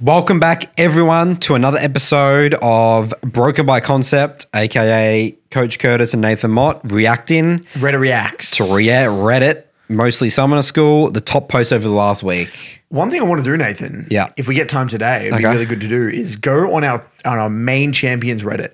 Welcome 0.00 0.40
back, 0.40 0.72
everyone, 0.78 1.36
to 1.40 1.54
another 1.54 1.78
episode 1.78 2.54
of 2.60 3.14
Broken 3.20 3.66
by 3.66 3.78
Concept, 3.78 4.46
aka 4.52 5.30
Coach 5.52 5.78
Curtis 5.78 6.12
and 6.12 6.20
Nathan 6.20 6.50
Mott 6.50 6.80
reacting 6.90 7.60
Reddit 7.74 8.00
reacts. 8.00 8.56
to 8.56 8.64
Re- 8.74 8.86
Reddit, 8.86 9.62
mostly 9.88 10.28
Summoner 10.28 10.62
School, 10.62 11.08
the 11.12 11.20
top 11.20 11.48
post 11.48 11.72
over 11.72 11.84
the 11.86 11.94
last 11.94 12.24
week. 12.24 12.82
One 12.88 13.12
thing 13.12 13.20
I 13.20 13.24
want 13.24 13.44
to 13.44 13.48
do, 13.48 13.56
Nathan. 13.56 14.08
Yeah. 14.10 14.30
If 14.36 14.48
we 14.48 14.56
get 14.56 14.68
time 14.68 14.88
today, 14.88 15.28
it'd 15.28 15.38
be 15.38 15.46
Okay. 15.46 15.52
really 15.52 15.66
good 15.66 15.80
to 15.82 15.88
do 15.88 16.08
is 16.08 16.34
go 16.34 16.74
on 16.74 16.82
our 16.82 17.04
on 17.24 17.38
our 17.38 17.48
main 17.50 17.92
champions 17.92 18.42
Reddit. 18.42 18.70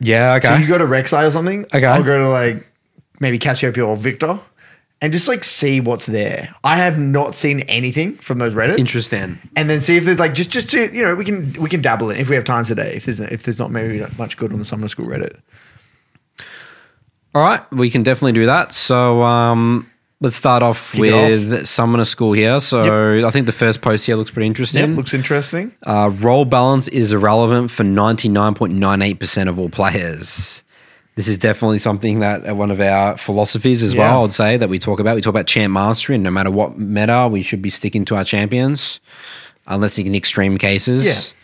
Yeah, 0.00 0.40
So 0.40 0.48
okay. 0.48 0.62
you 0.62 0.66
go 0.66 0.78
to 0.78 0.84
Rek'Sai 0.84 1.28
or 1.28 1.30
something. 1.30 1.64
Okay. 1.72 1.86
I'll 1.86 2.02
go 2.02 2.18
to 2.24 2.28
like 2.28 2.66
maybe 3.20 3.38
Cassiopeia 3.38 3.86
or 3.86 3.96
Viktor, 3.96 4.40
and 5.02 5.12
just 5.12 5.26
like 5.26 5.42
see 5.42 5.80
what's 5.80 6.06
there. 6.06 6.54
I 6.62 6.76
have 6.76 6.96
not 6.98 7.34
seen 7.34 7.60
anything 7.62 8.14
from 8.14 8.38
those 8.38 8.54
Reddits. 8.54 8.78
Interesting. 8.78 9.38
And 9.56 9.68
then 9.68 9.82
see 9.82 9.96
if 9.96 10.04
there's 10.04 10.20
like 10.20 10.32
just 10.32 10.50
just 10.50 10.70
to 10.70 10.94
you 10.94 11.02
know 11.02 11.16
we 11.16 11.24
can 11.24 11.52
we 11.54 11.68
can 11.68 11.82
dabble 11.82 12.10
in 12.10 12.18
if 12.18 12.28
we 12.28 12.36
have 12.36 12.44
time 12.44 12.64
today. 12.64 12.94
If 12.94 13.04
there's 13.06 13.20
if 13.20 13.42
there's 13.42 13.58
not 13.58 13.72
maybe 13.72 14.06
much 14.16 14.36
good 14.36 14.52
on 14.52 14.60
the 14.60 14.64
Summoner 14.64 14.88
School 14.88 15.06
Reddit. 15.06 15.38
All 17.34 17.42
right, 17.42 17.70
we 17.72 17.90
can 17.90 18.02
definitely 18.02 18.32
do 18.32 18.46
that. 18.46 18.72
So 18.72 19.22
um, 19.22 19.90
let's 20.20 20.36
start 20.36 20.62
off 20.62 20.92
Kick 20.92 21.04
it 21.04 21.12
with 21.12 21.66
Summoner 21.66 22.04
School 22.04 22.32
here. 22.32 22.60
So 22.60 23.26
I 23.26 23.30
think 23.30 23.46
the 23.46 23.52
first 23.52 23.80
post 23.80 24.06
here 24.06 24.14
looks 24.14 24.30
pretty 24.30 24.46
interesting. 24.46 24.88
Yep, 24.90 24.96
looks 24.96 25.14
interesting. 25.14 25.74
Uh, 25.82 26.12
role 26.20 26.44
balance 26.44 26.86
is 26.88 27.10
irrelevant 27.10 27.72
for 27.72 27.82
99.98% 27.82 29.48
of 29.48 29.58
all 29.58 29.68
players. 29.68 30.62
This 31.14 31.28
is 31.28 31.36
definitely 31.36 31.78
something 31.78 32.20
that 32.20 32.48
uh, 32.48 32.54
one 32.54 32.70
of 32.70 32.80
our 32.80 33.18
philosophies 33.18 33.82
as 33.82 33.92
Yeah. 33.92 34.00
well, 34.10 34.24
I'd 34.24 34.32
say, 34.32 34.56
that 34.56 34.68
we 34.68 34.78
talk 34.78 34.98
about. 34.98 35.14
We 35.14 35.20
talk 35.20 35.30
about 35.34 35.46
champ 35.46 35.72
mastery, 35.74 36.14
and 36.14 36.24
no 36.24 36.30
matter 36.30 36.50
what 36.50 36.78
meta, 36.78 37.28
we 37.30 37.42
should 37.42 37.60
be 37.60 37.68
sticking 37.70 38.04
to 38.06 38.16
our 38.16 38.24
champions, 38.24 38.98
unless 39.66 39.98
in 39.98 40.14
extreme 40.14 40.56
cases. 40.56 41.34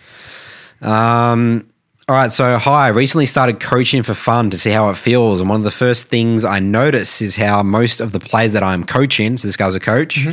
Um, 0.81 1.67
all 2.09 2.15
right, 2.15 2.33
so 2.33 2.57
hi. 2.57 2.87
I 2.87 2.89
recently 2.89 3.27
started 3.27 3.61
coaching 3.61 4.03
for 4.03 4.15
fun 4.15 4.49
to 4.49 4.57
see 4.57 4.71
how 4.71 4.89
it 4.89 4.97
feels. 4.97 5.41
And 5.41 5.51
one 5.51 5.61
of 5.61 5.65
the 5.65 5.71
first 5.71 6.07
things 6.07 6.43
I 6.43 6.59
notice 6.59 7.21
is 7.21 7.37
how 7.37 7.63
most 7.63 8.01
of 8.01 8.13
the 8.13 8.19
players 8.19 8.55
that 8.55 8.63
I'm 8.63 8.83
coaching, 8.83 9.37
so 9.37 9.47
this 9.47 9.57
guy's 9.57 9.75
a 9.75 9.81
coach, 9.81 10.27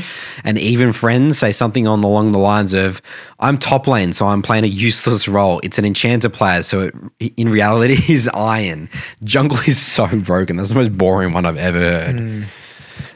and 0.46 0.58
even 0.58 0.94
friends 0.94 1.38
say 1.38 1.52
something 1.52 1.86
on 1.86 2.02
along 2.02 2.32
the 2.32 2.40
lines 2.40 2.74
of, 2.74 3.02
I'm 3.42 3.58
top 3.58 3.88
lane, 3.88 4.14
so 4.14 4.26
I'm 4.28 4.42
playing 4.42 4.64
a 4.64 4.68
useless 4.68 5.28
role. 5.28 5.60
It's 5.64 5.78
an 5.78 5.84
enchanter 5.84 6.30
player, 6.30 6.64
so 6.64 6.92
it, 7.20 7.34
in 7.36 7.50
reality 7.50 7.98
is 8.08 8.30
iron. 8.30 8.90
Jungle 9.26 9.60
is 9.68 9.78
so 9.78 10.08
broken. 10.08 10.56
That's 10.56 10.70
the 10.70 10.76
most 10.76 10.98
boring 10.98 11.34
one 11.34 11.46
I've 11.46 11.58
ever 11.58 11.80
heard. 11.80 12.48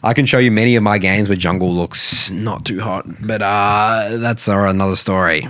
I 0.04 0.14
can 0.14 0.26
show 0.26 0.38
you 0.38 0.52
many 0.52 0.76
of 0.76 0.84
my 0.84 0.98
games 0.98 1.30
where 1.30 1.38
jungle 1.38 1.74
looks 1.74 2.30
not 2.30 2.66
too 2.66 2.82
hot, 2.82 3.06
but 3.26 3.42
uh, 3.42 4.18
that's 4.18 4.50
uh, 4.50 4.58
another 4.58 4.98
story 4.98 5.50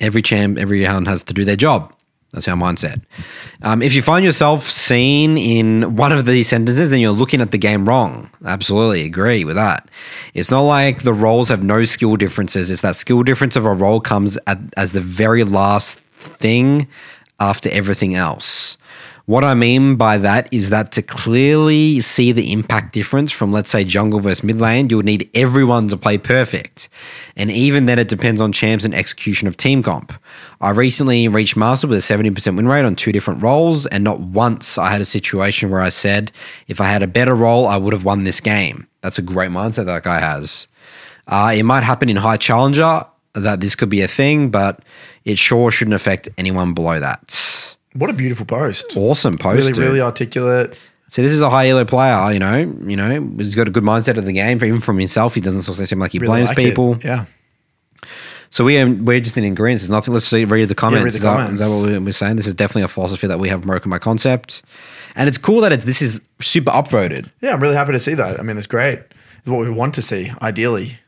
every 0.00 0.22
champ, 0.22 0.58
every 0.58 0.84
hound 0.84 1.08
has 1.08 1.22
to 1.24 1.34
do 1.34 1.44
their 1.44 1.56
job. 1.56 1.94
That's 2.32 2.46
our 2.46 2.56
mindset. 2.56 3.02
Um, 3.62 3.82
if 3.82 3.92
you 3.92 4.02
find 4.02 4.24
yourself 4.24 4.62
seen 4.62 5.36
in 5.36 5.96
one 5.96 6.12
of 6.12 6.26
these 6.26 6.48
sentences, 6.48 6.90
then 6.90 7.00
you're 7.00 7.10
looking 7.10 7.40
at 7.40 7.50
the 7.50 7.58
game 7.58 7.88
wrong. 7.88 8.30
Absolutely 8.44 9.02
agree 9.02 9.44
with 9.44 9.56
that. 9.56 9.88
It's 10.32 10.50
not 10.50 10.60
like 10.60 11.02
the 11.02 11.12
roles 11.12 11.48
have 11.48 11.64
no 11.64 11.84
skill 11.84 12.14
differences. 12.14 12.70
It's 12.70 12.82
that 12.82 12.94
skill 12.94 13.24
difference 13.24 13.56
of 13.56 13.64
a 13.64 13.74
role 13.74 14.00
comes 14.00 14.38
at, 14.46 14.58
as 14.76 14.92
the 14.92 15.00
very 15.00 15.42
last 15.42 15.98
thing 16.18 16.86
after 17.40 17.68
everything 17.70 18.14
else. 18.14 18.76
What 19.26 19.44
I 19.44 19.54
mean 19.54 19.96
by 19.96 20.18
that 20.18 20.48
is 20.52 20.70
that 20.70 20.92
to 20.92 21.02
clearly 21.02 22.00
see 22.00 22.32
the 22.32 22.52
impact 22.52 22.92
difference 22.92 23.30
from, 23.30 23.52
let's 23.52 23.70
say, 23.70 23.84
jungle 23.84 24.20
versus 24.20 24.42
mid 24.42 24.60
lane, 24.60 24.88
you 24.88 24.96
would 24.96 25.06
need 25.06 25.30
everyone 25.34 25.88
to 25.88 25.96
play 25.96 26.18
perfect. 26.18 26.88
And 27.36 27.50
even 27.50 27.86
then, 27.86 27.98
it 27.98 28.08
depends 28.08 28.40
on 28.40 28.52
champs 28.52 28.84
and 28.84 28.94
execution 28.94 29.46
of 29.46 29.56
team 29.56 29.82
comp. 29.82 30.12
I 30.60 30.70
recently 30.70 31.28
reached 31.28 31.56
master 31.56 31.86
with 31.86 31.98
a 31.98 32.00
70% 32.02 32.56
win 32.56 32.66
rate 32.66 32.84
on 32.84 32.96
two 32.96 33.12
different 33.12 33.42
roles, 33.42 33.86
and 33.86 34.02
not 34.02 34.20
once 34.20 34.78
I 34.78 34.90
had 34.90 35.00
a 35.00 35.06
situation 35.06 35.70
where 35.70 35.80
I 35.80 35.90
said, 35.90 36.32
if 36.66 36.80
I 36.80 36.84
had 36.84 37.02
a 37.02 37.06
better 37.06 37.34
role, 37.34 37.66
I 37.66 37.76
would 37.76 37.92
have 37.92 38.04
won 38.04 38.24
this 38.24 38.40
game. 38.40 38.88
That's 39.00 39.18
a 39.18 39.22
great 39.22 39.50
mindset 39.50 39.86
that 39.86 40.02
guy 40.02 40.20
has. 40.20 40.66
Uh, 41.26 41.52
it 41.54 41.62
might 41.62 41.84
happen 41.84 42.08
in 42.08 42.16
high 42.16 42.36
challenger 42.36 43.06
that 43.34 43.60
this 43.60 43.74
could 43.74 43.88
be 43.88 44.02
a 44.02 44.08
thing, 44.08 44.50
but 44.50 44.80
it 45.24 45.38
sure 45.38 45.70
shouldn't 45.70 45.94
affect 45.94 46.28
anyone 46.36 46.74
below 46.74 46.98
that. 46.98 47.76
What 47.94 48.10
a 48.10 48.12
beautiful 48.12 48.46
post. 48.46 48.96
Awesome 48.96 49.36
post. 49.36 49.56
Really, 49.56 49.72
dude. 49.72 49.82
really 49.84 50.00
articulate. 50.00 50.78
So 51.08 51.22
this 51.22 51.32
is 51.32 51.40
a 51.40 51.50
high 51.50 51.68
elo 51.68 51.84
player, 51.84 52.32
you 52.32 52.38
know, 52.38 52.56
you 52.86 52.94
know, 52.96 53.20
he's 53.38 53.56
got 53.56 53.66
a 53.66 53.72
good 53.72 53.82
mindset 53.82 54.16
of 54.16 54.24
the 54.26 54.32
game. 54.32 54.62
Even 54.62 54.80
from 54.80 54.96
himself, 54.98 55.34
he 55.34 55.40
doesn't 55.40 55.62
sort 55.62 55.80
of 55.80 55.88
seem 55.88 55.98
like 55.98 56.12
he 56.12 56.20
Really 56.20 56.30
blames 56.30 56.48
like 56.50 56.58
it. 56.58 56.64
people. 56.68 56.98
Yeah. 57.02 57.24
So 58.50 58.64
we 58.64 58.78
um, 58.78 59.04
we're 59.04 59.18
just 59.20 59.36
in 59.36 59.44
agreement. 59.44 59.80
There's 59.80 59.90
nothing. 59.90 60.12
Let's 60.14 60.26
see, 60.26 60.44
read 60.44 60.68
the 60.68 60.74
comments. 60.74 61.02
read 61.04 61.12
the 61.12 61.16
is, 61.16 61.22
that, 61.22 61.36
comments. 61.36 61.60
is 61.60 61.66
that 61.66 61.68
what 61.74 61.82
we're- 61.88 61.98
we're 61.98 62.12
saying? 62.12 62.36
This 62.36 62.46
is 62.46 62.54
definitely 62.54 62.82
a 62.82 62.88
philosophy 62.88 63.26
that 63.26 63.38
we 63.40 63.48
have 63.48 63.62
broken 63.62 63.90
by 63.90 63.98
concept, 63.98 64.62
and 65.16 65.28
it's 65.28 65.38
cool 65.38 65.60
that 65.62 65.72
it, 65.72 65.80
this 65.82 66.00
is 66.02 66.20
super 66.40 66.70
upvoted. 66.72 67.28
Yeah, 67.40 67.52
I'm 67.52 67.60
really 67.60 67.74
happy 67.76 67.92
to 67.92 68.00
see 68.00 68.14
that. 68.14 68.38
I 68.40 68.42
mean, 68.42 68.56
it's 68.58 68.66
great. 68.66 68.98
It's 69.38 69.46
what 69.48 69.60
we 69.60 69.70
want 69.70 69.94
to 69.94 70.02
see, 70.02 70.32
ideally. 70.42 70.98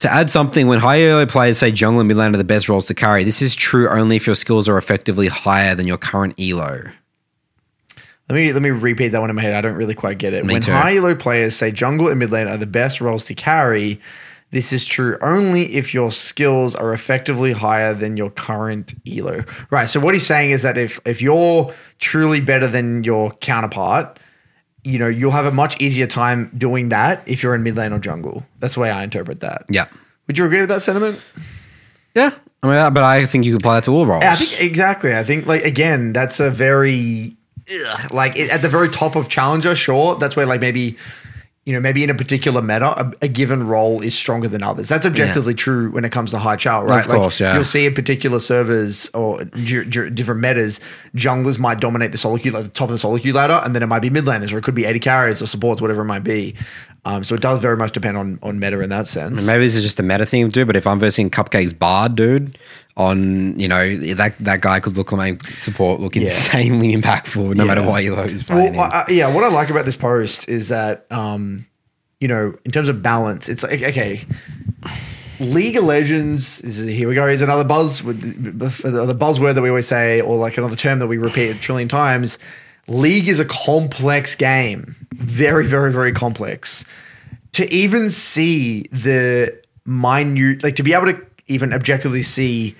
To 0.00 0.12
add 0.12 0.30
something, 0.30 0.68
when 0.68 0.78
high 0.78 1.02
elo 1.02 1.26
players 1.26 1.58
say 1.58 1.72
jungle 1.72 2.00
and 2.00 2.08
mid 2.08 2.16
lane 2.16 2.32
are 2.34 2.38
the 2.38 2.44
best 2.44 2.68
roles 2.68 2.86
to 2.86 2.94
carry, 2.94 3.24
this 3.24 3.42
is 3.42 3.56
true 3.56 3.88
only 3.88 4.14
if 4.14 4.26
your 4.26 4.36
skills 4.36 4.68
are 4.68 4.78
effectively 4.78 5.26
higher 5.26 5.74
than 5.74 5.88
your 5.88 5.98
current 5.98 6.38
elo. 6.38 6.84
Let 8.28 8.34
me 8.34 8.52
let 8.52 8.62
me 8.62 8.70
repeat 8.70 9.08
that 9.08 9.20
one 9.20 9.30
in 9.30 9.36
my 9.36 9.42
head. 9.42 9.54
I 9.54 9.60
don't 9.60 9.76
really 9.76 9.94
quite 9.94 10.18
get 10.18 10.34
it. 10.34 10.44
Me 10.44 10.54
when 10.54 10.62
too. 10.62 10.72
high 10.72 10.96
elo 10.96 11.14
players 11.14 11.56
say 11.56 11.72
jungle 11.72 12.08
and 12.08 12.18
mid 12.18 12.30
lane 12.30 12.46
are 12.46 12.56
the 12.56 12.66
best 12.66 13.00
roles 13.00 13.24
to 13.24 13.34
carry, 13.34 14.00
this 14.50 14.72
is 14.72 14.86
true 14.86 15.18
only 15.20 15.74
if 15.74 15.92
your 15.92 16.10
skills 16.10 16.74
are 16.74 16.92
effectively 16.92 17.52
higher 17.52 17.92
than 17.92 18.16
your 18.16 18.30
current 18.30 18.94
elo. 19.06 19.44
Right. 19.70 19.88
So 19.88 20.00
what 20.00 20.14
he's 20.14 20.26
saying 20.26 20.50
is 20.50 20.62
that 20.62 20.78
if 20.78 21.00
if 21.04 21.20
you're 21.20 21.74
truly 21.98 22.40
better 22.40 22.66
than 22.66 23.02
your 23.02 23.32
counterpart, 23.32 24.18
you 24.88 24.98
know 24.98 25.08
you'll 25.08 25.30
have 25.32 25.44
a 25.46 25.52
much 25.52 25.80
easier 25.80 26.06
time 26.06 26.50
doing 26.56 26.88
that 26.88 27.22
if 27.26 27.42
you're 27.42 27.54
in 27.54 27.62
mid 27.62 27.76
lane 27.76 27.92
or 27.92 27.98
jungle. 27.98 28.44
That's 28.60 28.74
the 28.74 28.80
way 28.80 28.90
I 28.90 29.02
interpret 29.04 29.40
that. 29.40 29.64
Yeah, 29.68 29.86
Would 30.26 30.38
you 30.38 30.44
agree 30.44 30.60
with 30.60 30.70
that 30.70 30.82
sentiment? 30.82 31.20
yeah. 32.14 32.30
I 32.62 32.66
mean, 32.66 32.92
but 32.94 33.04
I 33.04 33.24
think 33.24 33.44
you 33.44 33.52
could 33.52 33.62
apply 33.62 33.74
that 33.76 33.84
to 33.84 33.92
all 33.92 34.04
roles. 34.04 34.22
Yeah, 34.24 34.32
I 34.32 34.36
think 34.36 34.60
exactly. 34.60 35.14
I 35.14 35.22
think 35.22 35.46
like 35.46 35.62
again, 35.62 36.12
that's 36.12 36.40
a 36.40 36.50
very 36.50 37.36
ugh, 37.70 38.10
like 38.12 38.36
it, 38.36 38.50
at 38.50 38.62
the 38.62 38.68
very 38.68 38.88
top 38.88 39.14
of 39.14 39.28
challenger. 39.28 39.76
Sure, 39.76 40.16
that's 40.16 40.34
where 40.34 40.44
like 40.46 40.60
maybe 40.60 40.96
you 41.68 41.74
know 41.74 41.80
maybe 41.80 42.02
in 42.02 42.08
a 42.08 42.14
particular 42.14 42.62
meta, 42.62 42.98
a, 42.98 43.12
a 43.20 43.28
given 43.28 43.66
role 43.66 44.00
is 44.00 44.14
stronger 44.14 44.48
than 44.48 44.62
others. 44.62 44.88
That's 44.88 45.04
objectively 45.04 45.52
true 45.52 45.90
when 45.90 46.02
it 46.02 46.10
comes 46.10 46.30
to 46.30 46.38
high 46.38 46.56
chal, 46.56 46.84
right? 46.84 47.04
Of 47.04 47.10
course, 47.10 47.40
yeah. 47.40 47.52
You'll 47.52 47.64
see 47.64 47.84
in 47.84 47.92
particular 47.92 48.40
servers 48.40 49.10
or 49.12 49.44
different 49.44 50.40
metas, 50.40 50.80
junglers 51.14 51.58
might 51.58 51.78
dominate 51.78 52.12
the 52.12 52.16
solo 52.16 52.38
queue, 52.38 52.52
like 52.52 52.64
the 52.64 52.70
top 52.70 52.88
of 52.88 52.94
the 52.94 52.98
solo 52.98 53.18
queue 53.18 53.34
ladder, 53.34 53.60
and 53.62 53.74
then 53.74 53.82
it 53.82 53.86
might 53.86 54.00
be 54.00 54.08
mid 54.08 54.24
laners 54.24 54.50
or 54.50 54.56
it 54.56 54.64
could 54.64 54.74
be 54.74 54.86
AD 54.86 55.02
carriers 55.02 55.42
or 55.42 55.46
supports, 55.46 55.82
whatever 55.82 56.00
it 56.00 56.06
might 56.06 56.24
be. 56.24 56.54
Um, 57.04 57.24
so 57.24 57.34
it 57.34 57.40
does 57.40 57.60
very 57.60 57.76
much 57.76 57.92
depend 57.92 58.16
on 58.16 58.38
on 58.42 58.58
meta 58.58 58.80
in 58.80 58.90
that 58.90 59.06
sense. 59.06 59.46
Maybe 59.46 59.64
this 59.64 59.76
is 59.76 59.82
just 59.82 59.98
a 60.00 60.02
meta 60.02 60.26
thing, 60.26 60.48
dude. 60.48 60.66
But 60.66 60.76
if 60.76 60.86
I'm 60.86 60.98
versing 60.98 61.30
Cupcake's 61.30 61.72
Bard, 61.72 62.16
dude, 62.16 62.58
on 62.96 63.58
you 63.58 63.68
know 63.68 63.96
that 64.14 64.34
that 64.40 64.60
guy 64.60 64.80
could 64.80 64.96
look 64.96 65.12
like 65.12 65.42
support, 65.52 66.00
look 66.00 66.16
Yeah. 66.16 66.22
insanely 66.22 66.94
impactful, 67.00 67.54
no 67.54 67.64
matter 67.64 67.80
Yeah. 67.82 67.86
what 67.88 68.04
elo 68.04 68.22
is 68.24 68.42
playing. 68.42 68.74
Well. 68.74 68.90
I- 68.92 69.06
yeah, 69.10 69.32
what 69.32 69.44
I 69.44 69.48
like 69.48 69.70
about 69.70 69.86
this 69.86 69.96
post 69.96 70.48
is 70.48 70.68
that, 70.68 71.06
um, 71.10 71.64
you 72.20 72.28
know, 72.28 72.54
in 72.64 72.72
terms 72.72 72.88
of 72.88 73.00
balance, 73.02 73.48
it's 73.48 73.62
like 73.62 73.80
okay, 73.82 74.24
League 75.40 75.76
of 75.76 75.84
Legends 75.84 76.60
is 76.62 76.84
here 76.84 77.08
we 77.08 77.14
go. 77.14 77.26
Is 77.28 77.40
another 77.40 77.62
buzz 77.64 78.02
with 78.02 78.20
the, 78.20 78.90
the 79.06 79.14
buzzword 79.14 79.54
that 79.54 79.62
we 79.62 79.68
always 79.68 79.86
say, 79.86 80.20
or 80.20 80.36
like 80.36 80.58
another 80.58 80.74
term 80.76 80.98
that 80.98 81.06
we 81.06 81.16
repeat 81.16 81.50
a 81.50 81.54
trillion 81.54 81.88
times. 81.88 82.38
League 82.88 83.28
is 83.28 83.38
a 83.38 83.44
complex 83.44 84.34
game, 84.34 84.96
very, 85.12 85.66
very, 85.66 85.92
very 85.92 86.12
complex. 86.12 86.84
To 87.52 87.72
even 87.72 88.10
see 88.10 88.82
the 88.90 89.58
minute, 89.86 90.62
like 90.62 90.76
to 90.76 90.82
be 90.82 90.92
able 90.92 91.06
to 91.06 91.26
even 91.46 91.72
objectively 91.72 92.22
see 92.22 92.76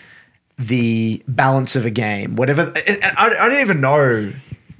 the 0.58 1.22
balance 1.28 1.76
of 1.76 1.86
a 1.86 1.90
game, 1.90 2.36
whatever. 2.36 2.72
I, 2.74 2.98
I, 3.16 3.26
I 3.26 3.48
don't 3.48 3.60
even 3.60 3.80
know 3.80 4.32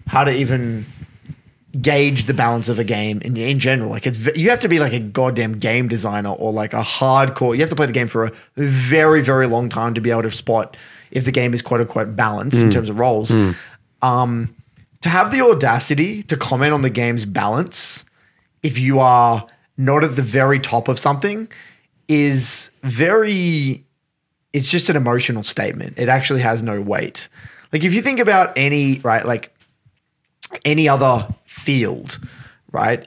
how 0.07 0.25
to 0.25 0.33
even 0.33 0.87
gauge 1.83 2.25
the 2.25 2.35
balance 2.35 2.69
of 2.69 2.79
a 2.79 2.85
game 2.85 3.21
in, 3.23 3.37
in 3.37 3.59
general. 3.59 3.91
Like 3.91 4.07
it's 4.07 4.19
you 4.37 4.51
have 4.51 4.61
to 4.61 4.69
be 4.69 4.79
like 4.79 4.93
a 4.93 4.99
goddamn 4.99 5.59
game 5.59 5.89
designer 5.89 6.31
or 6.31 6.53
like 6.53 6.73
a 6.73 6.83
hardcore. 6.83 7.55
You 7.55 7.61
have 7.61 7.71
to 7.71 7.77
play 7.77 7.87
the 7.87 7.93
game 7.93 8.09
for 8.09 8.27
a 8.27 8.33
very 8.57 9.21
very 9.23 9.47
long 9.47 9.69
time 9.69 9.95
to 9.95 10.01
be 10.01 10.11
able 10.11 10.23
to 10.23 10.31
spot 10.31 10.77
if 11.11 11.25
the 11.25 11.33
game 11.33 11.55
is 11.55 11.63
quote 11.63 11.81
unquote 11.81 12.17
balanced 12.17 12.59
in 12.59 12.71
terms 12.71 12.89
of 12.89 12.99
roles. 12.99 13.35
Um, 14.03 14.55
to 15.03 15.09
have 15.09 15.31
the 15.31 15.41
audacity 15.41 16.23
to 16.25 16.37
comment 16.37 16.73
on 16.73 16.83
the 16.83 16.91
game's 16.91 17.25
balance 17.25 18.05
if 18.63 18.79
you 18.79 18.99
are 18.99 19.47
not 19.77 20.03
at 20.03 20.17
the 20.17 20.23
very 20.23 20.59
top 20.59 20.89
of 20.89 20.99
something 20.99 21.49
is 22.09 22.71
very 22.83 23.85
it's 24.53 24.71
just 24.71 24.89
an 24.89 24.97
emotional 24.97 25.45
statement. 25.45 25.99
It 25.99 26.09
actually 26.09 26.41
has 26.41 26.63
no 26.63 26.81
weight. 26.81 27.29
Like 27.73 27.85
if 27.85 27.93
you 27.93 28.03
think 28.03 28.19
about 28.19 28.57
any 28.57 28.99
right 29.01 29.25
like 29.25 29.55
any 30.65 30.89
other 30.89 31.29
field, 31.45 32.19
right? 32.73 33.07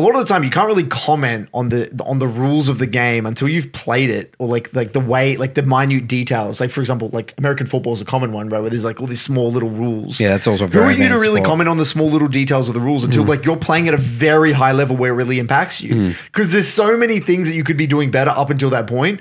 A 0.00 0.02
lot 0.02 0.14
of 0.14 0.20
the 0.20 0.26
time 0.26 0.42
you 0.42 0.50
can't 0.50 0.66
really 0.66 0.84
comment 0.84 1.48
on 1.52 1.68
the 1.68 1.90
on 2.04 2.18
the 2.18 2.26
rules 2.26 2.68
of 2.68 2.78
the 2.78 2.86
game 2.86 3.26
until 3.26 3.48
you've 3.48 3.70
played 3.72 4.08
it 4.08 4.34
or 4.38 4.48
like 4.48 4.74
like 4.74 4.92
the 4.92 5.00
way 5.00 5.36
like 5.36 5.54
the 5.54 5.62
minute 5.62 6.08
details. 6.08 6.60
Like 6.60 6.70
for 6.70 6.80
example, 6.80 7.10
like 7.12 7.34
American 7.36 7.66
football 7.66 7.92
is 7.92 8.00
a 8.00 8.04
common 8.04 8.32
one, 8.32 8.48
right? 8.48 8.60
Where 8.60 8.70
there's 8.70 8.84
like 8.84 9.00
all 9.00 9.06
these 9.06 9.20
small 9.20 9.52
little 9.52 9.68
rules. 9.68 10.18
Yeah, 10.18 10.30
that's 10.30 10.46
also 10.46 10.66
Who 10.66 10.78
are 10.78 10.82
very 10.82 10.96
you 10.96 11.08
to 11.08 11.14
really 11.18 11.40
sport. 11.40 11.48
comment 11.48 11.68
on 11.68 11.76
the 11.76 11.84
small 11.84 12.08
little 12.08 12.28
details 12.28 12.68
of 12.68 12.74
the 12.74 12.80
rules 12.80 13.04
until 13.04 13.24
mm. 13.24 13.28
like 13.28 13.44
you're 13.44 13.56
playing 13.56 13.88
at 13.88 13.94
a 13.94 13.98
very 13.98 14.52
high 14.52 14.72
level 14.72 14.96
where 14.96 15.12
it 15.12 15.16
really 15.16 15.38
impacts 15.38 15.82
you? 15.82 15.94
Mm. 15.94 16.16
Because 16.26 16.52
there's 16.52 16.68
so 16.68 16.96
many 16.96 17.20
things 17.20 17.46
that 17.46 17.54
you 17.54 17.64
could 17.64 17.76
be 17.76 17.86
doing 17.86 18.10
better 18.10 18.30
up 18.30 18.48
until 18.48 18.70
that 18.70 18.86
point. 18.86 19.20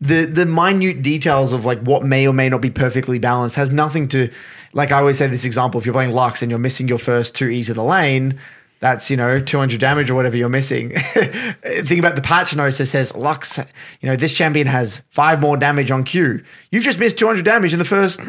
The 0.00 0.24
the 0.26 0.46
minute 0.46 1.02
details 1.02 1.52
of 1.52 1.64
like 1.64 1.80
what 1.80 2.04
may 2.04 2.26
or 2.26 2.32
may 2.32 2.48
not 2.48 2.60
be 2.60 2.70
perfectly 2.70 3.18
balanced 3.18 3.56
has 3.56 3.70
nothing 3.70 4.08
to 4.08 4.30
like 4.72 4.92
I 4.92 5.00
always 5.00 5.18
say 5.18 5.26
this 5.26 5.44
example, 5.44 5.80
if 5.80 5.86
you're 5.86 5.92
playing 5.92 6.12
Lux 6.12 6.42
and 6.42 6.50
you're 6.50 6.58
missing 6.58 6.88
your 6.88 6.98
first 6.98 7.34
two 7.34 7.48
E's 7.48 7.68
of 7.68 7.76
the 7.76 7.84
lane, 7.84 8.38
that's 8.80 9.10
you 9.10 9.16
know 9.16 9.38
200 9.40 9.78
damage 9.78 10.10
or 10.10 10.14
whatever 10.14 10.36
you're 10.36 10.48
missing. 10.48 10.90
Think 10.94 11.98
about 11.98 12.16
the 12.16 12.22
patch 12.22 12.54
notes 12.56 12.78
that 12.78 12.86
says 12.86 13.14
Lux, 13.14 13.58
you 13.58 14.08
know 14.08 14.16
this 14.16 14.36
champion 14.36 14.66
has 14.66 15.02
five 15.10 15.40
more 15.40 15.56
damage 15.56 15.90
on 15.90 16.04
Q. 16.04 16.42
You've 16.70 16.84
just 16.84 16.98
missed 16.98 17.18
200 17.18 17.44
damage 17.44 17.72
in 17.72 17.78
the 17.78 17.84
first 17.84 18.20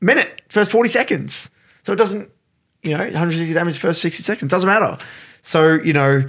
minute, 0.00 0.42
first 0.48 0.70
40 0.70 0.88
seconds. 0.88 1.50
So 1.84 1.92
it 1.92 1.96
doesn't, 1.96 2.28
you 2.82 2.90
know, 2.90 2.98
160 3.04 3.54
damage 3.54 3.78
first 3.78 4.02
60 4.02 4.22
seconds. 4.22 4.50
Doesn't 4.50 4.68
matter. 4.68 4.98
So, 5.42 5.74
you 5.74 5.92
know, 5.92 6.28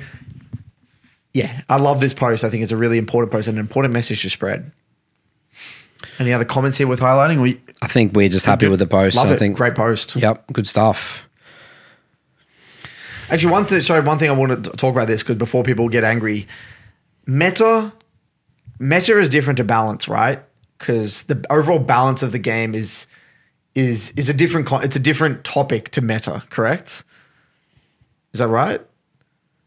yeah, 1.34 1.62
I 1.68 1.78
love 1.78 2.00
this 2.00 2.14
post. 2.14 2.44
I 2.44 2.50
think 2.50 2.64
it's 2.64 2.72
a 2.72 2.78
really 2.78 2.98
important 3.00 3.32
post 3.32 3.48
and 3.48 3.58
an 3.58 3.62
important 3.64 3.94
message 3.94 4.22
to 4.22 4.30
spread. 4.30 4.72
Any 6.20 6.32
other 6.34 6.46
comments 6.46 6.78
here 6.78 6.88
with 6.88 7.00
highlighting? 7.00 7.42
We 7.42 7.60
I 7.82 7.88
think 7.88 8.14
we're 8.16 8.30
just 8.30 8.46
happy 8.46 8.68
with 8.68 8.80
the 8.80 8.88
post. 8.88 9.16
love 9.16 9.30
I 9.30 9.34
it. 9.34 9.40
think 9.40 9.58
Great 9.58 9.76
post. 9.76 10.16
Yep, 10.16 10.54
good 10.54 10.68
stuff. 10.68 11.27
Actually, 13.30 13.52
one 13.52 13.66
thing. 13.66 13.82
Sorry, 13.82 14.02
one 14.02 14.18
thing 14.18 14.30
I 14.30 14.34
want 14.34 14.64
to 14.64 14.72
talk 14.72 14.94
about 14.94 15.08
this 15.08 15.24
because 15.24 15.38
before 15.38 15.64
people 15.64 15.90
get 15.90 16.04
angry, 16.04 16.48
meta, 17.26 17.92
meta 18.80 19.20
is 19.20 19.30
different 19.30 19.58
to 19.58 19.64
balance, 19.64 20.08
right? 20.08 20.42
Because 20.78 21.24
the 21.24 21.44
overall 21.50 21.80
balance 21.80 22.24
of 22.24 22.32
the 22.32 22.40
game 22.40 22.74
is 22.74 23.08
is 23.76 24.12
is 24.12 24.30
a 24.30 24.34
different. 24.34 24.72
It's 24.84 24.96
a 24.96 25.00
different 25.00 25.44
topic 25.44 25.90
to 25.92 26.02
meta. 26.02 26.44
Correct? 26.50 27.04
Is 28.34 28.40
that 28.40 28.48
right? 28.48 28.82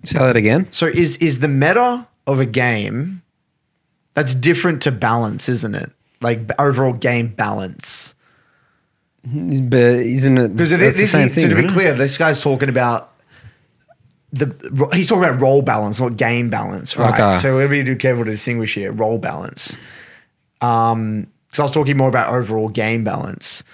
Say 0.05 0.19
that 0.19 0.37
again. 0.37 0.69
So 0.71 0.87
is 0.87 1.17
is 1.19 1.41
the 1.41 1.49
meta 1.49 2.07
of 2.27 2.41
a 2.41 2.47
game 2.47 3.23
that's 4.15 4.35
different 4.35 4.83
to 4.83 4.93
balance, 4.93 5.49
isn't 5.49 5.75
it? 5.75 5.91
Like 6.23 6.51
overall 6.59 6.93
game 6.93 7.29
balance. 7.29 8.15
Mm-hmm. 9.27 9.69
But 9.69 9.79
isn't 9.79 10.39
it? 10.39 10.57
Because 10.57 10.71
that's 10.71 10.83
the 10.83 11.03
this, 11.03 11.11
same 11.11 11.29
is, 11.29 11.35
thing, 11.35 11.51
to 11.51 11.55
be 11.55 11.69
clear, 11.69 11.93
this 11.95 12.17
guy's 12.17 12.41
talking 12.41 12.69
about 12.69 13.10
the 14.33 14.89
he's 14.93 15.09
talking 15.09 15.25
about 15.25 15.41
role 15.41 15.63
balance, 15.63 16.01
not 16.01 16.17
game 16.17 16.51
balance, 16.51 16.97
right? 16.97 17.13
Okay. 17.13 17.41
So 17.41 17.57
we're 17.57 17.69
going 17.69 17.85
to 17.85 17.93
be 17.93 17.97
careful 17.97 18.25
to 18.25 18.31
distinguish 18.31 18.75
here 18.75 18.93
role 18.93 19.19
balance. 19.19 19.77
Um, 20.61 21.27
because 21.47 21.59
I 21.59 21.63
was 21.65 21.73
talking 21.73 21.97
more 21.97 22.09
about 22.09 22.33
overall 22.33 22.69
game 22.69 23.03
balance, 23.03 23.65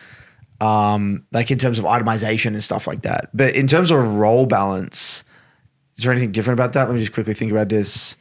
um, 0.63 1.27
like 1.31 1.51
in 1.51 1.59
terms 1.59 1.79
of 1.79 1.85
itemization 1.85 2.55
and 2.55 2.65
stuff 2.65 2.87
like 2.87 3.03
that. 3.03 3.29
But 3.35 3.55
in 3.55 3.67
terms 3.67 3.91
of 3.91 4.17
role 4.17 4.47
balance, 4.47 5.25
is 5.97 6.05
there 6.05 6.13
anything 6.13 6.33
different 6.33 6.59
about 6.59 6.73
that? 6.73 6.87
Let 6.87 6.95
me 6.95 7.01
just 7.01 7.13
quickly 7.13 7.35
think 7.35 7.53
about 7.53 7.69
this. 7.69 8.17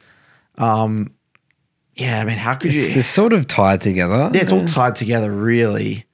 Um, 0.58 1.14
yeah, 1.94 2.20
I 2.20 2.24
mean, 2.24 2.36
how 2.36 2.54
could 2.54 2.74
It's, 2.74 2.88
you? 2.88 2.94
they're 2.94 3.02
sort 3.02 3.32
of 3.32 3.46
tied 3.46 3.80
together. 3.80 4.30
Yeah, 4.34 4.42
it's 4.42 4.52
all 4.52 4.64
tied 4.64 4.94
together, 4.96 5.32
really. 5.32 6.04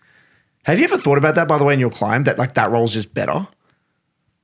Have 0.63 0.79
you 0.79 0.85
ever 0.85 0.99
thought 0.99 1.19
about 1.19 1.35
that, 1.35 1.49
by 1.49 1.59
the 1.59 1.65
way, 1.65 1.75
in 1.75 1.81
your 1.81 1.91
climb? 1.91 2.23
That 2.25 2.39
like 2.39 2.55
that 2.55 2.71
role's 2.71 2.95
just 2.95 3.13
better. 3.13 3.49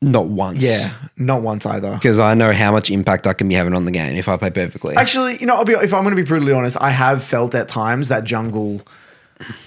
Not 0.01 0.27
once. 0.27 0.63
Yeah, 0.63 0.93
not 1.17 1.43
once 1.43 1.67
either. 1.67 1.95
Because 1.95 2.21
I 2.21 2.35
know 2.35 2.53
how 2.53 2.71
much 2.71 2.89
impact 2.91 3.27
I 3.27 3.33
can 3.33 3.49
be 3.49 3.55
having 3.57 3.75
on 3.75 3.85
the 3.85 3.91
game 3.91 4.15
if 4.17 4.29
I 4.29 4.37
play 4.37 4.51
perfectly. 4.51 4.95
Actually, 4.95 5.39
you 5.39 5.47
know, 5.47 5.55
I'll 5.57 5.65
be 5.65 5.73
if 5.73 5.93
I'm 5.93 6.05
going 6.05 6.15
to 6.15 6.23
be 6.23 6.27
brutally 6.27 6.53
honest, 6.53 6.77
I 6.81 6.91
have 6.91 7.25
felt 7.25 7.55
at 7.55 7.69
times 7.69 8.09
that 8.09 8.25
jungle. 8.25 8.83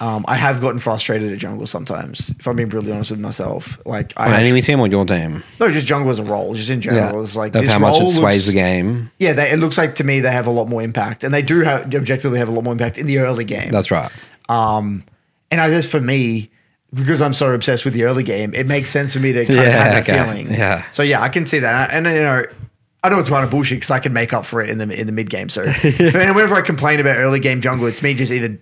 Um, 0.01 0.25
I 0.27 0.35
have 0.35 0.59
gotten 0.59 0.79
frustrated 0.79 1.31
at 1.31 1.39
jungle 1.39 1.65
sometimes. 1.65 2.33
If 2.39 2.45
I'm 2.47 2.57
being 2.57 2.67
brutally 2.67 2.91
honest 2.91 3.11
with 3.11 3.21
myself, 3.21 3.79
like 3.85 4.11
I 4.17 4.25
on 4.25 4.31
have, 4.31 4.39
enemy 4.41 4.61
team 4.61 4.81
or 4.81 4.87
your 4.87 5.05
team? 5.05 5.43
no, 5.61 5.71
just 5.71 5.87
jungle 5.87 6.11
as 6.11 6.19
a 6.19 6.25
role, 6.25 6.53
just 6.55 6.69
in 6.69 6.81
general. 6.81 7.23
It's 7.23 7.37
like 7.37 7.53
this 7.53 7.69
how 7.71 7.79
much 7.79 8.01
it 8.01 8.09
sways 8.09 8.35
looks- 8.35 8.45
the 8.47 8.53
game. 8.53 9.11
Yeah, 9.17 9.31
they, 9.31 9.51
it 9.51 9.59
looks 9.59 9.77
like 9.77 9.95
to 9.95 10.03
me 10.03 10.19
they 10.19 10.31
have 10.31 10.45
a 10.47 10.51
lot 10.51 10.67
more 10.67 10.81
impact, 10.81 11.23
and 11.23 11.33
they 11.33 11.41
do 11.41 11.61
have 11.61 11.93
objectively 11.95 12.37
have 12.39 12.49
a 12.49 12.51
lot 12.51 12.63
more 12.65 12.73
impact 12.73 12.97
in 12.97 13.05
the 13.05 13.19
early 13.19 13.45
game. 13.45 13.71
That's 13.71 13.91
right. 13.91 14.11
Um, 14.49 15.03
and 15.49 15.61
I 15.61 15.69
guess 15.69 15.85
for 15.85 16.01
me, 16.01 16.51
because 16.93 17.21
I'm 17.21 17.33
so 17.33 17.53
obsessed 17.53 17.85
with 17.85 17.93
the 17.93 18.03
early 18.03 18.23
game, 18.23 18.53
it 18.53 18.67
makes 18.67 18.89
sense 18.89 19.13
for 19.13 19.19
me 19.19 19.31
to 19.33 19.45
kind 19.45 19.59
of 19.59 19.65
Yeah, 19.65 19.71
have 19.71 20.05
that 20.05 20.09
okay. 20.09 20.23
feeling. 20.23 20.51
Yeah. 20.53 20.89
So 20.91 21.03
yeah, 21.03 21.21
I 21.21 21.29
can 21.29 21.45
see 21.45 21.59
that, 21.59 21.91
and 21.91 22.05
you 22.05 22.13
know, 22.13 22.43
I 23.03 23.09
know 23.09 23.17
it's 23.19 23.29
kind 23.29 23.43
of 23.43 23.49
bullshit 23.49 23.77
because 23.77 23.91
I 23.91 23.99
can 23.99 24.13
make 24.13 24.33
up 24.33 24.45
for 24.45 24.61
it 24.61 24.69
in 24.69 24.77
the 24.77 24.89
in 24.99 25.07
the 25.07 25.13
mid 25.13 25.29
game. 25.29 25.49
So 25.49 25.65
but 25.83 25.99
whenever 26.13 26.55
I 26.55 26.61
complain 26.61 26.99
about 26.99 27.17
early 27.17 27.39
game 27.39 27.61
jungle, 27.61 27.87
it's 27.87 28.03
me 28.03 28.13
just 28.13 28.31
either 28.31 28.57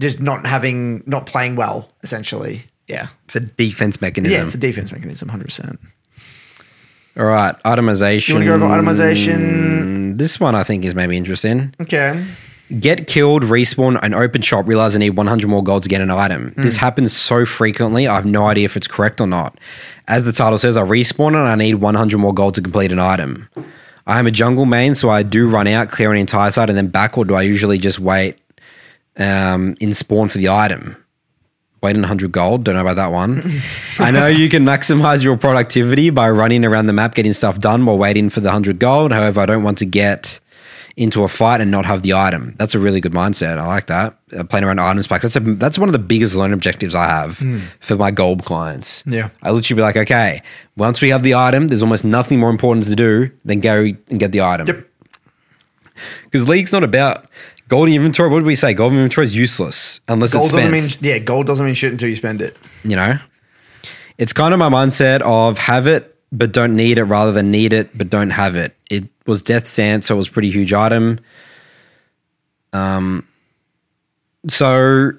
just 0.00 0.20
not 0.20 0.44
having 0.46 1.02
not 1.06 1.26
playing 1.26 1.56
well, 1.56 1.90
essentially. 2.02 2.64
Yeah. 2.88 3.08
It's 3.24 3.36
a 3.36 3.40
defense 3.40 4.00
mechanism. 4.02 4.38
Yeah, 4.38 4.44
it's 4.44 4.54
a 4.54 4.58
defense 4.58 4.92
mechanism, 4.92 5.28
hundred 5.28 5.44
percent. 5.46 5.80
All 7.16 7.24
right, 7.24 7.54
itemization. 7.62 8.28
You 8.28 8.34
wanna 8.34 8.46
go 8.46 8.54
over 8.54 8.66
itemization? 8.66 10.18
This 10.18 10.40
one 10.40 10.54
I 10.54 10.64
think 10.64 10.84
is 10.84 10.94
maybe 10.94 11.16
interesting. 11.16 11.72
Okay. 11.80 12.24
Get 12.80 13.06
killed, 13.06 13.42
respawn, 13.42 13.98
and 14.02 14.14
open 14.14 14.40
shop, 14.40 14.66
realize 14.66 14.96
I 14.96 14.98
need 14.98 15.10
100 15.10 15.46
more 15.48 15.62
gold 15.62 15.82
to 15.82 15.88
get 15.88 16.00
an 16.00 16.10
item. 16.10 16.52
Hmm. 16.52 16.62
This 16.62 16.76
happens 16.76 17.14
so 17.14 17.44
frequently, 17.44 18.08
I 18.08 18.14
have 18.14 18.24
no 18.24 18.46
idea 18.46 18.64
if 18.64 18.76
it's 18.76 18.86
correct 18.86 19.20
or 19.20 19.26
not. 19.26 19.58
As 20.08 20.24
the 20.24 20.32
title 20.32 20.58
says, 20.58 20.76
I 20.76 20.82
respawn 20.82 21.28
and 21.28 21.36
I 21.36 21.54
need 21.56 21.76
100 21.76 22.18
more 22.18 22.32
gold 22.32 22.54
to 22.54 22.62
complete 22.62 22.90
an 22.90 22.98
item. 22.98 23.48
I 24.06 24.18
am 24.18 24.26
a 24.26 24.30
jungle 24.30 24.66
main, 24.66 24.94
so 24.94 25.10
I 25.10 25.22
do 25.22 25.48
run 25.48 25.66
out, 25.66 25.90
clear 25.90 26.10
an 26.10 26.18
entire 26.18 26.50
side, 26.50 26.68
and 26.68 26.76
then 26.76 26.88
back, 26.88 27.16
or 27.16 27.24
do 27.24 27.34
I 27.34 27.42
usually 27.42 27.78
just 27.78 27.98
wait 27.98 28.38
um, 29.16 29.76
in 29.80 29.94
spawn 29.94 30.28
for 30.28 30.38
the 30.38 30.48
item? 30.48 30.96
Wait 31.82 31.96
in 31.96 32.02
100 32.02 32.32
gold. 32.32 32.64
Don't 32.64 32.76
know 32.76 32.80
about 32.80 32.96
that 32.96 33.12
one. 33.12 33.60
I 33.98 34.10
know 34.10 34.26
you 34.26 34.48
can 34.48 34.64
maximize 34.64 35.22
your 35.22 35.36
productivity 35.36 36.08
by 36.08 36.30
running 36.30 36.64
around 36.64 36.86
the 36.86 36.94
map, 36.94 37.14
getting 37.14 37.34
stuff 37.34 37.58
done 37.58 37.84
while 37.84 37.98
waiting 37.98 38.30
for 38.30 38.40
the 38.40 38.48
100 38.48 38.78
gold. 38.78 39.12
However, 39.12 39.40
I 39.40 39.46
don't 39.46 39.62
want 39.62 39.76
to 39.78 39.86
get 39.86 40.40
into 40.96 41.24
a 41.24 41.28
fight 41.28 41.60
and 41.60 41.70
not 41.70 41.84
have 41.84 42.02
the 42.02 42.14
item. 42.14 42.54
That's 42.56 42.74
a 42.74 42.78
really 42.78 43.00
good 43.00 43.12
mindset. 43.12 43.58
I 43.58 43.66
like 43.66 43.86
that. 43.88 44.16
Uh, 44.36 44.44
playing 44.44 44.64
around 44.64 44.78
items 44.78 45.06
packs. 45.08 45.22
That's 45.24 45.36
a, 45.36 45.40
that's 45.40 45.78
one 45.78 45.88
of 45.88 45.92
the 45.92 45.98
biggest 45.98 46.34
learn 46.36 46.52
objectives 46.52 46.94
I 46.94 47.06
have 47.06 47.42
for 47.80 47.96
my 47.96 48.10
gold 48.12 48.44
clients. 48.44 49.02
Yeah. 49.06 49.30
I 49.42 49.50
literally 49.50 49.78
be 49.78 49.82
like, 49.82 49.96
okay, 49.96 50.40
once 50.76 51.02
we 51.02 51.08
have 51.10 51.22
the 51.24 51.34
item, 51.34 51.66
there's 51.68 51.82
almost 51.82 52.04
nothing 52.04 52.38
more 52.38 52.50
important 52.50 52.86
to 52.86 52.94
do 52.94 53.30
than 53.44 53.60
go 53.60 53.82
and 54.08 54.20
get 54.20 54.30
the 54.32 54.42
item. 54.42 54.68
Yep. 54.68 54.88
Because 56.24 56.48
League's 56.48 56.72
not 56.72 56.84
about 56.84 57.26
gold 57.68 57.88
inventory. 57.88 58.28
What 58.28 58.38
did 58.40 58.46
we 58.46 58.54
say? 58.56 58.74
Gold 58.74 58.92
inventory 58.92 59.24
is 59.26 59.36
useless 59.36 60.00
unless 60.08 60.32
Gold 60.32 60.44
it's 60.46 60.52
doesn't 60.52 60.68
spent. 60.70 61.02
mean 61.02 61.10
yeah, 61.12 61.18
gold 61.18 61.46
doesn't 61.46 61.64
mean 61.64 61.74
shit 61.74 61.92
until 61.92 62.08
you 62.08 62.16
spend 62.16 62.42
it. 62.42 62.56
you 62.82 62.96
know, 62.96 63.18
it's 64.18 64.32
kind 64.32 64.52
of 64.52 64.58
my 64.58 64.68
mindset 64.68 65.22
of 65.22 65.58
have 65.58 65.86
it 65.86 66.13
but 66.36 66.52
don't 66.52 66.74
need 66.76 66.98
it 66.98 67.04
rather 67.04 67.32
than 67.32 67.50
need 67.50 67.72
it 67.72 67.96
but 67.96 68.10
don't 68.10 68.30
have 68.30 68.56
it. 68.56 68.76
It 68.90 69.04
was 69.26 69.40
Death's 69.40 69.74
Dance, 69.74 70.06
so 70.06 70.14
it 70.14 70.18
was 70.18 70.28
a 70.28 70.32
pretty 70.32 70.50
huge 70.50 70.72
item. 70.72 71.20
Um, 72.72 73.26
so 74.48 75.12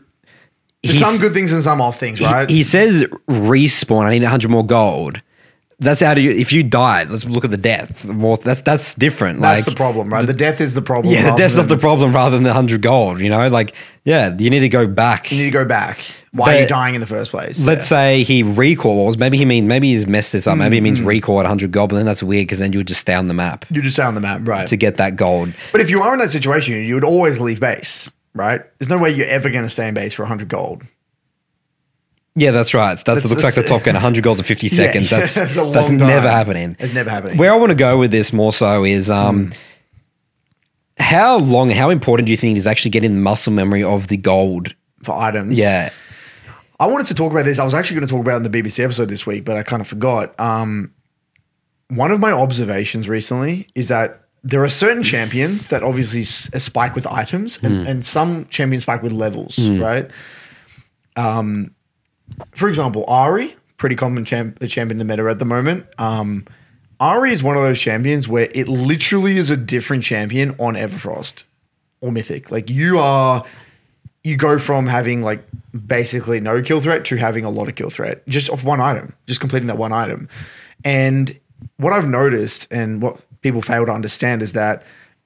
some 0.86 1.18
good 1.20 1.34
things 1.34 1.52
and 1.52 1.64
some 1.64 1.82
off 1.82 2.00
things, 2.00 2.20
he- 2.20 2.26
right? 2.26 2.50
He, 2.50 2.62
says 2.64 3.04
respawn. 3.28 4.06
I 4.06 4.12
need 4.14 4.22
100 4.24 4.52
more 4.52 4.66
gold. 4.66 5.20
That's 5.80 6.02
out 6.02 6.18
of 6.18 6.24
you. 6.24 6.32
If 6.32 6.54
you 6.54 6.64
died, 6.64 7.10
let's 7.10 7.26
look 7.26 7.44
at 7.44 7.52
the 7.52 7.58
death. 7.58 8.06
Well, 8.06 8.38
that's 8.38 8.62
that's 8.62 8.94
different. 8.94 9.42
That's 9.42 9.68
like, 9.68 9.74
the 9.74 9.78
problem, 9.78 10.12
right? 10.12 10.26
The 10.26 10.34
death 10.34 10.62
is 10.62 10.74
the 10.74 10.82
problem. 10.82 11.14
yeah, 11.14 11.32
the 11.32 11.38
death's 11.38 11.58
not 11.58 11.68
the 11.68 11.78
problem 11.78 12.14
rather 12.16 12.36
than 12.38 12.44
the 12.44 12.50
100 12.50 12.82
gold. 12.82 13.20
You 13.20 13.30
know, 13.30 13.48
like 13.50 13.76
yeah, 14.06 14.36
you 14.38 14.50
need 14.50 14.62
to 14.62 14.70
go 14.70 14.88
back. 14.88 15.32
You 15.32 15.40
need 15.40 15.46
to 15.46 15.52
go 15.52 15.66
back. 15.66 16.00
Why 16.32 16.58
are 16.58 16.62
you 16.62 16.68
dying 16.68 16.96
in 16.96 17.02
the 17.02 17.08
first 17.08 17.32
place? 17.32 17.64
Let's 17.66 17.88
say 17.88 18.24
he 18.24 18.44
recalls. 18.44 19.18
Maybe 19.18 19.38
he 19.38 19.46
means 19.46 19.68
maybe 19.68 19.90
he's 19.90 20.08
messed 20.08 20.34
this 20.34 20.48
up. 20.48 20.58
Maybe 20.58 20.78
he 20.78 20.82
means 20.82 21.00
mm-hmm. 21.00 21.08
recall 21.08 21.40
at 21.40 21.44
100 21.44 21.72
gold, 21.72 21.90
but 21.90 21.96
then 21.98 22.06
that's 22.06 22.24
weird 22.24 22.44
because 22.44 22.60
then 22.60 22.74
you 22.74 22.80
would 22.80 22.88
just 22.88 23.02
stay 23.02 23.14
on 23.14 23.28
the 23.28 23.34
map 23.34 23.66
you 23.76 23.82
just 23.82 23.96
stay 23.96 24.04
on 24.04 24.16
the 24.16 24.22
map, 24.22 24.42
right? 24.44 24.68
to 24.68 24.78
get 24.78 24.98
that 24.98 25.16
gold. 25.16 25.54
But 25.72 25.82
if 25.82 25.90
you 25.90 26.02
are 26.02 26.14
in 26.14 26.20
that 26.20 26.32
situation, 26.32 26.84
you 26.84 26.96
would 26.96 27.04
always 27.04 27.40
leave 27.40 27.60
base, 27.60 28.10
right? 28.34 28.62
There's 28.80 28.90
no 28.90 28.98
way 28.98 29.10
you're 29.10 29.28
ever 29.28 29.50
going 29.50 29.66
to 29.66 29.70
stay 29.70 29.88
in 29.88 29.94
base 29.94 30.14
for 30.14 30.24
100 30.24 30.48
gold. 30.48 30.84
Yeah, 32.36 32.52
that's 32.52 32.74
right. 32.74 32.90
That's, 32.96 33.04
That's- 33.04 33.26
it 33.26 33.30
looks 33.30 33.44
like 33.44 33.56
the 33.56 33.64
top 33.64 33.84
gun 33.84 33.94
100 33.96 34.24
goals 34.24 34.40
in 34.40 34.46
50 34.46 34.68
seconds. 34.82 35.12
Yeah, 35.12 35.20
that's 35.20 35.38
it's 35.38 35.56
that's 35.74 35.90
never 35.90 36.30
happening. 36.30 36.76
It's 36.80 36.94
never 36.94 37.10
happening. 37.10 37.38
Where 37.38 37.52
I 37.52 37.56
want 37.56 37.70
to 37.70 37.76
go 37.76 37.98
with 37.98 38.12
this 38.12 38.34
more 38.34 38.52
so 38.52 38.84
is 38.84 39.10
um, 39.10 39.52
how 40.98 41.38
long, 41.38 41.70
how 41.70 41.90
important 41.90 42.26
do 42.26 42.32
you 42.32 42.38
think 42.38 42.58
is 42.58 42.68
actually 42.68 42.92
getting 42.92 43.14
the 43.14 43.22
muscle 43.22 43.54
memory 43.54 43.84
of 43.84 44.08
the 44.08 44.18
gold? 44.18 44.74
for 45.04 45.14
items. 45.16 45.54
Yeah. 45.54 45.92
I 46.80 46.88
wanted 46.88 47.06
to 47.08 47.14
talk 47.14 47.32
about 47.32 47.46
this. 47.46 47.60
I 47.60 47.64
was 47.64 47.76
actually 47.76 47.98
going 47.98 48.08
to 48.08 48.12
talk 48.12 48.22
about 48.22 48.42
it 48.42 48.46
in 48.46 48.52
the 48.52 48.62
BBC 48.64 48.84
episode 48.84 49.08
this 49.08 49.28
week, 49.28 49.46
but 49.46 49.56
I 49.56 49.62
kind 49.62 49.82
of 49.82 49.88
forgot. 49.88 50.38
Um, 50.40 50.92
one 51.90 52.10
of 52.10 52.20
my 52.20 52.32
observations 52.32 53.08
recently 53.08 53.68
is 53.76 53.88
that 53.90 54.24
there 54.44 54.64
are 54.64 54.70
certain 54.70 55.04
champions 55.04 55.68
that 55.68 55.84
obviously 55.84 56.22
s- 56.22 56.50
spike 56.64 56.96
with 56.96 57.06
items, 57.06 57.60
and, 57.62 57.88
and 57.88 58.04
some 58.04 58.48
champions 58.48 58.82
spike 58.84 59.04
with 59.04 59.12
levels, 59.12 59.70
right? 59.70 60.10
Um, 61.16 61.76
for 62.52 62.68
example, 62.68 63.06
Ahri, 63.08 63.54
pretty 63.78 63.96
common 63.96 64.26
champ, 64.26 64.60
champion 64.68 65.00
in 65.00 65.08
the 65.08 65.12
meta 65.12 65.30
at 65.30 65.40
the 65.40 65.46
moment. 65.46 65.86
Um, 65.98 66.46
Ahri 67.00 67.32
is 67.32 67.44
one 67.44 67.56
of 67.58 67.64
those 67.64 67.80
champions 67.80 68.28
where 68.28 68.50
it 68.54 68.68
literally 68.68 69.38
is 69.38 69.50
a 69.50 69.58
different 69.58 70.04
champion 70.04 70.52
on 70.60 70.76
Everfrost 70.76 71.44
or 72.02 72.12
Mythic. 72.12 72.52
Like 72.52 72.70
you 72.70 73.00
are, 73.00 73.46
you 74.24 74.38
go 74.38 74.58
from 74.58 74.88
having 74.88 75.22
like 75.22 75.46
basically 75.86 76.40
no 76.40 76.62
kill 76.62 76.80
threat 76.80 77.04
to 77.06 77.16
having 77.18 77.44
a 77.44 77.50
lot 77.50 77.68
of 77.68 77.76
kill 77.76 77.90
threat 77.90 78.26
just 78.28 78.50
off 78.50 78.64
one 78.64 78.80
item, 78.80 79.14
just 79.28 79.40
completing 79.40 79.68
that 79.68 79.78
one 79.78 79.92
item. 79.92 80.30
And 80.84 81.38
what 81.78 81.94
I've 81.94 82.08
noticed 82.08 82.68
and 82.72 83.02
what 83.02 83.20
people 83.42 83.62
fail 83.62 83.86
to 83.86 83.92
understand 83.92 84.42
is 84.42 84.54
that 84.54 84.84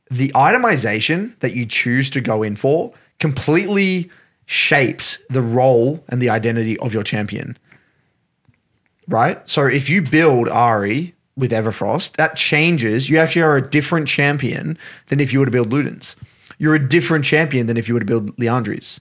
the 0.09 0.29
itemization 0.29 1.39
that 1.39 1.53
you 1.53 1.65
choose 1.65 2.09
to 2.09 2.21
go 2.21 2.41
in 2.41 2.55
for 2.55 2.91
completely 3.19 4.09
shapes 4.51 5.19
the 5.29 5.43
role 5.43 6.03
and 6.09 6.19
the 6.19 6.27
identity 6.27 6.75
of 6.79 6.91
your 6.91 7.03
champion. 7.03 7.55
Right? 9.07 9.47
So 9.47 9.67
if 9.67 9.91
you 9.91 10.01
build 10.01 10.47
Ahri 10.47 11.13
with 11.37 11.51
Everfrost, 11.51 12.13
that 12.13 12.35
changes. 12.35 13.11
You 13.11 13.19
actually 13.19 13.43
are 13.43 13.57
a 13.57 13.69
different 13.69 14.07
champion 14.07 14.75
than 15.09 15.19
if 15.19 15.31
you 15.31 15.37
were 15.37 15.45
to 15.45 15.51
build 15.51 15.69
Ludens. 15.69 16.15
You're 16.57 16.73
a 16.73 16.89
different 16.89 17.25
champion 17.25 17.67
than 17.67 17.77
if 17.77 17.87
you 17.87 17.93
were 17.93 17.99
to 17.99 18.05
build 18.07 18.35
Liandry's. 18.37 18.99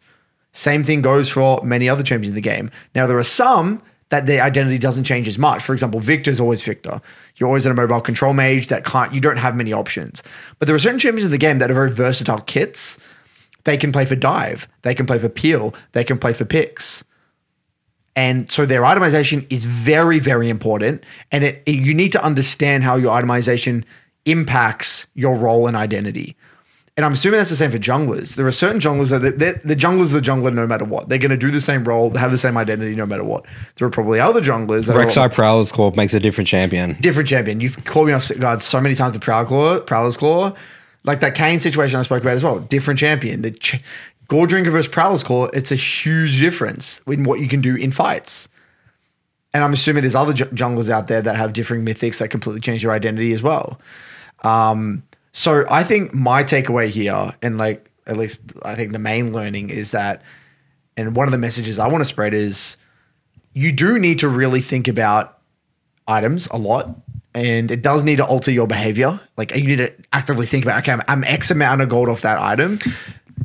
Same 0.52 0.84
thing 0.84 1.00
goes 1.00 1.30
for 1.30 1.64
many 1.64 1.88
other 1.88 2.02
champions 2.02 2.32
in 2.32 2.34
the 2.34 2.42
game. 2.42 2.70
Now, 2.94 3.06
there 3.06 3.16
are 3.16 3.22
some 3.22 3.80
that 4.10 4.26
their 4.26 4.42
identity 4.42 4.76
doesn't 4.76 5.04
change 5.04 5.28
as 5.28 5.38
much. 5.38 5.62
For 5.62 5.72
example, 5.72 6.00
Viktor's 6.00 6.40
always 6.40 6.62
Viktor. 6.62 7.00
You're 7.36 7.48
always 7.48 7.64
in 7.64 7.72
a 7.72 7.74
mobile 7.74 8.02
control 8.02 8.34
mage 8.34 8.66
that 8.66 8.84
can't, 8.84 9.14
you 9.14 9.20
don't 9.22 9.38
have 9.38 9.56
many 9.56 9.72
options. 9.72 10.22
But 10.58 10.66
there 10.66 10.76
are 10.76 10.78
certain 10.78 10.98
champions 10.98 11.24
in 11.24 11.30
the 11.30 11.38
game 11.38 11.58
that 11.58 11.70
are 11.70 11.74
very 11.74 11.90
versatile 11.90 12.40
kits. 12.40 12.98
They 13.68 13.76
can 13.76 13.92
play 13.92 14.06
for 14.06 14.16
dive, 14.16 14.66
they 14.80 14.94
can 14.94 15.04
play 15.04 15.18
for 15.18 15.28
peel, 15.28 15.74
they 15.92 16.02
can 16.02 16.18
play 16.18 16.32
for 16.32 16.46
picks. 16.46 17.04
And 18.16 18.50
so 18.50 18.64
their 18.64 18.80
itemization 18.80 19.46
is 19.50 19.66
very, 19.66 20.18
very 20.18 20.48
important. 20.48 21.04
And 21.30 21.44
it, 21.44 21.62
it, 21.66 21.72
you 21.72 21.92
need 21.92 22.12
to 22.12 22.24
understand 22.24 22.82
how 22.82 22.96
your 22.96 23.12
itemization 23.12 23.84
impacts 24.24 25.06
your 25.12 25.34
role 25.34 25.66
and 25.66 25.76
identity. 25.76 26.34
And 26.96 27.04
I'm 27.04 27.12
assuming 27.12 27.36
that's 27.36 27.50
the 27.50 27.56
same 27.56 27.70
for 27.70 27.78
junglers. 27.78 28.36
There 28.36 28.46
are 28.46 28.52
certain 28.52 28.80
junglers 28.80 29.10
that 29.10 29.62
the 29.62 29.76
jungler's 29.76 30.12
the 30.12 30.20
jungler 30.20 30.54
no 30.54 30.66
matter 30.66 30.86
what. 30.86 31.10
They're 31.10 31.18
going 31.18 31.30
to 31.30 31.36
do 31.36 31.50
the 31.50 31.60
same 31.60 31.84
role, 31.84 32.08
have 32.14 32.30
the 32.30 32.38
same 32.38 32.56
identity 32.56 32.96
no 32.96 33.04
matter 33.04 33.22
what. 33.22 33.44
There 33.76 33.86
are 33.86 33.90
probably 33.90 34.18
other 34.18 34.40
junglers. 34.40 34.86
That 34.86 34.96
Rek'Sai 34.96 35.30
Prowler's 35.30 35.70
Claw 35.72 35.92
makes 35.94 36.14
a 36.14 36.20
different 36.20 36.48
champion. 36.48 36.94
Different 37.00 37.28
champion. 37.28 37.60
You've 37.60 37.84
called 37.84 38.06
me 38.06 38.14
off 38.14 38.30
guard 38.38 38.62
so 38.62 38.80
many 38.80 38.94
times 38.94 39.12
with 39.12 39.22
Claw, 39.22 39.80
Prowler's 39.80 40.16
Claw. 40.16 40.54
Like 41.04 41.20
that 41.20 41.34
Kayn 41.34 41.60
situation 41.60 41.98
I 41.98 42.02
spoke 42.02 42.22
about 42.22 42.34
as 42.34 42.44
well. 42.44 42.60
Different 42.60 42.98
champion. 42.98 43.42
The 43.42 43.52
ch- 43.52 43.82
Goredrinker 44.28 44.70
versus 44.70 44.88
Prowler's 44.88 45.24
Claw, 45.24 45.46
it's 45.46 45.72
a 45.72 45.76
huge 45.76 46.38
difference 46.38 47.00
in 47.06 47.24
what 47.24 47.40
you 47.40 47.48
can 47.48 47.60
do 47.60 47.76
in 47.76 47.92
fights. 47.92 48.48
And 49.54 49.64
I'm 49.64 49.72
assuming 49.72 50.02
there's 50.02 50.14
other 50.14 50.34
junglers 50.34 50.90
out 50.90 51.08
there 51.08 51.22
that 51.22 51.36
have 51.36 51.54
differing 51.54 51.84
mythics 51.84 52.18
that 52.18 52.28
completely 52.28 52.60
change 52.60 52.82
your 52.82 52.92
identity 52.92 53.32
as 53.32 53.42
well. 53.42 53.80
Um, 54.44 55.02
so 55.32 55.64
I 55.70 55.82
think 55.82 56.12
my 56.12 56.44
takeaway 56.44 56.88
here, 56.88 57.34
and 57.42 57.56
like 57.56 57.90
at 58.06 58.16
least 58.16 58.40
I 58.62 58.74
think 58.74 58.92
the 58.92 58.98
main 58.98 59.32
learning 59.32 59.70
is 59.70 59.92
that, 59.92 60.22
and 60.96 61.16
one 61.16 61.26
of 61.26 61.32
the 61.32 61.38
messages 61.38 61.78
I 61.78 61.88
want 61.88 62.02
to 62.02 62.04
spread 62.04 62.34
is 62.34 62.76
you 63.54 63.72
do 63.72 63.98
need 63.98 64.18
to 64.18 64.28
really 64.28 64.60
think 64.60 64.88
about 64.88 65.38
items 66.06 66.48
a 66.50 66.58
lot 66.58 66.94
and 67.34 67.70
it 67.70 67.82
does 67.82 68.02
need 68.02 68.16
to 68.16 68.24
alter 68.24 68.50
your 68.50 68.66
behavior. 68.66 69.20
Like 69.36 69.54
you 69.54 69.64
need 69.64 69.76
to 69.76 69.92
actively 70.12 70.46
think 70.46 70.64
about, 70.64 70.78
okay, 70.80 70.92
I'm, 70.92 71.02
I'm 71.08 71.24
X 71.24 71.50
amount 71.50 71.80
of 71.80 71.88
gold 71.88 72.08
off 72.08 72.22
that 72.22 72.38
item 72.38 72.78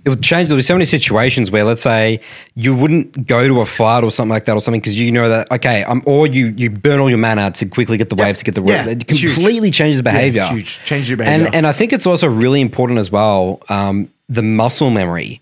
it 0.06 0.10
would 0.10 0.22
change. 0.22 0.50
There'll 0.50 0.60
be 0.60 0.63
so 0.63 0.75
many 0.75 0.86
situations 0.86 1.50
where, 1.50 1.63
let's 1.63 1.82
say, 1.82 2.20
you 2.56 2.75
wouldn't 2.75 3.25
go 3.25 3.48
to 3.48 3.62
a 3.62 3.66
fight 3.66 4.04
or 4.04 4.12
something 4.12 4.32
like 4.32 4.46
that, 4.46 4.54
or 4.54 4.62
something 4.62 4.82
because 4.82 5.00
you 5.00 5.12
know 5.12 5.30
that 5.30 5.52
okay, 5.52 5.84
um, 5.84 6.04
or 6.06 6.28
you 6.28 6.48
you 6.58 6.70
burn 6.70 7.00
all 7.00 7.10
your 7.10 7.20
mana 7.20 7.52
to 7.52 7.66
quickly 7.66 7.98
get 7.98 8.10
the 8.10 8.16
wave 8.16 8.38
to 8.38 8.44
get 8.44 8.56
the 8.56 8.63
yeah, 8.63 8.88
it 8.88 9.08
completely 9.08 9.70
huge. 9.70 9.75
changes 9.75 10.02
behavior. 10.02 10.42
Yeah, 10.42 10.54
huge, 10.54 10.80
changes 10.84 11.10
your 11.10 11.18
behavior. 11.18 11.46
And 11.46 11.56
and 11.56 11.68
I 11.68 11.72
think 11.72 11.94
it's 11.94 12.06
also 12.06 12.28
really 12.28 12.62
important 12.62 13.00
as 13.00 13.12
well 13.12 13.62
um, 13.70 14.12
the 14.28 14.44
muscle 14.44 14.90
memory. 14.90 15.42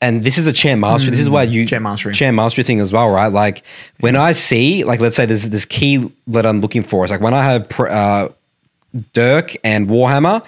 And 0.00 0.22
this 0.22 0.38
is 0.38 0.46
a 0.46 0.52
champ 0.52 0.80
mastery. 0.80 1.08
Mm, 1.08 1.12
this 1.12 1.20
is 1.20 1.30
why 1.30 1.42
you 1.42 1.66
champ 1.66 1.82
mastery, 1.82 2.14
champ 2.14 2.36
mastery 2.36 2.62
thing 2.62 2.78
as 2.78 2.92
well, 2.92 3.10
right? 3.10 3.32
Like 3.32 3.64
when 3.98 4.14
I 4.14 4.32
see, 4.32 4.84
like, 4.84 5.00
let's 5.00 5.16
say 5.16 5.26
there's 5.26 5.48
this 5.50 5.64
key 5.64 6.10
that 6.28 6.46
I'm 6.46 6.60
looking 6.60 6.84
for. 6.84 7.04
It's 7.04 7.10
like 7.10 7.20
when 7.20 7.34
I 7.34 7.42
have 7.42 7.80
uh, 7.80 8.28
Dirk 9.12 9.56
and 9.64 9.88
Warhammer, 9.88 10.44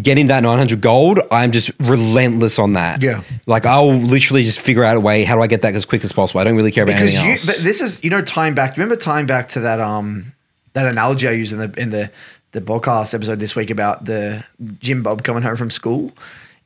getting 0.00 0.26
that 0.26 0.42
900 0.42 0.80
gold, 0.80 1.20
I'm 1.30 1.52
just 1.52 1.70
relentless 1.80 2.58
on 2.58 2.74
that. 2.74 3.02
Yeah. 3.02 3.22
Like 3.46 3.66
I'll 3.66 3.94
literally 3.94 4.44
just 4.44 4.60
figure 4.60 4.84
out 4.84 4.96
a 4.96 5.00
way, 5.00 5.24
how 5.24 5.36
do 5.36 5.42
I 5.42 5.46
get 5.46 5.62
that 5.62 5.74
as 5.74 5.84
quick 5.84 6.04
as 6.04 6.12
possible? 6.12 6.40
I 6.40 6.44
don't 6.44 6.56
really 6.56 6.72
care 6.72 6.84
about 6.84 6.94
because 6.94 7.08
anything 7.08 7.26
you, 7.26 7.32
else. 7.32 7.46
But 7.46 7.56
this 7.58 7.80
is, 7.80 8.02
you 8.04 8.10
know, 8.10 8.22
time 8.22 8.54
back. 8.54 8.76
Remember 8.76 8.96
time 8.96 9.26
back 9.26 9.48
to 9.50 9.60
that, 9.60 9.80
um, 9.80 10.32
that 10.74 10.86
analogy 10.86 11.28
I 11.28 11.32
used 11.32 11.52
in 11.52 11.58
the, 11.58 11.80
in 11.80 11.90
the, 11.90 12.10
the 12.52 12.60
podcast 12.60 13.14
episode 13.14 13.38
this 13.38 13.56
week 13.56 13.70
about 13.70 14.04
the 14.04 14.44
Jim 14.78 15.02
Bob 15.02 15.24
coming 15.24 15.42
home 15.42 15.56
from 15.56 15.70
school 15.70 16.12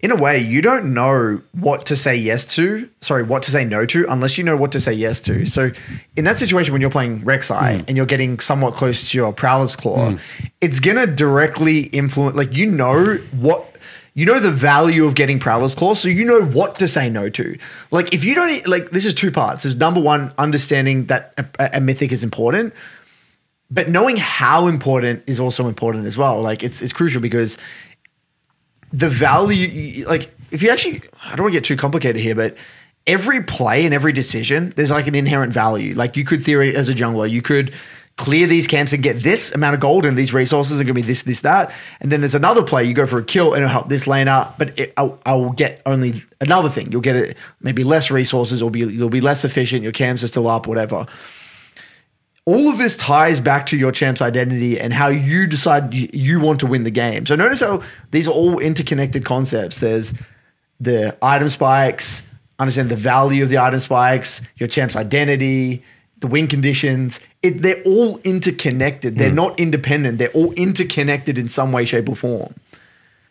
in 0.01 0.11
a 0.11 0.17
way, 0.17 0.39
you 0.39 0.61
don't 0.61 0.93
know 0.93 1.41
what 1.53 1.87
to 1.87 1.97
say 1.97 2.15
yes 2.15 2.45
to, 2.55 2.89
sorry, 3.01 3.23
what 3.23 3.43
to 3.45 3.51
say 3.51 3.65
no 3.65 3.87
to, 3.87 4.07
unless 4.11 4.37
you 4.37 4.45
know 4.45 4.57
what 4.57 4.71
to 4.73 4.81
say 4.81 4.93
yes 4.93 5.21
to. 5.23 5.47
So, 5.47 5.71
in 6.17 6.25
that 6.25 6.37
situation, 6.37 6.73
when 6.73 6.83
you're 6.83 6.91
playing 6.91 7.23
Rek'Sai 7.23 7.79
mm. 7.79 7.85
and 7.89 7.97
you're 7.97 8.07
getting 8.07 8.39
somewhat 8.39 8.75
close 8.75 9.11
to 9.11 9.19
your 9.19 9.33
Prowler's 9.33 9.75
Claw, 9.75 10.11
mm. 10.11 10.21
it's 10.61 10.81
to 10.81 11.07
directly 11.07 11.85
influence, 11.85 12.37
like, 12.37 12.55
you 12.55 12.67
know 12.67 13.17
what. 13.33 13.73
You 14.13 14.25
know 14.25 14.41
the 14.41 14.51
value 14.51 15.05
of 15.05 15.15
getting 15.15 15.39
Prowler's 15.39 15.75
Claw, 15.75 15.93
so 15.93 16.09
you 16.09 16.25
know 16.25 16.43
what 16.43 16.79
to 16.79 16.89
say 16.89 17.11
no 17.11 17.29
to. 17.29 17.59
Like, 17.91 18.15
if 18.15 18.25
you 18.25 18.35
don't, 18.35 18.67
like, 18.67 18.89
this 18.89 19.05
is 19.05 19.13
two 19.13 19.31
parts. 19.31 19.65
There's 19.65 19.77
number 19.77 20.01
one, 20.01 20.33
understanding 20.39 21.05
that 21.07 21.35
a, 21.59 21.77
a 21.77 21.81
mythic 21.83 22.13
is 22.13 22.25
important, 22.25 22.73
but 23.71 23.91
knowing 23.91 24.17
how 24.17 24.69
important 24.69 25.23
is 25.27 25.39
also 25.39 25.69
important 25.69 26.07
as 26.07 26.17
well. 26.17 26.41
Like, 26.41 26.63
it's, 26.63 26.81
it's 26.81 26.95
crucial 26.95 27.21
because 27.21 27.59
the 28.97 29.11
value, 29.11 30.07
like 30.07 30.35
if 30.51 30.63
you 30.63 30.71
actually, 30.71 31.03
I 31.25 31.37
don't 31.37 31.43
want 31.43 31.53
to 31.53 31.59
get 31.59 31.65
too 31.65 31.77
complicated 31.77 32.21
here, 32.21 32.35
but 32.35 32.57
every 33.07 33.43
play 33.43 33.85
and 33.85 33.93
every 33.93 34.13
decision, 34.13 34.73
there's 34.77 34.91
like 34.91 35.07
an 35.07 35.15
inherent 35.15 35.53
value. 35.53 35.95
Like 35.95 36.17
you 36.17 36.25
could 36.25 36.43
theory 36.43 36.75
as 36.75 36.89
a 36.89 36.95
jungler, 36.95 37.31
you 37.31 37.43
could 37.43 37.75
clear 38.17 38.47
these 38.47 38.67
camps 38.67 38.95
and 38.95 39.03
get 39.03 39.23
this 39.23 39.53
amount 39.53 39.75
of 39.75 39.81
gold 39.81 40.07
and 40.07 40.17
these 40.17 40.33
resources 40.33 40.81
are 40.81 40.85
going 40.85 40.95
to 40.95 41.03
be 41.03 41.03
this, 41.03 41.25
this, 41.25 41.41
that. 41.41 41.75
And 42.01 42.11
then 42.11 42.23
there's 42.23 42.35
another 42.35 42.63
play, 42.63 42.85
you 42.85 42.95
go 42.95 43.07
for 43.07 43.19
a 43.19 43.25
kill 43.25 43.53
and 43.53 43.63
it'll 43.63 43.69
help 43.69 43.91
this 43.91 44.07
lane 44.07 44.29
out, 44.29 44.59
but 44.59 44.79
it, 44.79 44.95
I'll, 44.97 45.21
I'll, 45.27 45.51
get 45.51 45.83
only 45.85 46.25
another 46.41 46.71
thing. 46.71 46.91
You'll 46.91 47.03
get 47.03 47.17
it 47.17 47.37
maybe 47.61 47.85
less 47.85 48.11
resources 48.11 48.63
or 48.63 48.71
be, 48.71 48.79
you'll 48.79 49.11
be 49.11 49.21
less 49.21 49.45
efficient. 49.45 49.83
Your 49.83 49.93
camps 49.93 50.25
are 50.25 50.29
still 50.29 50.49
up, 50.49 50.67
whatever 50.67 51.07
all 52.47 52.71
of 52.71 52.79
this 52.79 52.97
ties 52.97 53.41
back 53.41 53.67
to 53.67 53.77
your 53.77 53.91
champ's 53.91 54.23
identity 54.23 54.79
and 54.79 54.95
how 54.95 55.09
you 55.09 55.49
decide 55.49 55.93
you 55.93 56.39
want 56.39 56.61
to 56.61 56.67
win 56.67 56.85
the 56.85 56.91
game. 56.91 57.27
So 57.27 57.35
notice 57.35 57.61
how 57.61 57.83
these 58.13 58.29
are 58.29 58.33
all 58.33 58.61
interconnected 58.61 59.25
concepts. 59.25 59.81
There's 59.81 60.15
the 60.79 61.17
item 61.21 61.49
spikes, 61.49 62.23
understand 62.61 62.89
the 62.89 62.97
value 62.97 63.43
of 63.43 63.49
the 63.49 63.59
item 63.59 63.81
spikes, 63.81 64.43
your 64.57 64.69
champ's 64.69 64.95
identity, 64.95 65.83
the 66.19 66.29
win 66.29 66.47
conditions. 66.47 67.19
It, 67.43 67.63
they're 67.63 67.83
all 67.83 68.19
interconnected. 68.19 69.19
They're 69.19 69.31
mm. 69.31 69.35
not 69.35 69.59
independent. 69.59 70.19
They're 70.19 70.29
all 70.31 70.53
interconnected 70.53 71.39
in 71.39 71.49
some 71.49 71.73
way, 71.73 71.85
shape, 71.85 72.09
or 72.09 72.15
form. 72.15 72.55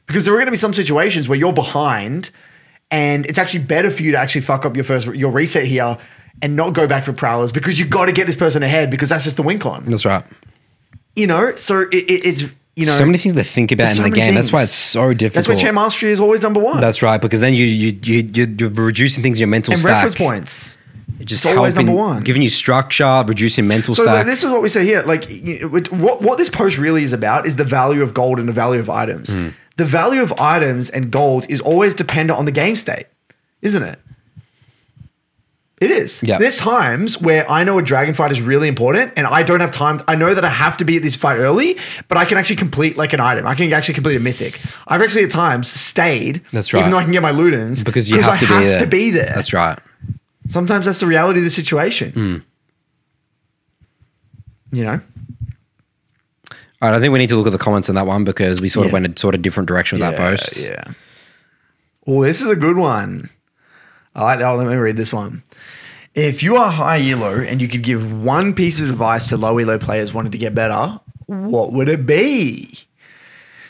Because 0.08 0.26
there 0.26 0.34
are 0.34 0.38
going 0.38 0.48
to 0.48 0.52
be 0.52 0.58
some 0.58 0.74
situations 0.74 1.30
where 1.30 1.40
you're 1.40 1.54
behind, 1.54 2.32
and 2.92 3.26
it's 3.26 3.40
actually 3.40 3.64
better 3.64 3.90
for 3.90 4.04
you 4.04 4.12
to 4.12 4.18
actually 4.18 4.42
fuck 4.42 4.66
up 4.66 4.76
your 4.76 4.84
first 4.84 5.08
your 5.08 5.32
reset 5.32 5.66
here 5.66 5.98
and 6.42 6.56
not 6.56 6.74
go 6.74 6.88
back 6.88 7.04
for 7.04 7.14
prowlers 7.14 7.52
because 7.52 7.80
you've 7.80 7.90
got 7.90 8.06
to 8.06 8.12
get 8.12 8.28
this 8.28 8.36
person 8.36 8.64
ahead 8.64 8.90
because 8.90 9.10
that's 9.10 9.24
just 9.24 9.38
the 9.38 9.44
win 9.44 9.60
con. 9.60 9.86
That's 9.86 10.06
right. 10.06 10.24
You 11.16 11.28
know, 11.28 11.56
so 11.56 11.82
it, 11.82 11.94
it, 11.94 12.26
it's 12.26 12.44
you 12.76 12.86
know 12.86 12.92
so 12.92 13.06
many 13.06 13.18
things 13.18 13.36
to 13.36 13.44
think 13.44 13.72
about 13.72 13.90
in 13.92 13.96
so 13.96 14.04
the 14.04 14.10
game. 14.10 14.34
Things. 14.34 14.48
That's 14.48 14.54
why 14.54 14.64
it's 14.64 14.74
so 14.74 15.14
difficult. 15.14 15.34
That's 15.34 15.48
why 15.48 15.56
champ 15.56 15.76
mastery 15.76 16.12
is 16.12 16.20
always 16.20 16.42
number 16.42 16.60
one. 16.60 16.82
That's 16.82 17.02
right 17.02 17.22
because 17.22 17.40
then 17.40 17.54
you 17.54 17.66
you 17.66 17.98
you 18.04 18.30
you're 18.34 18.70
reducing 18.70 19.24
things 19.24 19.38
in 19.38 19.42
your 19.42 19.48
mental 19.48 19.74
and 19.74 19.80
stack. 19.80 19.94
reference 19.94 20.16
points. 20.16 20.78
just 21.20 21.46
it's 21.46 21.58
always 21.58 21.76
number 21.76 21.94
one. 21.94 22.22
Giving 22.22 22.42
you 22.42 22.50
structure, 22.50 23.24
reducing 23.26 23.66
mental 23.66 23.96
so 23.96 24.04
stack. 24.04 24.26
this 24.26 24.44
is 24.44 24.52
what 24.52 24.62
we 24.62 24.68
say 24.68 24.84
here. 24.84 25.02
Like 25.04 25.30
you 25.30 25.70
what 25.92 26.22
what 26.22 26.38
this 26.38 26.50
post 26.50 26.78
really 26.78 27.04
is 27.04 27.14
about 27.14 27.48
is 27.48 27.56
the 27.56 27.64
value 27.64 28.02
of 28.04 28.14
gold 28.14 28.40
and 28.40 28.50
the 28.50 28.54
value 28.54 28.82
of 28.82 28.90
items. 28.90 29.30
Mm. 29.30 29.54
The 29.78 29.86
value 29.86 30.22
of 30.22 30.34
items 30.40 30.90
and 30.90 31.12
gold 31.12 31.46
is 31.50 31.62
always 31.62 31.94
dependent 31.94 32.38
on 32.38 32.46
the 32.46 32.52
game 32.52 32.76
state, 32.76 33.08
isn't 33.62 33.84
it? 33.84 34.00
It 35.82 35.92
is. 35.92 36.24
Yeah. 36.24 36.38
There's 36.38 36.56
times 36.56 37.20
where 37.20 37.50
I 37.52 37.66
know 37.66 37.78
a 37.78 37.82
dragon 37.82 38.14
fight 38.14 38.32
is 38.32 38.42
really 38.42 38.70
important 38.70 39.12
and 39.18 39.28
I 39.28 39.44
don't 39.44 39.60
have 39.60 39.72
time. 39.72 40.00
I 40.08 40.16
know 40.16 40.34
that 40.34 40.46
I 40.46 40.50
have 40.50 40.78
to 40.78 40.86
be 40.86 40.96
at 40.96 41.04
this 41.04 41.18
fight 41.18 41.38
early, 41.38 41.78
but 42.08 42.18
I 42.18 42.24
can 42.24 42.38
actually 42.38 42.56
complete 42.56 42.96
like 42.96 43.12
an 43.12 43.20
item. 43.20 43.46
I 43.46 43.56
can 43.56 43.72
actually 43.74 43.96
complete 43.96 44.16
a 44.16 44.22
mythic. 44.22 44.60
I've 44.88 45.02
actually 45.02 45.26
at 45.26 45.32
times 45.32 45.70
stayed. 45.70 46.42
That's 46.54 46.72
right. 46.74 46.80
Even 46.80 46.92
though 46.92 46.98
I 46.98 47.04
can 47.04 47.12
get 47.12 47.22
my 47.22 47.34
Ludens. 47.34 47.84
Because 47.84 48.10
you 48.10 48.22
have, 48.22 48.30
I 48.30 48.38
to, 48.38 48.46
have 48.46 48.62
be 48.62 48.66
there. 48.66 48.80
to 48.80 48.88
be 48.88 49.12
there. 49.12 49.34
That's 49.36 49.52
right. 49.52 49.78
Sometimes 50.48 50.86
that's 50.86 51.02
the 51.02 51.08
reality 51.08 51.40
of 51.40 51.44
the 51.44 51.50
situation. 51.50 52.12
Mm. 52.14 52.44
You 54.72 54.84
know? 54.86 55.02
All 56.82 56.90
right, 56.90 56.98
I 56.98 57.00
think 57.00 57.12
we 57.12 57.20
need 57.20 57.30
to 57.30 57.36
look 57.36 57.48
at 57.48 57.52
the 57.52 57.58
comments 57.58 57.90
on 57.90 57.96
that 57.96 58.06
one 58.06 58.24
because 58.24 58.62
we 58.62 58.70
sort 58.70 58.86
yeah. 58.86 58.90
of 58.90 58.94
went 58.94 59.08
a 59.08 59.20
sort 59.20 59.36
of 59.36 59.42
different 59.42 59.68
direction 59.68 59.98
with 59.98 60.04
yeah, 60.04 60.12
that 60.12 60.18
post. 60.18 60.58
Yeah. 60.58 60.84
Oh, 62.08 62.24
this 62.24 62.42
is 62.42 62.50
a 62.50 62.56
good 62.56 62.78
one. 62.78 63.30
I 64.16 64.24
like 64.24 64.40
that. 64.40 64.50
Let 64.50 64.68
me 64.68 64.76
read 64.76 64.96
this 64.96 65.14
one. 65.14 65.44
If 66.14 66.42
you 66.42 66.56
are 66.56 66.72
high 66.72 67.02
elo 67.10 67.42
and 67.42 67.62
you 67.62 67.68
could 67.68 67.84
give 67.84 68.24
one 68.24 68.54
piece 68.54 68.80
of 68.80 68.90
advice 68.90 69.28
to 69.30 69.38
low 69.38 69.58
elo 69.58 69.78
players 69.78 70.14
wanting 70.14 70.32
to 70.32 70.38
get 70.38 70.56
better, 70.56 71.02
what 71.26 71.74
would 71.74 71.90
it 71.90 72.06
be? 72.06 72.80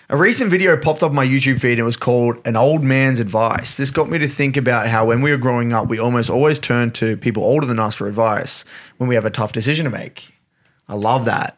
A 0.07 0.15
recent 0.15 0.51
video 0.51 0.77
popped 0.77 1.01
up 1.01 1.09
on 1.09 1.15
my 1.15 1.25
YouTube 1.25 1.59
feed 1.59 1.71
and 1.71 1.79
it 1.79 1.83
was 1.83 1.97
called 1.97 2.37
An 2.45 2.55
Old 2.55 2.83
Man's 2.83 3.19
Advice. 3.19 3.77
This 3.77 3.89
got 3.89 4.07
me 4.07 4.19
to 4.19 4.27
think 4.27 4.55
about 4.55 4.85
how 4.85 5.05
when 5.05 5.23
we 5.23 5.31
were 5.31 5.37
growing 5.37 5.73
up, 5.73 5.87
we 5.87 5.97
almost 5.97 6.29
always 6.29 6.59
turned 6.59 6.93
to 6.95 7.17
people 7.17 7.43
older 7.43 7.65
than 7.65 7.79
us 7.79 7.95
for 7.95 8.07
advice 8.07 8.63
when 8.97 9.09
we 9.09 9.15
have 9.15 9.25
a 9.25 9.31
tough 9.31 9.51
decision 9.51 9.85
to 9.85 9.89
make. 9.89 10.31
I 10.87 10.93
love 10.93 11.25
that. 11.25 11.57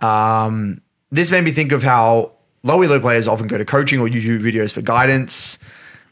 Um, 0.00 0.80
this 1.10 1.32
made 1.32 1.42
me 1.42 1.50
think 1.50 1.72
of 1.72 1.82
how 1.82 2.30
low 2.62 2.80
elo 2.80 3.00
players 3.00 3.26
often 3.26 3.48
go 3.48 3.58
to 3.58 3.64
coaching 3.64 3.98
or 3.98 4.06
YouTube 4.06 4.40
videos 4.40 4.70
for 4.70 4.82
guidance 4.82 5.58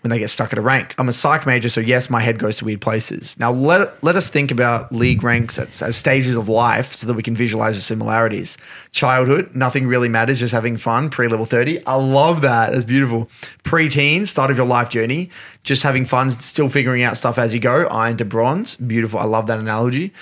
when 0.02 0.10
they 0.10 0.18
get 0.18 0.30
stuck 0.30 0.52
at 0.52 0.58
a 0.58 0.62
rank. 0.62 0.94
I'm 0.98 1.08
a 1.08 1.12
psych 1.12 1.44
major, 1.44 1.68
so 1.68 1.80
yes, 1.80 2.08
my 2.08 2.20
head 2.20 2.38
goes 2.38 2.58
to 2.58 2.64
weird 2.64 2.80
places. 2.80 3.38
Now, 3.38 3.50
let, 3.50 4.02
let 4.02 4.14
us 4.14 4.28
think 4.28 4.50
about 4.50 4.92
league 4.92 5.24
ranks 5.24 5.58
as, 5.58 5.82
as 5.82 5.96
stages 5.96 6.36
of 6.36 6.48
life 6.48 6.94
so 6.94 7.06
that 7.06 7.14
we 7.14 7.22
can 7.22 7.34
visualize 7.34 7.76
the 7.76 7.82
similarities. 7.82 8.56
Childhood, 8.92 9.54
nothing 9.54 9.88
really 9.88 10.08
matters, 10.08 10.38
just 10.38 10.52
having 10.52 10.76
fun, 10.76 11.10
pre 11.10 11.26
level 11.26 11.46
30. 11.46 11.84
I 11.84 11.94
love 11.94 12.42
that. 12.42 12.72
That's 12.72 12.84
beautiful. 12.84 13.28
Pre 13.64 13.88
teen, 13.88 14.24
start 14.24 14.50
of 14.50 14.56
your 14.56 14.66
life 14.66 14.88
journey, 14.88 15.30
just 15.64 15.82
having 15.82 16.04
fun, 16.04 16.30
still 16.30 16.68
figuring 16.68 17.02
out 17.02 17.16
stuff 17.16 17.36
as 17.36 17.52
you 17.52 17.60
go. 17.60 17.86
Iron 17.86 18.16
to 18.18 18.24
bronze, 18.24 18.76
beautiful. 18.76 19.18
I 19.18 19.24
love 19.24 19.48
that 19.48 19.58
analogy. 19.58 20.12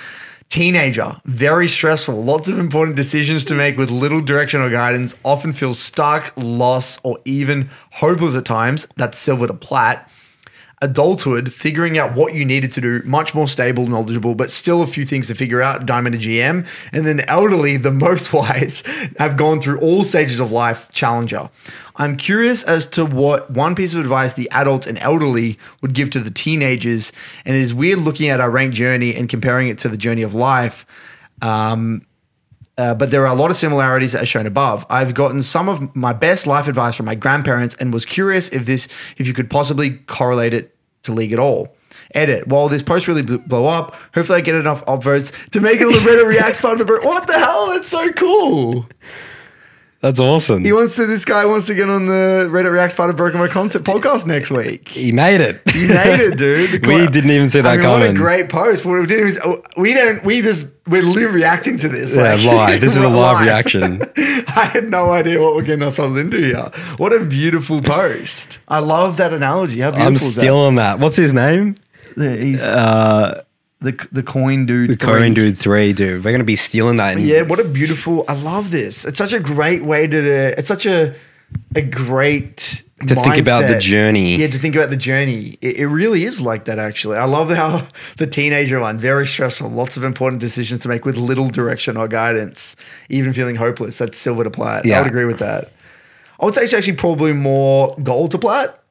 Teenager, 0.48 1.20
very 1.24 1.68
stressful, 1.68 2.22
lots 2.22 2.48
of 2.48 2.58
important 2.58 2.96
decisions 2.96 3.44
to 3.44 3.54
make 3.54 3.76
with 3.76 3.90
little 3.90 4.20
direction 4.20 4.60
or 4.60 4.70
guidance, 4.70 5.14
often 5.24 5.52
feel 5.52 5.74
stuck, 5.74 6.32
lost, 6.36 7.00
or 7.02 7.18
even 7.24 7.68
hopeless 7.90 8.36
at 8.36 8.44
times. 8.44 8.86
That's 8.96 9.18
silver 9.18 9.48
to 9.48 9.54
plat. 9.54 10.08
Adulthood, 10.82 11.54
figuring 11.54 11.96
out 11.96 12.14
what 12.14 12.34
you 12.34 12.44
needed 12.44 12.70
to 12.72 12.82
do, 12.82 13.02
much 13.04 13.34
more 13.34 13.48
stable, 13.48 13.86
knowledgeable, 13.86 14.34
but 14.34 14.50
still 14.50 14.82
a 14.82 14.86
few 14.86 15.06
things 15.06 15.28
to 15.28 15.34
figure 15.34 15.62
out, 15.62 15.86
diamond 15.86 16.20
to 16.20 16.28
GM. 16.28 16.66
And 16.92 17.06
then 17.06 17.20
elderly, 17.20 17.78
the 17.78 17.90
most 18.06 18.32
wise, 18.32 18.82
have 19.18 19.36
gone 19.36 19.60
through 19.60 19.80
all 19.80 20.04
stages 20.04 20.38
of 20.38 20.52
life, 20.52 20.88
challenger. 20.92 21.48
I'm 21.96 22.16
curious 22.18 22.62
as 22.62 22.86
to 22.88 23.06
what 23.06 23.50
one 23.50 23.74
piece 23.74 23.94
of 23.94 24.00
advice 24.00 24.34
the 24.34 24.50
adults 24.50 24.86
and 24.86 24.98
elderly 24.98 25.58
would 25.80 25.94
give 25.94 26.10
to 26.10 26.20
the 26.20 26.30
teenagers. 26.30 27.10
And 27.46 27.56
it 27.56 27.62
is 27.62 27.72
weird 27.72 28.00
looking 28.00 28.28
at 28.28 28.40
our 28.40 28.50
ranked 28.50 28.76
journey 28.76 29.14
and 29.14 29.30
comparing 29.30 29.68
it 29.68 29.78
to 29.78 29.88
the 29.88 29.96
journey 29.96 30.22
of 30.22 30.34
life. 30.34 30.84
Um, 31.40 32.06
uh, 32.78 32.94
but 32.94 33.10
there 33.10 33.26
are 33.26 33.32
a 33.32 33.38
lot 33.38 33.50
of 33.50 33.56
similarities 33.56 34.14
as 34.14 34.28
shown 34.28 34.46
above. 34.46 34.84
I've 34.90 35.14
gotten 35.14 35.42
some 35.42 35.68
of 35.68 35.94
my 35.94 36.12
best 36.12 36.46
life 36.46 36.68
advice 36.68 36.94
from 36.94 37.06
my 37.06 37.14
grandparents 37.14 37.74
and 37.76 37.92
was 37.92 38.04
curious 38.04 38.48
if 38.50 38.66
this, 38.66 38.88
if 39.16 39.26
you 39.26 39.32
could 39.32 39.48
possibly 39.48 39.98
correlate 40.06 40.52
it 40.52 40.76
to 41.04 41.12
league 41.12 41.32
at 41.32 41.38
all. 41.38 41.74
Edit. 42.14 42.46
While 42.46 42.68
this 42.68 42.82
post 42.82 43.08
really 43.08 43.22
blow 43.22 43.66
up, 43.66 43.96
hopefully 44.14 44.38
I 44.38 44.40
get 44.40 44.54
enough 44.54 44.84
upvotes 44.86 45.32
to 45.50 45.60
make 45.60 45.80
it 45.80 45.86
on 45.86 45.92
the 45.92 45.98
Reddit 45.98 46.26
Reacts 46.26 46.60
part 46.60 46.80
of 46.80 46.86
the. 46.86 47.00
What 47.00 47.26
the 47.26 47.38
hell? 47.38 47.68
That's 47.68 47.88
so 47.88 48.12
cool. 48.12 48.86
That's 50.00 50.20
awesome. 50.20 50.62
He 50.62 50.72
wants 50.72 50.94
to. 50.96 51.06
This 51.06 51.24
guy 51.24 51.46
wants 51.46 51.66
to 51.68 51.74
get 51.74 51.88
on 51.88 52.06
the 52.06 52.48
Reddit 52.50 52.70
Reacts 52.70 52.94
part 52.94 53.08
of 53.08 53.16
Broken 53.16 53.40
by 53.40 53.48
Concept 53.48 53.84
podcast 53.84 54.26
next 54.26 54.50
week. 54.50 54.88
He 54.88 55.10
made 55.10 55.40
it. 55.40 55.60
He 55.70 55.88
made 55.88 56.20
it, 56.20 56.36
dude. 56.38 56.86
We 56.86 57.06
didn't 57.08 57.30
even 57.30 57.48
see 57.48 57.62
that 57.62 57.72
I 57.72 57.76
mean, 57.76 57.82
coming. 57.82 58.00
What 58.00 58.10
a 58.10 58.14
great 58.14 58.48
post. 58.50 58.84
What 58.84 59.00
we 59.00 59.06
did 59.06 59.24
was 59.24 59.38
oh, 59.44 59.62
we 59.78 59.94
don't. 59.94 60.22
We 60.22 60.42
just 60.42 60.68
we're 60.86 61.02
live 61.02 61.32
reacting 61.32 61.78
to 61.78 61.88
this. 61.88 62.14
Yeah, 62.14 62.34
live. 62.50 62.80
This 62.86 62.94
is 62.94 63.02
a 63.02 63.08
we're 63.08 63.16
live 63.16 63.40
reaction. 63.40 64.02
I 64.18 64.70
had 64.72 64.90
no 64.90 65.10
idea 65.12 65.40
what 65.40 65.54
we're 65.54 65.62
getting 65.62 65.82
ourselves 65.82 66.16
into 66.16 66.38
here. 66.38 66.70
What 66.98 67.14
a 67.14 67.24
beautiful 67.24 67.80
post. 67.80 68.58
I 68.68 68.80
love 68.80 69.16
that 69.16 69.32
analogy. 69.32 69.80
How 69.80 69.90
beautiful 69.92 70.06
I'm 70.06 70.14
is 70.16 70.34
that? 70.34 70.40
stealing 70.42 70.74
that. 70.74 70.98
What's 70.98 71.16
his 71.16 71.32
name? 71.32 71.74
He's 72.16 72.62
Uh, 72.62 73.42
the 73.86 74.08
the 74.12 74.22
coin 74.22 74.66
dude. 74.66 74.90
the 74.90 74.96
three. 74.96 75.06
Cohen 75.06 75.34
Dude 75.34 75.56
3, 75.56 75.92
dude. 75.92 76.24
We're 76.24 76.30
going 76.30 76.38
to 76.38 76.44
be 76.44 76.56
stealing 76.56 76.96
that. 76.96 77.18
Yeah, 77.20 77.42
what 77.42 77.60
a 77.60 77.64
beautiful. 77.64 78.24
I 78.28 78.34
love 78.34 78.70
this. 78.70 79.04
It's 79.04 79.18
such 79.18 79.32
a 79.32 79.40
great 79.40 79.84
way 79.84 80.06
to. 80.06 80.58
It's 80.58 80.68
such 80.68 80.86
a 80.86 81.14
a 81.74 81.82
great 81.82 82.82
To 83.06 83.14
think 83.14 83.36
about 83.36 83.68
the 83.68 83.78
journey. 83.78 84.36
Yeah, 84.36 84.48
to 84.48 84.58
think 84.58 84.74
about 84.74 84.90
the 84.90 84.96
journey. 84.96 85.58
It, 85.60 85.76
it 85.76 85.86
really 85.86 86.24
is 86.24 86.40
like 86.40 86.64
that. 86.64 86.78
Actually, 86.78 87.18
I 87.18 87.24
love 87.24 87.50
how 87.50 87.86
the 88.16 88.26
teenager 88.26 88.80
one 88.80 88.98
very 88.98 89.26
stressful. 89.26 89.70
Lots 89.70 89.96
of 89.96 90.02
important 90.04 90.40
decisions 90.40 90.80
to 90.80 90.88
make 90.88 91.04
with 91.04 91.16
little 91.16 91.48
direction 91.48 91.96
or 91.96 92.08
guidance. 92.08 92.76
Even 93.08 93.32
feeling 93.32 93.56
hopeless. 93.56 93.98
That's 93.98 94.18
silver 94.18 94.44
to 94.44 94.50
plat. 94.50 94.84
Yeah. 94.84 94.98
I 94.98 95.02
would 95.02 95.08
agree 95.08 95.26
with 95.26 95.38
that. 95.38 95.72
I 96.40 96.44
would 96.44 96.54
say 96.54 96.64
it's 96.64 96.74
actually 96.74 96.96
probably 96.96 97.32
more 97.32 97.96
gold 98.02 98.32
to 98.32 98.38
plat. 98.38 98.82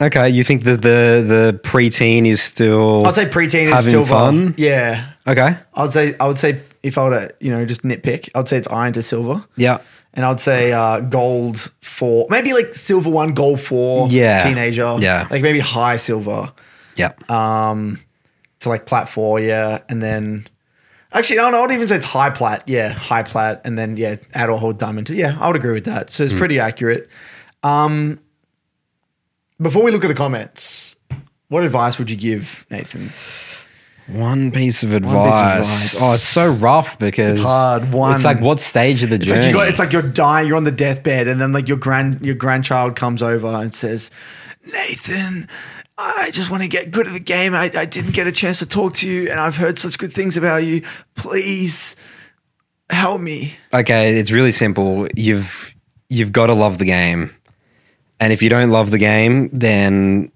Okay, 0.00 0.28
you 0.28 0.44
think 0.44 0.64
that 0.64 0.82
the 0.82 1.24
the 1.26 1.60
preteen 1.64 2.26
is 2.26 2.42
still 2.42 3.06
I'd 3.06 3.14
say 3.14 3.26
preteen 3.26 3.66
is 3.68 3.74
having 3.74 3.90
silver. 3.90 4.08
fun? 4.10 4.54
Yeah, 4.58 5.10
Okay. 5.26 5.56
I'd 5.74 5.90
say 5.90 6.14
I 6.20 6.26
would 6.26 6.38
say 6.38 6.60
if 6.82 6.98
I 6.98 7.04
were 7.08 7.18
to 7.28 7.34
you 7.40 7.50
know 7.50 7.64
just 7.64 7.82
nitpick, 7.82 8.28
I'd 8.34 8.46
say 8.48 8.58
it's 8.58 8.68
iron 8.68 8.92
to 8.94 9.02
silver. 9.02 9.42
Yeah. 9.56 9.78
And 10.12 10.24
I'd 10.24 10.40
say 10.40 10.72
uh, 10.72 11.00
gold 11.00 11.70
for 11.82 12.26
maybe 12.30 12.52
like 12.54 12.74
silver 12.74 13.08
one, 13.10 13.32
gold 13.34 13.60
four, 13.60 14.08
Yeah. 14.10 14.42
teenager, 14.44 14.96
Yeah. 14.98 15.26
like 15.30 15.42
maybe 15.42 15.60
high 15.60 15.96
silver 15.98 16.52
Yeah. 16.96 17.12
um, 17.28 17.98
to 18.60 18.68
like 18.70 18.86
plat 18.86 19.08
four, 19.10 19.40
yeah, 19.40 19.80
and 19.90 20.02
then 20.02 20.46
actually, 21.12 21.36
no, 21.36 21.50
no, 21.50 21.58
I 21.58 21.60
would 21.62 21.70
even 21.72 21.86
say 21.88 21.96
it's 21.96 22.06
high 22.06 22.30
plat, 22.30 22.62
yeah, 22.66 22.92
high 22.92 23.22
plat, 23.24 23.60
and 23.66 23.78
then 23.78 23.96
yeah, 23.98 24.16
add 24.34 24.48
or 24.48 24.58
hold 24.58 24.78
diamond, 24.78 25.08
yeah, 25.10 25.36
I 25.38 25.46
would 25.48 25.56
agree 25.56 25.72
with 25.72 25.84
that. 25.84 26.08
So 26.10 26.22
it's 26.22 26.32
Hmm. 26.32 26.38
pretty 26.38 26.58
accurate. 26.60 27.08
Um, 27.62 28.18
before 29.60 29.82
we 29.82 29.90
look 29.90 30.04
at 30.04 30.08
the 30.08 30.14
comments, 30.14 30.96
what 31.48 31.62
advice 31.64 31.98
would 31.98 32.10
you 32.10 32.16
give, 32.16 32.66
Nathan? 32.70 33.12
One 34.08 34.52
piece 34.52 34.82
of 34.84 34.92
advice. 34.92 35.92
advice. 35.94 36.00
Oh, 36.00 36.14
it's 36.14 36.22
so 36.22 36.50
rough 36.52 36.96
because 36.98 37.38
It's 37.40 37.46
hard. 37.46 37.92
One- 37.92 38.14
It's 38.14 38.24
like 38.24 38.40
what 38.40 38.60
stage 38.60 39.02
of 39.02 39.10
the 39.10 39.16
It's 39.16 39.24
journey? 39.26 39.40
like 39.40 39.48
you 39.48 39.54
got, 39.54 39.68
it's 39.68 39.78
like 39.80 39.92
you're 39.92 40.02
dying, 40.02 40.46
you're 40.46 40.56
on 40.56 40.62
the 40.64 40.70
deathbed, 40.70 41.26
and 41.26 41.40
then 41.40 41.52
like 41.52 41.66
your 41.68 41.76
grand 41.76 42.20
your 42.24 42.36
grandchild 42.36 42.94
comes 42.94 43.20
over 43.22 43.48
and 43.48 43.74
says, 43.74 44.10
Nathan, 44.64 45.48
I 45.98 46.30
just 46.30 46.50
want 46.50 46.62
to 46.62 46.68
get 46.68 46.90
good 46.92 47.06
at 47.08 47.14
the 47.14 47.20
game. 47.20 47.52
I, 47.54 47.70
I 47.74 47.84
didn't 47.84 48.12
get 48.12 48.26
a 48.28 48.32
chance 48.32 48.60
to 48.60 48.66
talk 48.66 48.92
to 48.94 49.08
you, 49.08 49.28
and 49.30 49.40
I've 49.40 49.56
heard 49.56 49.76
such 49.78 49.98
good 49.98 50.12
things 50.12 50.36
about 50.36 50.58
you. 50.62 50.82
Please 51.16 51.96
help 52.90 53.20
me. 53.20 53.54
okay, 53.74 54.16
it's 54.18 54.30
really 54.30 54.52
simple. 54.52 55.08
You've 55.16 55.74
you've 56.08 56.30
got 56.30 56.46
to 56.46 56.54
love 56.54 56.78
the 56.78 56.84
game, 56.84 57.34
and 58.20 58.32
if 58.32 58.42
you 58.42 58.48
don't 58.48 58.70
love 58.70 58.90
the 58.90 58.98
game, 58.98 59.48
then 59.52 60.30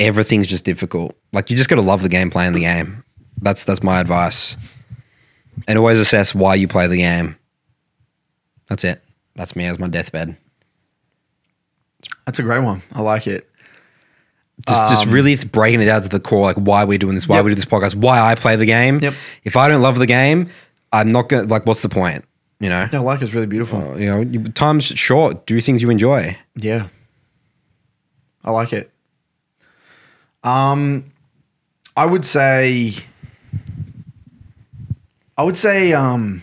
everything's 0.00 0.46
just 0.46 0.64
difficult. 0.64 1.16
Like 1.32 1.50
you 1.50 1.56
just 1.56 1.68
got 1.68 1.76
to 1.76 1.82
love 1.82 2.02
the 2.02 2.08
game, 2.08 2.30
playing 2.30 2.52
the 2.52 2.60
game. 2.60 3.04
That's 3.40 3.64
that's 3.64 3.82
my 3.82 4.00
advice. 4.00 4.56
And 5.68 5.78
always 5.78 5.98
assess 5.98 6.34
why 6.34 6.54
you 6.56 6.66
play 6.68 6.86
the 6.88 6.96
game. 6.98 7.36
That's 8.68 8.84
it. 8.84 9.02
That's 9.36 9.54
me 9.56 9.66
as 9.66 9.78
my 9.78 9.88
deathbed. 9.88 10.36
That's 12.26 12.38
a 12.38 12.42
great 12.42 12.62
one. 12.62 12.82
I 12.92 13.02
like 13.02 13.26
it. 13.26 13.48
Just 14.68 14.90
just 14.90 15.06
um, 15.08 15.12
really 15.12 15.36
breaking 15.36 15.80
it 15.80 15.86
down 15.86 16.02
to 16.02 16.08
the 16.08 16.20
core, 16.20 16.42
like 16.42 16.56
why 16.56 16.84
we're 16.84 16.96
doing 16.98 17.14
this, 17.16 17.28
why 17.28 17.36
Yep. 17.36 17.44
we 17.44 17.50
do 17.50 17.54
this 17.56 17.64
podcast, 17.64 17.96
why 17.96 18.20
I 18.20 18.36
play 18.36 18.54
the 18.56 18.66
game. 18.66 19.00
Yep. 19.00 19.14
If 19.42 19.56
I 19.56 19.68
don't 19.68 19.82
love 19.82 19.98
the 19.98 20.06
game, 20.06 20.48
I'm 20.92 21.10
not 21.10 21.28
gonna 21.28 21.42
like. 21.44 21.66
What's 21.66 21.82
the 21.82 21.88
point? 21.88 22.24
You 22.60 22.68
know. 22.68 22.88
No, 22.92 23.00
I 23.00 23.02
like 23.02 23.22
it's 23.22 23.34
really 23.34 23.48
beautiful. 23.48 23.98
You 24.00 24.06
know, 24.24 24.42
time's 24.52 24.84
short. 24.84 25.46
Do 25.46 25.60
things 25.60 25.82
you 25.82 25.90
enjoy. 25.90 26.36
Yeah. 26.54 26.86
I 28.44 28.50
like 28.50 28.72
it. 28.72 28.90
Um 30.42 31.12
I 31.96 32.04
would 32.06 32.24
say 32.24 32.94
I 35.36 35.42
would 35.42 35.56
say 35.56 35.92
um 35.92 36.42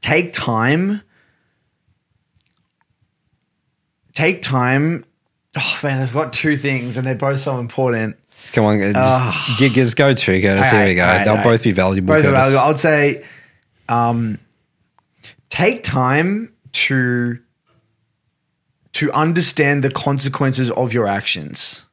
take 0.00 0.32
time 0.32 1.02
take 4.14 4.42
time 4.42 5.04
oh 5.56 5.80
man 5.82 6.00
i've 6.00 6.12
got 6.12 6.32
two 6.32 6.56
things 6.56 6.96
and 6.96 7.06
they're 7.06 7.14
both 7.14 7.38
so 7.40 7.58
important 7.58 8.16
Come 8.54 8.64
on, 8.64 8.78
just 8.94 9.58
gig 9.58 9.78
us 9.78 9.92
go 9.92 10.14
to 10.14 10.40
Curtis. 10.42 10.70
Here 10.70 10.86
we 10.86 10.94
go. 10.94 11.22
They'll 11.24 11.42
both 11.44 11.62
be 11.62 11.72
valuable. 11.72 12.14
both 12.14 12.24
valuable. 12.24 12.58
i 12.58 12.68
would 12.68 12.78
say 12.78 13.22
um 13.90 14.38
take 15.50 15.84
time 15.84 16.52
to 16.72 17.38
to 19.00 19.10
understand 19.12 19.82
the 19.82 19.90
consequences 19.90 20.70
of 20.72 20.92
your 20.92 21.06
actions 21.06 21.86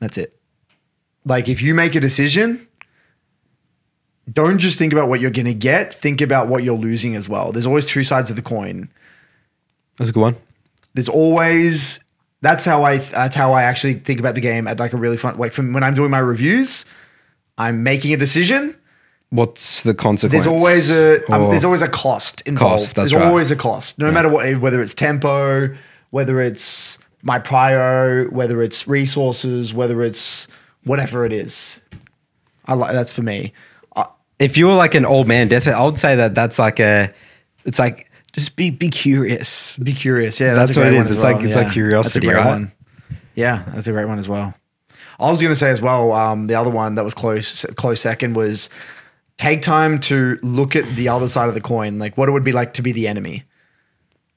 that's 0.00 0.18
it 0.18 0.38
like 1.24 1.48
if 1.48 1.62
you 1.62 1.74
make 1.74 1.94
a 1.94 2.00
decision 2.00 2.66
don't 4.32 4.58
just 4.58 4.78
think 4.78 4.92
about 4.92 5.08
what 5.08 5.20
you're 5.20 5.30
going 5.30 5.46
to 5.46 5.54
get 5.54 5.94
think 5.94 6.20
about 6.20 6.48
what 6.48 6.62
you're 6.64 6.76
losing 6.76 7.14
as 7.14 7.28
well 7.28 7.52
there's 7.52 7.66
always 7.66 7.86
two 7.86 8.02
sides 8.02 8.30
of 8.30 8.36
the 8.36 8.42
coin 8.42 8.88
That's 9.98 10.10
a 10.10 10.12
good 10.12 10.20
one. 10.20 10.36
there's 10.94 11.08
always 11.08 12.00
that's 12.40 12.64
how 12.64 12.82
I 12.82 12.98
that's 12.98 13.34
how 13.34 13.52
I 13.52 13.62
actually 13.62 13.94
think 13.94 14.20
about 14.20 14.34
the 14.34 14.40
game 14.40 14.66
at 14.66 14.78
like 14.78 14.92
a 14.92 14.96
really 14.98 15.16
fun 15.16 15.36
like 15.38 15.52
from 15.52 15.72
when 15.72 15.82
I'm 15.82 15.94
doing 15.94 16.10
my 16.10 16.18
reviews, 16.18 16.84
I'm 17.56 17.82
making 17.82 18.12
a 18.12 18.18
decision. 18.18 18.76
What's 19.34 19.82
the 19.82 19.94
consequence? 19.94 20.44
There's 20.44 20.46
always 20.46 20.90
a 20.92 21.16
um, 21.34 21.50
there's 21.50 21.64
always 21.64 21.82
a 21.82 21.88
cost 21.88 22.40
involved. 22.42 22.82
Cost, 22.82 22.94
that's 22.94 23.10
there's 23.10 23.20
right. 23.20 23.26
always 23.28 23.50
a 23.50 23.56
cost, 23.56 23.98
no 23.98 24.12
matter 24.12 24.28
what, 24.28 24.60
whether 24.60 24.80
it's 24.80 24.94
tempo, 24.94 25.74
whether 26.10 26.40
it's 26.40 26.98
my 27.22 27.40
prior, 27.40 28.28
whether 28.28 28.62
it's 28.62 28.86
resources, 28.86 29.74
whether 29.74 30.04
it's 30.04 30.46
whatever 30.84 31.24
it 31.24 31.32
is. 31.32 31.80
I 32.66 32.74
like 32.74 32.92
that's 32.92 33.12
for 33.12 33.22
me. 33.22 33.52
I, 33.96 34.06
if 34.38 34.56
you're 34.56 34.76
like 34.76 34.94
an 34.94 35.04
old 35.04 35.26
man 35.26 35.48
death, 35.48 35.66
I 35.66 35.82
would 35.82 35.98
say 35.98 36.14
that 36.14 36.36
that's 36.36 36.60
like 36.60 36.78
a, 36.78 37.12
it's 37.64 37.80
like 37.80 38.12
just 38.34 38.54
be 38.54 38.70
be 38.70 38.88
curious. 38.88 39.76
Be 39.78 39.94
curious. 39.94 40.38
Yeah, 40.38 40.54
That's 40.54 40.76
a 40.76 40.78
what 40.78 40.86
it 40.86 40.94
is. 40.94 41.10
It's 41.10 41.24
like- 41.24 41.38
well. 41.38 41.46
it's 41.46 41.56
like 41.56 41.72
curiosity, 41.72 42.20
that's 42.20 42.30
a 42.30 42.34
great 42.36 42.36
right? 42.36 42.46
One. 42.46 42.72
Yeah, 43.34 43.64
that's 43.74 43.88
a 43.88 43.92
great 43.92 44.06
one 44.06 44.20
as 44.20 44.28
well. 44.28 44.54
I 45.18 45.28
was 45.28 45.40
going 45.40 45.50
to 45.52 45.56
say 45.56 45.70
as 45.70 45.82
well. 45.82 46.12
Um, 46.12 46.46
the 46.46 46.54
other 46.54 46.70
one 46.70 46.94
that 46.94 47.04
was 47.04 47.14
close, 47.14 47.64
close 47.76 48.00
second 48.00 48.34
was 48.34 48.70
take 49.38 49.62
time 49.62 50.00
to 50.00 50.38
look 50.42 50.76
at 50.76 50.96
the 50.96 51.08
other 51.08 51.28
side 51.28 51.48
of 51.48 51.54
the 51.54 51.60
coin, 51.60 51.98
like 51.98 52.16
what 52.16 52.28
it 52.28 52.32
would 52.32 52.44
be 52.44 52.52
like 52.52 52.74
to 52.74 52.82
be 52.82 52.92
the 52.92 53.08
enemy. 53.08 53.44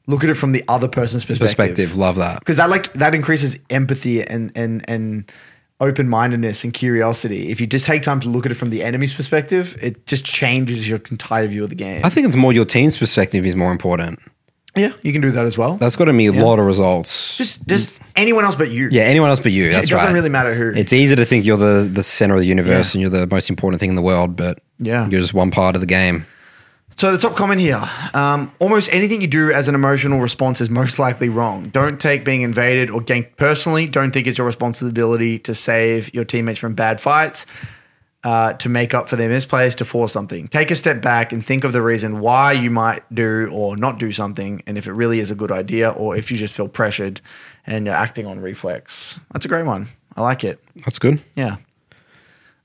Look 0.08 0.24
at 0.24 0.30
it 0.30 0.36
from 0.36 0.54
the 0.54 0.64
other 0.68 0.88
person's 0.88 1.26
perspective. 1.26 1.58
Perspective, 1.58 1.98
love 1.98 2.16
that. 2.16 2.40
because 2.40 2.58
that 2.58 2.70
like 2.70 2.94
that 2.94 3.14
increases 3.14 3.60
empathy 3.70 4.24
and 4.24 4.52
and 4.56 4.84
and 4.88 5.30
open 5.80 6.08
mindedness 6.10 6.64
and 6.64 6.74
curiosity. 6.74 7.50
If 7.50 7.62
you 7.62 7.68
just 7.68 7.86
take 7.86 8.02
time 8.02 8.20
to 8.22 8.30
look 8.30 8.46
at 8.46 8.52
it 8.52 8.56
from 8.56 8.72
the 8.72 8.82
enemy's 8.84 9.14
perspective, 9.14 9.78
it 9.82 10.08
just 10.08 10.26
changes 10.26 10.88
your 10.90 11.00
entire 11.12 11.48
view 11.48 11.64
of 11.64 11.70
the 11.70 11.76
game. 11.76 12.04
I 12.04 12.10
think 12.10 12.26
it's 12.26 12.36
more 12.36 12.52
your 12.54 12.66
team's 12.66 12.98
perspective 12.98 13.46
is 13.46 13.56
more 13.56 13.72
important. 13.72 14.20
Yeah, 14.78 14.94
you 15.02 15.12
can 15.12 15.22
do 15.22 15.32
that 15.32 15.46
as 15.46 15.58
well. 15.58 15.78
That's 15.78 15.96
got 15.96 16.06
to 16.06 16.14
be 16.14 16.28
a 16.28 16.32
lot 16.32 16.60
of 16.60 16.66
results. 16.66 17.38
just 17.38 17.66
just 17.68 17.90
anyone 18.16 18.44
else 18.46 18.56
but 18.56 18.70
you. 18.72 18.90
yeah, 18.92 19.04
anyone 19.04 19.30
else 19.30 19.40
but 19.40 19.52
you. 19.52 19.72
That's 19.72 19.88
it 19.88 19.92
doesn't 19.92 20.08
right. 20.08 20.14
really 20.14 20.30
matter 20.30 20.54
who. 20.54 20.72
It's 20.80 20.94
easy 20.94 21.16
to 21.16 21.26
think 21.26 21.46
you're 21.46 21.58
the 21.58 21.90
the 21.92 22.04
center 22.04 22.36
of 22.36 22.42
the 22.42 22.48
universe 22.48 22.94
and 22.94 23.02
you're 23.02 23.10
the 23.10 23.28
most 23.28 23.50
important 23.50 23.80
thing 23.80 23.90
in 23.90 23.96
the 23.96 24.02
world, 24.02 24.36
but 24.36 24.60
Yeah. 24.80 25.08
you're 25.10 25.22
just 25.22 25.34
one 25.34 25.52
part 25.52 25.76
of 25.76 25.82
the 25.82 25.88
game. 25.88 26.26
So 26.96 27.12
the 27.12 27.18
top 27.20 27.36
comment 27.36 27.62
here: 27.62 27.88
um, 28.16 28.52
almost 28.60 28.92
anything 28.92 29.22
you 29.22 29.28
do 29.28 29.52
as 29.52 29.68
an 29.68 29.76
emotional 29.76 30.20
response 30.20 30.62
is 30.62 30.70
most 30.70 30.98
likely 30.98 31.30
wrong. 31.30 31.70
Don't 31.70 32.00
take 32.02 32.26
being 32.26 32.42
invaded 32.42 32.90
or 32.90 33.02
ganked 33.02 33.36
personally. 33.38 33.86
Don't 33.88 34.12
think 34.12 34.26
it's 34.26 34.40
your 34.40 34.48
responsibility 34.48 35.38
to 35.40 35.54
save 35.54 36.12
your 36.14 36.26
teammates 36.26 36.58
from 36.58 36.74
bad 36.74 37.00
fights, 37.00 37.46
uh, 38.28 38.52
to 38.52 38.68
make 38.68 38.94
up 38.94 39.08
for 39.08 39.16
their 39.16 39.30
misplays, 39.30 39.74
to 39.74 39.86
force 39.86 40.12
something. 40.12 40.50
Take 40.50 40.70
a 40.70 40.76
step 40.76 41.02
back 41.02 41.32
and 41.32 41.46
think 41.46 41.64
of 41.64 41.72
the 41.72 41.82
reason 41.82 42.20
why 42.20 42.52
you 42.52 42.70
might 42.70 43.04
do 43.16 43.50
or 43.54 43.78
not 43.78 44.00
do 44.00 44.12
something, 44.12 44.62
and 44.68 44.78
if 44.78 44.86
it 44.86 44.92
really 44.92 45.22
is 45.22 45.32
a 45.32 45.36
good 45.36 45.50
idea, 45.50 45.92
or 45.92 46.14
if 46.18 46.30
you 46.30 46.36
just 46.36 46.54
feel 46.54 46.68
pressured 46.68 47.22
and 47.66 47.86
you're 47.86 47.96
acting 47.96 48.26
on 48.26 48.42
reflex. 48.42 49.18
That's 49.32 49.46
a 49.46 49.48
great 49.48 49.66
one. 49.66 49.88
I 50.18 50.24
like 50.24 50.44
it. 50.44 50.62
That's 50.84 51.00
good. 51.00 51.22
Yeah. 51.38 51.56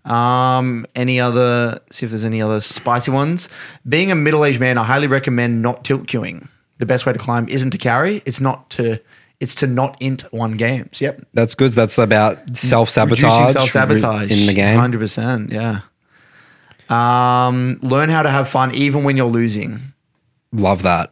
Um, 0.05 0.85
any 0.97 1.21
other? 1.21 1.79
See 1.91 2.07
if 2.07 2.11
there's 2.11 2.25
any 2.25 2.43
other 2.43 2.61
spicy 2.61 3.13
ones. 3.13 3.49
Being 3.89 4.11
a 4.11 4.17
middle-aged 4.17 4.59
man, 4.59 4.79
I 4.79 4.83
highly 4.83 5.07
recommend 5.07 5.63
not 5.63 5.85
tilt 5.85 6.09
queuing. 6.09 6.49
The 6.79 6.87
best 6.87 7.07
way 7.07 7.13
to 7.13 7.21
climb 7.21 7.49
isn't 7.49 7.71
to 7.71 7.79
carry; 7.79 8.21
it's 8.27 8.41
not 8.41 8.69
to. 8.71 8.99
It's 9.43 9.57
to 9.57 9.67
not 9.67 10.01
int 10.01 10.23
one 10.33 10.53
games. 10.53 11.01
Yep. 11.01 11.27
That's 11.35 11.57
good. 11.57 11.73
That's 11.73 11.99
about 11.99 12.57
self 12.57 12.89
sabotage 12.89 13.51
self-sabotage 13.51 14.31
in 14.31 14.47
the 14.47 14.55
game. 14.55 14.79
Hundred 14.79 15.01
percent. 15.01 15.51
Yeah. 15.51 15.81
Um, 16.89 17.81
learn 17.83 18.09
how 18.09 18.23
to 18.23 18.31
have 18.31 18.49
fun 18.49 18.73
even 18.73 19.03
when 19.03 19.17
you're 19.17 19.27
losing. 19.27 19.81
Love 20.53 20.83
that. 20.83 21.12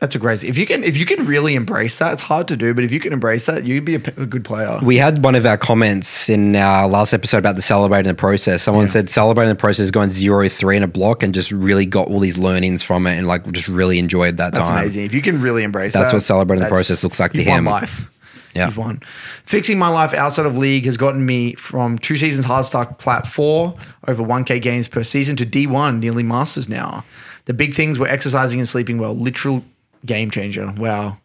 That's 0.00 0.14
a 0.14 0.18
great. 0.18 0.42
If 0.44 0.56
you 0.56 0.64
can, 0.66 0.82
if 0.82 0.96
you 0.96 1.04
can 1.04 1.26
really 1.26 1.54
embrace 1.54 1.98
that, 1.98 2.14
it's 2.14 2.22
hard 2.22 2.48
to 2.48 2.56
do, 2.56 2.72
but 2.72 2.84
if 2.84 2.90
you 2.90 3.00
can 3.00 3.12
embrace 3.12 3.44
that, 3.46 3.66
you'd 3.66 3.84
be 3.84 3.96
a, 3.96 4.00
p- 4.00 4.12
a 4.16 4.24
good 4.24 4.44
player. 4.46 4.78
We 4.82 4.96
had 4.96 5.22
one 5.22 5.34
of 5.34 5.44
our 5.44 5.58
comments 5.58 6.30
in 6.30 6.56
our 6.56 6.88
last 6.88 7.12
episode 7.12 7.36
about 7.36 7.56
the 7.56 7.62
celebrating 7.62 8.08
the 8.08 8.14
process. 8.14 8.62
Someone 8.62 8.86
Yeah. 8.86 8.92
said 8.92 9.10
celebrating 9.10 9.50
the 9.50 9.54
process 9.60 9.80
is 9.84 9.90
going 9.90 10.08
zero 10.10 10.48
three 10.48 10.78
in 10.78 10.82
a 10.82 10.86
block 10.88 11.22
and 11.22 11.34
just 11.34 11.52
really 11.52 11.84
got 11.84 12.08
all 12.08 12.18
these 12.18 12.38
learnings 12.38 12.82
from 12.82 13.06
it 13.06 13.18
and 13.18 13.28
like 13.28 13.44
just 13.52 13.68
really 13.68 13.98
enjoyed 13.98 14.38
that 14.38 14.54
That's 14.54 14.68
time. 14.68 14.78
amazing. 14.78 15.04
If 15.04 15.12
you 15.12 15.20
can 15.20 15.40
really 15.42 15.62
embrace 15.64 15.92
that. 15.92 15.98
That's 16.00 16.12
that, 16.12 16.16
what 16.16 16.22
celebrating 16.22 16.64
the 16.64 16.70
process 16.70 17.04
looks 17.04 17.20
like 17.20 17.34
to 17.34 17.44
him. 17.44 17.64
Life. 17.66 18.08
Yeah. 18.52 18.66
You've 18.66 18.78
won. 18.78 19.00
Fixing 19.44 19.78
my 19.78 19.86
life 19.86 20.12
outside 20.12 20.44
of 20.44 20.58
league 20.58 20.84
has 20.84 20.96
gotten 20.96 21.24
me 21.24 21.54
from 21.54 22.00
two 22.00 22.16
seasons 22.16 22.44
hard 22.46 22.64
start 22.66 22.98
plat 22.98 23.24
four 23.24 23.76
over 24.08 24.24
1k 24.24 24.60
games 24.60 24.88
per 24.88 25.04
season 25.04 25.36
to 25.36 25.46
D1, 25.46 26.00
nearly 26.00 26.24
masters 26.24 26.68
now. 26.68 27.04
The 27.44 27.52
big 27.54 27.74
things 27.74 28.00
were 28.00 28.08
exercising 28.08 28.58
and 28.58 28.68
sleeping 28.68 28.98
well. 28.98 29.14
Literal 29.16 29.62
game 30.06 30.30
changer. 30.30 30.70
Wow. 30.76 31.18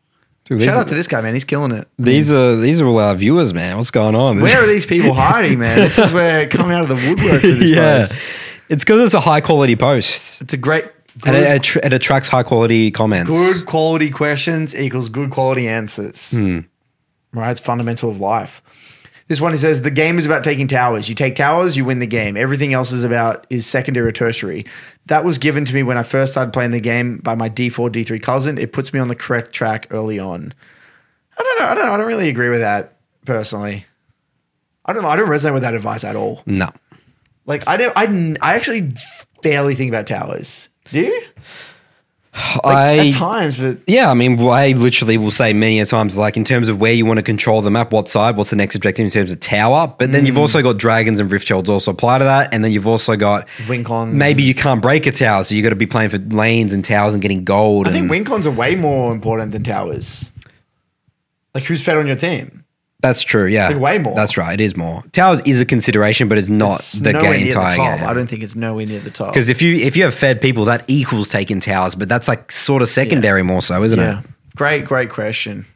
Dude, 0.46 0.62
Shout 0.62 0.82
out 0.82 0.88
to 0.90 0.96
this 0.96 1.08
guy, 1.08 1.22
man. 1.22 1.34
He's 1.34 1.44
killing 1.44 1.72
it. 1.72 1.88
These 1.98 2.32
are 2.32 2.56
these 2.56 2.80
are 2.80 2.86
all 2.86 3.00
our 3.00 3.16
viewers, 3.16 3.52
man. 3.54 3.78
What's 3.78 3.90
going 3.90 4.16
on? 4.16 4.42
Where 4.42 4.64
are 4.64 4.68
these 4.68 4.86
people 4.86 5.14
hiding, 5.14 5.58
man? 5.58 5.78
This 5.80 5.98
is 5.98 6.14
where 6.14 6.48
coming 6.50 6.76
out 6.76 6.84
of 6.84 6.90
the 6.90 6.96
woodwork 6.96 7.42
for 7.42 7.48
this 7.48 7.70
yeah, 7.70 8.00
post. 8.06 8.20
it's 8.70 8.84
because 8.84 9.02
it's 9.06 9.14
a 9.16 9.20
high 9.22 9.42
quality 9.42 9.76
post 9.76 10.44
It's 10.44 10.54
a 10.54 10.58
great, 10.58 10.86
and 11.26 11.36
it, 11.36 11.62
attr- 11.62 11.84
it 11.84 11.94
attracts 11.94 12.30
high 12.30 12.44
quality 12.44 12.92
comments. 12.92 13.32
good 13.32 13.66
quality 13.66 14.12
questions 14.12 14.76
equals 14.76 15.10
good 15.10 15.32
quality 15.32 15.68
answers. 15.68 16.32
Hmm. 16.38 16.60
Right? 17.34 17.50
It's 17.50 17.60
fundamental 17.60 18.12
of 18.12 18.20
life. 18.20 18.62
This 19.28 19.42
one 19.42 19.54
he 19.54 19.58
says 19.58 19.82
the 19.82 19.90
game 19.90 20.20
is 20.20 20.26
about 20.26 20.44
taking 20.44 20.68
towers. 20.68 21.10
You 21.10 21.16
take 21.16 21.36
towers, 21.36 21.76
you 21.76 21.84
win 21.84 21.98
the 22.00 22.06
game. 22.06 22.38
Everything 22.38 22.74
else 22.74 22.92
is 22.92 23.04
about 23.04 23.48
is 23.50 23.66
secondary 23.66 24.08
or 24.08 24.12
tertiary. 24.12 24.66
That 25.08 25.26
was 25.26 25.40
given 25.40 25.66
to 25.66 25.74
me 25.74 25.82
when 25.82 25.98
I 25.98 26.04
first 26.04 26.34
started 26.34 26.52
playing 26.54 26.72
the 26.72 26.80
game 26.80 27.18
by 27.18 27.34
my 27.34 27.50
D4 27.50 27.90
D3 27.92 28.22
cousin. 28.22 28.58
It 28.60 28.72
puts 28.72 28.94
me 28.94 29.00
on 29.00 29.08
the 29.08 29.16
correct 29.16 29.52
track 29.52 29.88
early 29.90 30.20
on. 30.20 30.54
I 31.38 31.44
don't 31.44 31.60
know. 31.60 31.66
I 31.66 31.74
don't 31.76 31.86
know. 31.88 31.94
I 31.94 31.98
don't 31.98 32.08
really 32.08 32.30
agree 32.30 32.50
with 32.50 32.60
that 32.60 32.98
personally. 33.26 33.86
I 34.86 34.94
don't 34.94 35.02
know. 35.02 35.10
I 35.10 35.16
don't 35.16 35.28
resonate 35.28 35.54
with 35.54 35.64
that 35.64 35.74
advice 35.74 36.04
at 36.04 36.16
all. 36.16 36.44
No, 36.46 36.70
Like 37.48 37.68
I 37.68 37.78
don't. 37.78 37.94
I 37.98 38.36
I 38.48 38.54
actually 38.56 38.92
barely 39.42 39.74
think 39.74 39.90
about 39.90 40.06
towers. 40.06 40.70
Do 40.92 41.00
you? 41.00 41.22
Like, 42.64 42.76
I 42.76 43.08
at 43.08 43.14
times, 43.14 43.58
but 43.58 43.78
Yeah, 43.88 44.12
I 44.12 44.14
mean, 44.14 44.38
I 44.40 44.70
literally 44.74 45.18
will 45.18 45.32
say 45.32 45.54
many 45.54 45.80
a 45.80 45.86
times, 45.86 46.18
like 46.18 46.36
in 46.36 46.44
terms 46.44 46.68
of 46.68 46.80
where 46.82 46.92
you 46.92 47.06
want 47.06 47.18
to 47.18 47.24
control 47.24 47.62
the 47.62 47.72
map, 47.72 47.94
what 47.94 48.10
side, 48.10 48.36
what's 48.36 48.50
the 48.50 48.58
next 48.58 48.76
objective 48.76 49.06
in 49.06 49.12
terms 49.12 49.32
of 49.32 49.40
tower. 49.40 49.94
But 49.98 50.12
then 50.12 50.24
Mm. 50.24 50.28
you've 50.28 50.38
also 50.38 50.62
got 50.62 50.78
dragons 50.78 51.22
and 51.22 51.32
rift 51.32 51.48
shields 51.48 51.70
also 51.70 51.92
apply 51.92 52.18
to 52.18 52.26
that, 52.26 52.54
and 52.54 52.62
then 52.64 52.74
you've 52.74 52.88
also 52.88 53.16
got 53.16 53.48
Wincons 53.70 54.14
Maybe 54.14 54.44
you 54.44 54.54
can't 54.54 54.82
break 54.82 55.06
a 55.06 55.14
tower, 55.14 55.46
so 55.46 55.56
you 55.56 55.64
got 55.64 55.70
to 55.70 55.76
be 55.78 55.86
playing 55.86 56.10
for 56.10 56.18
lanes 56.18 56.74
and 56.74 56.84
towers 56.84 57.14
and 57.14 57.22
getting 57.22 57.46
gold. 57.46 57.88
I 57.88 57.92
think 57.92 58.02
and- 58.02 58.10
Wincons 58.10 58.46
are 58.46 58.52
way 58.52 58.76
more 58.76 59.14
important 59.14 59.52
than 59.52 59.64
towers. 59.64 60.34
Like 61.54 61.64
who's 61.64 61.82
fed 61.82 61.96
on 61.96 62.06
your 62.06 62.18
team? 62.18 62.65
That's 63.06 63.22
true. 63.22 63.46
Yeah, 63.46 63.68
Like, 63.68 63.80
way 63.80 63.98
more. 64.00 64.16
That's 64.16 64.36
right. 64.36 64.60
It 64.60 64.64
is 64.64 64.76
more. 64.76 65.04
Towers 65.12 65.40
is 65.42 65.62
a 65.62 65.66
consideration, 65.66 66.28
but 66.28 66.40
it's 66.40 66.48
not 66.48 66.80
It's 66.80 66.94
the 66.94 67.14
game 67.14 67.48
entire 67.48 67.78
the 67.78 67.84
game. 67.98 68.08
I 68.08 68.14
don't 68.14 68.28
think 68.28 68.42
it's 68.42 68.56
nowhere 68.56 68.86
near 68.88 69.00
the 69.00 69.12
top. 69.12 69.32
Because 69.32 69.48
if 69.48 69.62
you 69.62 69.76
if 69.76 69.96
you 69.96 70.04
have 70.06 70.16
fed 70.16 70.42
people, 70.42 70.66
that 70.66 70.84
equals 70.88 71.30
taking 71.30 71.60
towers, 71.60 71.94
but 71.94 72.10
that's 72.10 72.28
like 72.28 72.52
sort 72.52 72.82
of 72.82 72.90
secondary 72.90 73.44
more 73.44 73.62
so, 73.62 73.84
isn't 73.84 74.00
yeah, 74.00 74.22
it? 74.22 74.26
great, 74.56 74.86
great 74.86 75.12
question. 75.12 75.68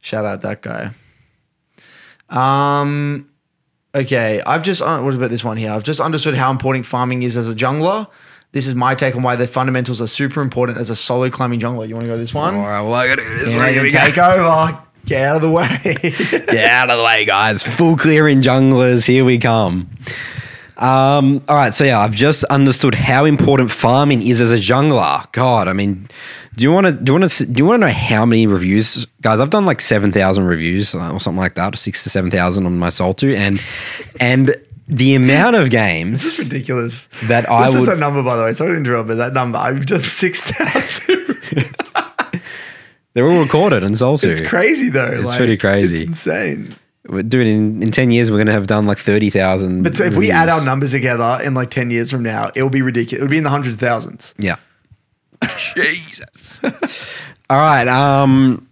Shout 0.00 0.24
out 0.24 0.42
that 0.42 0.62
guy. 0.62 0.90
Um, 2.28 3.30
okay, 3.94 4.42
I've 4.44 4.62
just 4.62 4.82
uh, 4.82 5.00
what 5.00 5.14
about 5.14 5.30
this 5.30 5.44
one 5.44 5.56
here? 5.56 5.70
I've 5.70 5.84
just 5.84 6.00
understood 6.00 6.34
how 6.34 6.50
important 6.50 6.86
farming 6.86 7.22
is 7.22 7.36
as 7.36 7.48
a 7.48 7.54
jungler. 7.54 8.08
This 8.50 8.66
is 8.66 8.74
my 8.74 8.94
take 8.94 9.14
on 9.14 9.22
why 9.22 9.36
the 9.36 9.46
fundamentals 9.46 10.00
are 10.00 10.06
super 10.06 10.40
important 10.40 10.78
as 10.78 10.90
a 10.90 10.96
solo 10.96 11.30
climbing 11.30 11.60
jungler. 11.60 11.86
You 11.86 11.94
want 11.94 12.04
to 12.04 12.10
go 12.10 12.18
this 12.18 12.34
one? 12.34 12.54
All 12.54 12.62
right, 12.62 12.80
well, 12.80 12.94
I 12.94 13.06
got 13.06 13.18
to 13.18 13.24
do 13.24 13.36
this. 13.36 13.54
Yeah, 13.54 13.64
one. 13.64 13.82
we 13.82 13.90
go. 13.90 13.98
take 13.98 14.18
over. 14.18 14.82
Get 15.06 15.22
out 15.22 15.36
of 15.36 15.42
the 15.42 15.50
way. 15.50 15.78
Get 16.02 16.68
out 16.70 16.90
of 16.90 16.98
the 16.98 17.04
way, 17.04 17.24
guys. 17.24 17.62
Full 17.62 17.96
clearing 17.96 18.42
junglers. 18.42 19.06
Here 19.06 19.24
we 19.24 19.38
come. 19.38 19.88
Um, 20.76 21.42
all 21.48 21.56
right, 21.56 21.72
so 21.72 21.84
yeah, 21.84 22.00
I've 22.00 22.14
just 22.14 22.44
understood 22.44 22.94
how 22.94 23.24
important 23.24 23.70
farming 23.70 24.22
is 24.22 24.40
as 24.42 24.50
a 24.50 24.56
jungler. 24.56 25.30
God, 25.32 25.68
I 25.68 25.72
mean, 25.72 26.06
do 26.56 26.64
you 26.64 26.72
want 26.72 26.86
to 26.86 26.92
do 26.92 27.12
you 27.14 27.18
want 27.18 27.30
to 27.30 27.46
do 27.46 27.58
you 27.58 27.64
want 27.64 27.80
to 27.80 27.86
know 27.86 27.92
how 27.92 28.26
many 28.26 28.46
reviews, 28.46 29.06
guys? 29.22 29.40
I've 29.40 29.48
done 29.50 29.64
like 29.64 29.80
seven 29.80 30.12
thousand 30.12 30.44
reviews 30.44 30.94
uh, 30.94 31.12
or 31.12 31.20
something 31.20 31.38
like 31.38 31.54
that, 31.54 31.76
six 31.78 32.02
to 32.04 32.10
seven 32.10 32.30
thousand 32.30 32.66
on 32.66 32.78
my 32.78 32.90
Soul 32.90 33.14
two, 33.14 33.34
and 33.34 33.58
and 34.20 34.54
the 34.88 35.14
amount 35.14 35.56
of 35.56 35.70
games 35.70 36.22
This 36.22 36.38
is 36.38 36.44
ridiculous. 36.46 37.08
that 37.24 37.50
I 37.50 37.66
this 37.66 37.74
is 37.74 37.80
would 37.80 37.88
that 37.90 37.98
number, 37.98 38.22
by 38.22 38.36
the 38.36 38.42
way. 38.42 38.52
Sorry 38.52 38.72
to 38.72 38.76
interrupt, 38.76 39.08
but 39.08 39.16
that 39.16 39.32
number, 39.32 39.58
I've 39.58 39.86
done 39.86 40.00
6,000. 40.02 41.40
they're 43.16 43.26
all 43.26 43.40
recorded 43.40 43.82
in 43.82 43.94
Soul 43.94 44.18
two. 44.18 44.28
it's 44.28 44.42
crazy, 44.42 44.90
though. 44.90 45.10
It's 45.10 45.36
pretty 45.36 45.56
crazy. 45.56 46.02
It's 46.02 46.26
insane. 46.26 46.76
Dude, 47.08 47.46
in, 47.46 47.82
in 47.82 47.90
ten 47.90 48.10
years, 48.10 48.30
we're 48.30 48.36
gonna 48.36 48.52
have 48.52 48.66
done 48.66 48.86
like 48.86 48.98
thirty 48.98 49.30
thousand. 49.30 49.84
But 49.84 49.96
so 49.96 50.04
if 50.04 50.16
we 50.16 50.30
add 50.30 50.50
our 50.50 50.62
numbers 50.62 50.90
together 50.90 51.38
in 51.42 51.54
like 51.54 51.70
10 51.70 51.90
years 51.90 52.10
from 52.10 52.22
now, 52.22 52.50
it 52.54 52.62
will 52.62 52.68
be 52.68 52.82
ridiculous. 52.82 53.22
It'll 53.22 53.30
be 53.30 53.38
in 53.38 53.44
the 53.44 53.48
hundreds 53.48 53.72
of 53.72 53.80
thousands. 53.80 54.34
Yeah. 54.36 54.56
Jesus. 55.74 56.60
all 57.48 57.56
right. 57.56 57.88
Um. 57.88 58.68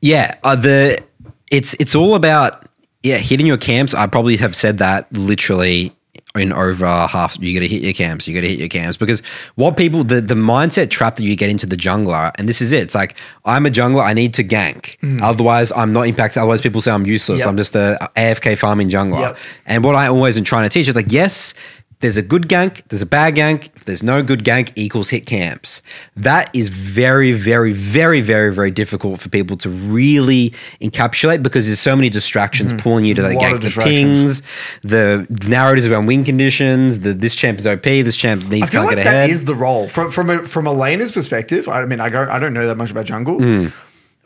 Yeah. 0.00 0.38
Uh, 0.42 0.56
the 0.56 1.04
it's 1.50 1.74
it's 1.74 1.94
all 1.94 2.14
about 2.14 2.66
yeah 3.02 3.18
hitting 3.18 3.46
your 3.46 3.58
camps. 3.58 3.92
I 3.92 4.06
probably 4.06 4.38
have 4.38 4.56
said 4.56 4.78
that 4.78 5.12
literally 5.12 5.94
in 6.38 6.52
over 6.52 6.86
half. 7.06 7.36
You 7.40 7.54
got 7.54 7.60
to 7.60 7.68
hit 7.68 7.82
your 7.82 7.92
camps. 7.92 8.26
You 8.26 8.34
got 8.34 8.42
to 8.42 8.48
hit 8.48 8.58
your 8.58 8.68
camps 8.68 8.96
because 8.96 9.20
what 9.56 9.76
people 9.76 10.04
the 10.04 10.20
the 10.20 10.34
mindset 10.34 10.90
trap 10.90 11.16
that 11.16 11.24
you 11.24 11.36
get 11.36 11.50
into 11.50 11.66
the 11.66 11.76
jungler, 11.76 12.32
and 12.36 12.48
this 12.48 12.60
is 12.60 12.72
it. 12.72 12.82
It's 12.82 12.94
like 12.94 13.16
I'm 13.44 13.66
a 13.66 13.70
jungler. 13.70 14.04
I 14.04 14.12
need 14.12 14.34
to 14.34 14.44
gank. 14.44 14.98
Mm. 15.00 15.22
Otherwise, 15.22 15.72
I'm 15.72 15.92
not 15.92 16.06
impacted. 16.06 16.38
Otherwise, 16.38 16.60
people 16.60 16.80
say 16.80 16.90
I'm 16.90 17.06
useless. 17.06 17.40
Yep. 17.40 17.48
I'm 17.48 17.56
just 17.56 17.76
a 17.76 18.10
AFK 18.16 18.58
farming 18.58 18.88
jungler. 18.88 19.20
Yep. 19.20 19.38
And 19.66 19.84
what 19.84 19.94
I 19.94 20.08
always 20.08 20.38
am 20.38 20.44
trying 20.44 20.64
to 20.64 20.68
teach 20.68 20.88
is 20.88 20.96
like 20.96 21.12
yes 21.12 21.54
there's 22.00 22.16
a 22.16 22.22
good 22.22 22.48
gank, 22.48 22.82
there's 22.88 23.02
a 23.02 23.06
bad 23.06 23.34
gank. 23.34 23.70
If 23.74 23.84
there's 23.84 24.02
no 24.04 24.22
good 24.22 24.44
gank, 24.44 24.70
equals 24.76 25.08
hit 25.08 25.26
camps. 25.26 25.82
That 26.16 26.48
is 26.54 26.68
very, 26.68 27.32
very, 27.32 27.72
very, 27.72 28.20
very, 28.20 28.54
very 28.54 28.70
difficult 28.70 29.18
for 29.20 29.28
people 29.28 29.56
to 29.58 29.68
really 29.68 30.54
encapsulate 30.80 31.42
because 31.42 31.66
there's 31.66 31.80
so 31.80 31.96
many 31.96 32.08
distractions 32.08 32.72
pulling 32.74 33.04
you 33.04 33.14
to 33.14 33.22
that 33.22 33.28
Mm-hmm. 33.36 33.56
Gank. 33.56 33.74
The 33.74 33.80
pings, 33.82 34.42
the 34.82 35.26
narratives 35.48 35.86
around 35.86 36.06
win 36.06 36.24
conditions, 36.24 37.00
the 37.00 37.14
this 37.14 37.34
champ 37.34 37.58
is 37.58 37.66
OP, 37.66 37.82
this 37.82 38.16
champ 38.16 38.44
I 38.44 38.48
needs 38.48 38.70
feel 38.70 38.80
can't 38.82 38.86
like 38.86 38.96
get 38.96 39.04
that 39.04 39.16
ahead. 39.16 39.30
is 39.30 39.44
the 39.44 39.54
role 39.54 39.88
from 39.88 40.10
from 40.10 40.30
a 40.30 40.44
from 40.46 40.66
a 40.66 40.72
laner's 40.72 41.10
perspective. 41.12 41.68
I 41.68 41.84
mean, 41.86 42.00
I 42.00 42.10
go 42.10 42.26
I 42.30 42.38
don't 42.38 42.52
know 42.54 42.66
that 42.66 42.76
much 42.76 42.90
about 42.90 43.06
jungle, 43.06 43.38
Hmm. 43.38 43.66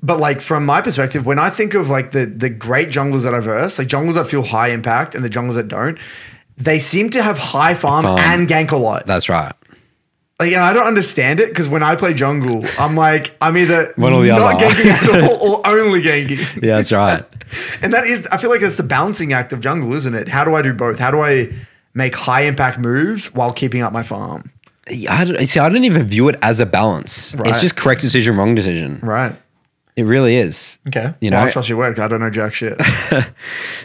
but 0.02 0.18
like 0.20 0.40
from 0.40 0.66
my 0.66 0.80
perspective, 0.82 1.24
when 1.26 1.38
I 1.38 1.48
think 1.50 1.74
of 1.74 1.88
like 1.88 2.12
the 2.12 2.26
the 2.26 2.48
great 2.50 2.88
junglers 2.90 3.22
that 3.22 3.34
I 3.34 3.40
verse, 3.40 3.78
like 3.78 3.88
junglers 3.88 4.14
that 4.14 4.28
feel 4.28 4.42
high 4.42 4.68
impact 4.68 5.14
and 5.14 5.24
the 5.24 5.30
junglers 5.30 5.54
that 5.54 5.68
don't, 5.68 5.98
they 6.56 6.78
seem 6.78 7.10
to 7.10 7.22
have 7.22 7.38
high 7.38 7.74
farm, 7.74 8.04
Farm. 8.04 8.18
and 8.18 8.48
gank 8.48 8.70
a 8.72 8.76
lot. 8.76 9.06
That's 9.06 9.28
right. 9.28 9.52
Like, 10.40 10.52
and 10.52 10.62
I 10.62 10.72
don't 10.72 10.86
understand 10.86 11.38
it 11.40 11.50
because 11.50 11.68
when 11.68 11.82
I 11.84 11.94
play 11.94 12.14
jungle, 12.14 12.64
I'm 12.78 12.96
like 12.96 13.36
I'm 13.40 13.56
either 13.56 13.92
One 13.96 14.12
or 14.12 14.22
the 14.22 14.28
not 14.30 14.56
other. 14.56 14.66
ganking 14.66 14.86
at 15.22 15.30
all 15.30 15.56
or 15.64 15.66
only 15.66 16.02
ganking. 16.02 16.38
Yeah, 16.62 16.76
that's 16.76 16.92
right. 16.92 17.24
And 17.82 17.92
that 17.92 18.06
is, 18.06 18.26
I 18.32 18.38
feel 18.38 18.48
like 18.48 18.62
that's 18.62 18.76
the 18.78 18.82
balancing 18.82 19.34
act 19.34 19.52
of 19.52 19.60
jungle, 19.60 19.92
isn't 19.92 20.14
it? 20.14 20.26
How 20.26 20.42
do 20.42 20.54
I 20.54 20.62
do 20.62 20.72
both? 20.72 20.98
How 20.98 21.10
do 21.10 21.20
I 21.20 21.52
make 21.92 22.14
high 22.16 22.42
impact 22.44 22.78
moves 22.78 23.34
while 23.34 23.52
keeping 23.52 23.82
up 23.82 23.92
my 23.92 24.02
farm? 24.02 24.50
I 24.88 25.24
don't, 25.26 25.46
see, 25.46 25.60
I 25.60 25.68
don't 25.68 25.84
even 25.84 26.02
view 26.04 26.28
it 26.30 26.36
as 26.40 26.60
a 26.60 26.66
balance. 26.66 27.34
Right. 27.34 27.48
It's 27.48 27.60
just 27.60 27.76
correct 27.76 28.00
decision, 28.00 28.38
wrong 28.38 28.54
decision. 28.54 29.00
Right. 29.02 29.36
It 29.94 30.04
really 30.04 30.36
is. 30.36 30.78
Okay. 30.88 31.12
You 31.20 31.30
well, 31.30 31.40
know? 31.42 31.46
I 31.46 31.50
trust 31.50 31.68
your 31.68 31.76
work. 31.78 31.98
I 31.98 32.08
don't 32.08 32.20
know 32.20 32.30
jack 32.30 32.54
shit. 32.54 32.80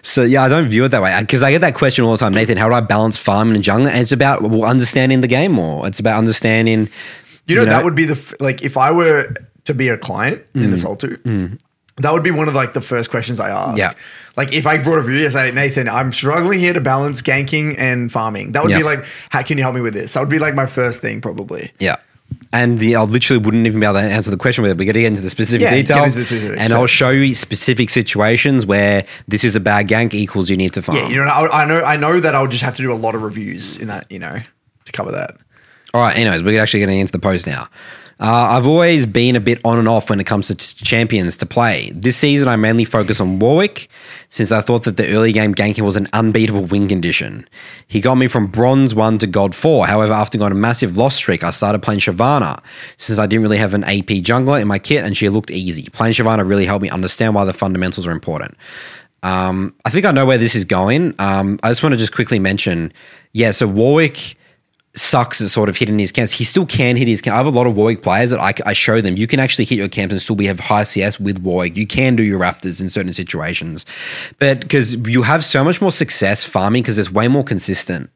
So 0.03 0.23
yeah, 0.23 0.43
I 0.43 0.47
don't 0.47 0.69
view 0.69 0.85
it 0.85 0.89
that 0.89 1.01
way 1.01 1.17
because 1.19 1.43
I 1.43 1.51
get 1.51 1.59
that 1.61 1.75
question 1.75 2.05
all 2.05 2.11
the 2.11 2.17
time, 2.17 2.33
Nathan. 2.33 2.55
How 2.57 2.69
do 2.69 2.75
I 2.75 2.79
balance 2.79 3.17
farming 3.17 3.55
and 3.55 3.63
jungle? 3.63 3.89
And 3.91 3.99
it's 3.99 4.11
about 4.13 4.41
understanding 4.63 5.19
the 5.21 5.27
game 5.27 5.51
more. 5.51 5.85
It's 5.87 5.99
about 5.99 6.17
understanding. 6.17 6.89
You 7.45 7.55
know, 7.55 7.65
that 7.65 7.83
would 7.83 7.95
be 7.95 8.05
the 8.05 8.13
f- 8.13 8.33
like 8.39 8.61
if 8.61 8.77
I 8.77 8.91
were 8.91 9.33
to 9.65 9.73
be 9.73 9.89
a 9.89 9.97
client 9.97 10.43
in 10.55 10.61
Mm. 10.61 10.71
the 10.71 10.77
Soul 10.77 10.95
2, 10.95 11.57
that 11.97 12.13
would 12.13 12.23
be 12.23 12.31
one 12.31 12.47
of 12.47 12.53
like 12.53 12.73
the 12.73 12.79
first 12.81 13.09
questions 13.09 13.39
I 13.39 13.49
ask. 13.49 13.77
Yeah. 13.77 13.93
Like 14.37 14.53
if 14.53 14.65
I 14.67 14.77
brought 14.77 14.99
a 14.99 15.03
view, 15.03 15.29
say, 15.29 15.51
Nathan, 15.51 15.89
I'm 15.89 16.13
struggling 16.13 16.59
here 16.59 16.71
to 16.73 16.79
balance 16.81 17.21
ganking 17.21 17.75
and 17.77 18.09
farming. 18.11 18.51
That 18.53 18.61
would 18.63 18.71
Yeah. 18.71 18.77
be 18.77 18.83
like, 18.83 19.03
how 19.29 19.41
can 19.41 19.57
you 19.57 19.63
help 19.63 19.75
me 19.75 19.81
with 19.81 19.93
this? 19.95 20.13
That 20.13 20.19
would 20.21 20.29
be 20.29 20.39
like 20.39 20.53
my 20.53 20.67
first 20.67 21.01
thing, 21.01 21.19
probably. 21.21 21.71
Yeah. 21.79 21.95
And 22.53 22.79
the, 22.79 22.95
I 22.95 23.03
literally 23.03 23.43
wouldn't 23.43 23.67
even 23.67 23.79
be 23.79 23.85
able 23.85 23.95
to 23.95 23.99
answer 24.01 24.31
the 24.31 24.37
question 24.37 24.61
with 24.61 24.71
it. 24.71 24.77
We 24.77 24.85
got 24.85 24.93
to 24.93 25.01
get 25.01 25.07
into 25.07 25.21
the 25.21 25.29
specific 25.29 25.61
Yeah, 25.63 25.75
details, 25.75 26.15
the 26.15 26.23
specifics. 26.25 26.59
and 26.59 26.69
So- 26.69 26.79
I'll 26.79 26.87
show 26.87 27.09
you 27.09 27.35
specific 27.35 27.89
situations 27.89 28.65
where 28.65 29.05
this 29.27 29.43
is 29.43 29.55
a 29.55 29.59
bad 29.59 29.87
gank 29.87 30.13
equals 30.13 30.49
you 30.49 30.55
need 30.57 30.73
to 30.73 30.81
farm. 30.81 30.97
Yeah, 30.97 31.09
you 31.09 31.15
know, 31.17 31.29
I, 31.29 31.63
I 31.63 31.65
know, 31.65 31.81
I 31.83 31.95
know 31.97 32.19
that 32.19 32.35
I'll 32.35 32.47
just 32.47 32.63
have 32.63 32.75
to 32.77 32.81
do 32.81 32.91
a 32.91 32.95
lot 32.95 33.15
of 33.15 33.21
reviews 33.21 33.77
in 33.77 33.87
that, 33.89 34.09
you 34.11 34.19
know, 34.19 34.39
to 34.85 34.91
cover 34.91 35.11
that. 35.11 35.37
All 35.93 36.01
right, 36.01 36.15
anyways, 36.17 36.43
we're 36.43 36.61
actually 36.61 36.81
getting 36.81 36.99
into 36.99 37.11
the 37.11 37.19
post 37.19 37.47
now. 37.47 37.67
Uh, 38.19 38.57
I've 38.57 38.65
always 38.65 39.05
been 39.05 39.35
a 39.35 39.39
bit 39.39 39.61
on 39.63 39.77
and 39.77 39.87
off 39.87 40.09
when 40.09 40.19
it 40.19 40.23
comes 40.23 40.47
to 40.47 40.55
t- 40.55 40.83
champions 40.83 41.37
to 41.37 41.45
play. 41.45 41.91
This 41.93 42.17
season, 42.17 42.47
I 42.47 42.55
mainly 42.55 42.83
focus 42.83 43.19
on 43.21 43.37
Warwick 43.37 43.89
since 44.29 44.51
I 44.51 44.61
thought 44.61 44.83
that 44.83 44.97
the 44.97 45.07
early 45.13 45.31
game 45.31 45.53
ganking 45.53 45.81
was 45.81 45.95
an 45.95 46.07
unbeatable 46.13 46.63
win 46.63 46.87
condition. 46.87 47.47
He 47.87 48.01
got 48.01 48.15
me 48.15 48.27
from 48.27 48.47
bronze 48.47 48.95
1 48.95 49.19
to 49.19 49.27
Gold 49.27 49.53
4. 49.53 49.85
However, 49.85 50.13
after 50.13 50.39
going 50.39 50.51
a 50.51 50.55
massive 50.55 50.97
loss 50.97 51.15
streak, 51.15 51.43
I 51.43 51.51
started 51.51 51.83
playing 51.83 51.99
Shyvana 51.99 52.63
since 52.97 53.19
I 53.19 53.27
didn't 53.27 53.43
really 53.43 53.59
have 53.59 53.75
an 53.75 53.83
AP 53.83 54.23
jungler 54.23 54.59
in 54.59 54.67
my 54.67 54.79
kit 54.79 55.05
and 55.05 55.15
she 55.15 55.29
looked 55.29 55.51
easy. 55.51 55.87
Playing 55.89 56.13
Shyvana 56.13 56.47
really 56.47 56.65
helped 56.65 56.81
me 56.81 56.89
understand 56.89 57.35
why 57.35 57.45
the 57.45 57.53
fundamentals 57.53 58.07
are 58.07 58.11
important. 58.11 58.57
Um, 59.21 59.75
I 59.85 59.89
think 59.91 60.05
I 60.05 60.11
know 60.11 60.25
where 60.25 60.37
this 60.37 60.55
is 60.55 60.65
going. 60.65 61.13
Um, 61.19 61.59
I 61.61 61.69
just 61.69 61.83
want 61.83 61.93
to 61.93 61.97
just 61.97 62.13
quickly 62.13 62.39
mention, 62.39 62.91
yeah, 63.33 63.51
so 63.51 63.67
Warwick 63.67 64.36
sucks 64.97 65.41
at 65.41 65.49
sort 65.49 65.69
of 65.69 65.77
hitting 65.77 65.99
his 65.99 66.11
camps. 66.11 66.31
He 66.31 66.43
still 66.43 66.65
can 66.65 66.97
hit 66.97 67.07
his 67.07 67.21
camp. 67.21 67.35
I 67.35 67.37
have 67.37 67.45
a 67.45 67.49
lot 67.49 67.67
of 67.67 67.75
Warwick 67.75 68.03
players 68.03 68.31
that 68.31 68.39
I, 68.39 68.53
I 68.65 68.73
show 68.73 69.01
them. 69.01 69.17
You 69.17 69.27
can 69.27 69.39
actually 69.39 69.65
hit 69.65 69.77
your 69.77 69.87
camps 69.87 70.13
and 70.13 70.21
still 70.21 70.35
be 70.35 70.45
have 70.45 70.59
high 70.59 70.83
CS 70.83 71.19
with 71.19 71.39
Warwick. 71.39 71.77
You 71.77 71.87
can 71.87 72.15
do 72.15 72.23
your 72.23 72.39
Raptors 72.39 72.81
in 72.81 72.89
certain 72.89 73.13
situations, 73.13 73.85
but 74.39 74.61
because 74.61 74.95
you 74.95 75.23
have 75.23 75.43
so 75.43 75.63
much 75.63 75.81
more 75.81 75.91
success 75.91 76.43
farming 76.43 76.83
because 76.83 76.97
it's 76.97 77.11
way 77.11 77.27
more 77.27 77.43
consistent. 77.43 78.09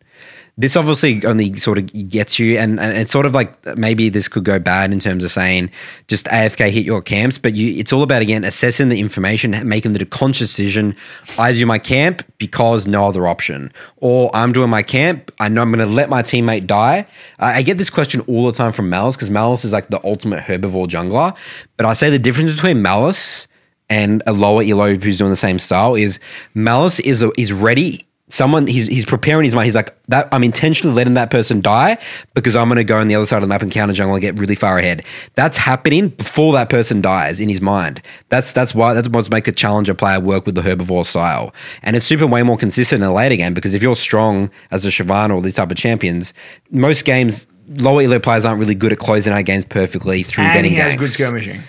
This 0.58 0.76
obviously 0.76 1.26
only 1.26 1.56
sort 1.56 1.78
of 1.78 2.10
gets 2.10 2.38
you, 2.38 2.58
and, 2.58 2.80
and 2.80 2.96
it's 2.98 3.12
sort 3.12 3.26
of 3.26 3.34
like 3.34 3.66
maybe 3.78 4.10
this 4.10 4.28
could 4.28 4.44
go 4.44 4.60
bad 4.60 4.92
in 4.92 5.00
terms 5.00 5.24
of 5.24 5.32
saying 5.32 5.72
just 6.08 6.26
AFK 6.28 6.70
hit 6.70 6.86
your 6.86 7.02
camps, 7.02 7.38
but 7.38 7.56
you 7.56 7.80
it's 7.80 7.94
all 7.94 8.04
about 8.04 8.22
again 8.22 8.44
assessing 8.44 8.90
the 8.90 9.00
information, 9.00 9.68
making 9.68 9.94
the 9.94 10.06
conscious 10.06 10.50
decision. 10.50 10.96
I 11.40 11.54
do 11.54 11.66
my 11.66 11.80
camp 11.80 12.24
because 12.38 12.86
no 12.86 13.08
other 13.08 13.28
option, 13.28 13.72
or 13.98 14.30
I'm 14.36 14.52
doing 14.52 14.70
my 14.70 14.84
camp. 14.84 15.32
I 15.40 15.48
know 15.50 15.62
I'm 15.62 15.72
going 15.72 15.88
to 15.88 15.94
let 15.94 16.10
my 16.10 16.22
teammate 16.22 16.68
die. 16.68 17.08
I 17.40 17.62
I 17.62 17.64
get 17.64 17.78
this 17.78 17.90
question 17.90 18.22
all 18.22 18.48
the 18.48 18.58
time 18.58 18.74
from 18.74 18.90
Malice 18.90 19.16
because 19.16 19.30
Malice 19.30 19.64
is 19.64 19.72
like 19.72 19.90
the 19.90 20.04
ultimate 20.04 20.44
herbivore 20.44 20.88
jungler, 20.88 21.36
but 21.78 21.86
I 21.86 21.94
say 21.94 22.10
the 22.10 22.20
difference 22.20 22.52
between 22.52 22.82
Malice 22.82 23.48
and 23.92 24.24
a 24.26 24.32
lower 24.32 24.64
elo 24.64 24.96
who's 24.96 25.18
doing 25.18 25.30
the 25.30 25.36
same 25.36 25.60
style 25.60 25.96
is 25.96 26.20
Malice 26.56 27.00
is 27.02 27.22
is 27.38 27.54
ready. 27.54 28.08
Someone 28.32 28.66
he's 28.66 28.88
he's 28.88 29.06
preparing 29.06 29.44
his 29.44 29.54
mind. 29.54 29.66
He's 29.66 29.76
like 29.76 29.94
that. 30.08 30.30
I'm 30.32 30.44
intentionally 30.44 30.96
letting 30.96 31.16
that 31.16 31.30
person 31.32 31.60
die 31.60 31.98
because 32.34 32.56
I'm 32.56 32.70
going 32.70 32.78
to 32.78 32.86
go 32.86 32.98
on 32.98 33.08
the 33.10 33.16
other 33.16 33.26
side 33.26 33.36
of 33.38 33.42
the 33.42 33.48
map 33.48 33.62
and 33.62 33.70
counter 33.70 33.94
jungle 33.94 34.16
and 34.16 34.22
get 34.22 34.40
really 34.40 34.56
far 34.56 34.78
ahead. 34.78 35.04
That's 35.36 35.58
happening 35.58 36.08
before 36.10 36.54
that 36.54 36.70
person 36.70 37.02
dies 37.02 37.42
in 37.42 37.50
his 37.50 37.60
mind. 37.60 38.02
That's 38.30 38.54
that's 38.54 38.74
why 38.74 38.94
that's 38.94 39.10
what's 39.10 39.30
make 39.30 39.50
a 39.50 39.52
challenger 39.52 39.94
player 39.94 40.22
work 40.22 40.46
with 40.46 40.56
the 40.56 40.62
herbivore 40.62 41.06
style, 41.06 41.54
and 41.84 41.96
it's 41.98 42.06
super 42.06 42.26
way 42.26 42.42
more 42.42 42.58
consistent 42.58 43.04
in 43.04 43.10
a 43.10 43.14
later 43.14 43.36
game 43.36 43.54
because 43.54 43.74
if 43.74 43.82
you're 43.84 43.96
strong 43.98 44.50
as 44.72 44.86
a 44.86 44.90
Shyvana 44.90 45.36
or 45.36 45.42
these 45.42 45.56
type 45.56 45.70
of 45.70 45.76
champions, 45.76 46.34
most 46.72 47.04
games 47.04 47.48
lower 47.80 48.02
elo 48.02 48.20
players 48.20 48.46
aren't 48.46 48.60
really 48.60 48.76
good 48.76 48.94
at 48.94 48.98
closing 49.00 49.34
out 49.34 49.44
games 49.46 49.66
perfectly 49.66 50.24
through 50.24 50.44
And 50.46 50.54
getting 50.54 50.72
he 50.72 50.78
has 50.78 50.94
ganks. 50.94 51.00
good 51.00 51.08
skirmishing, 51.10 51.62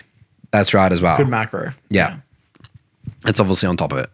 That's 0.52 0.72
right 0.74 0.90
as 0.92 1.00
well. 1.02 1.16
good 1.16 1.28
macro. 1.28 1.72
Yeah. 1.90 2.18
It's 3.26 3.38
obviously 3.40 3.68
on 3.68 3.76
top 3.76 3.92
of 3.92 3.98
it. 3.98 4.10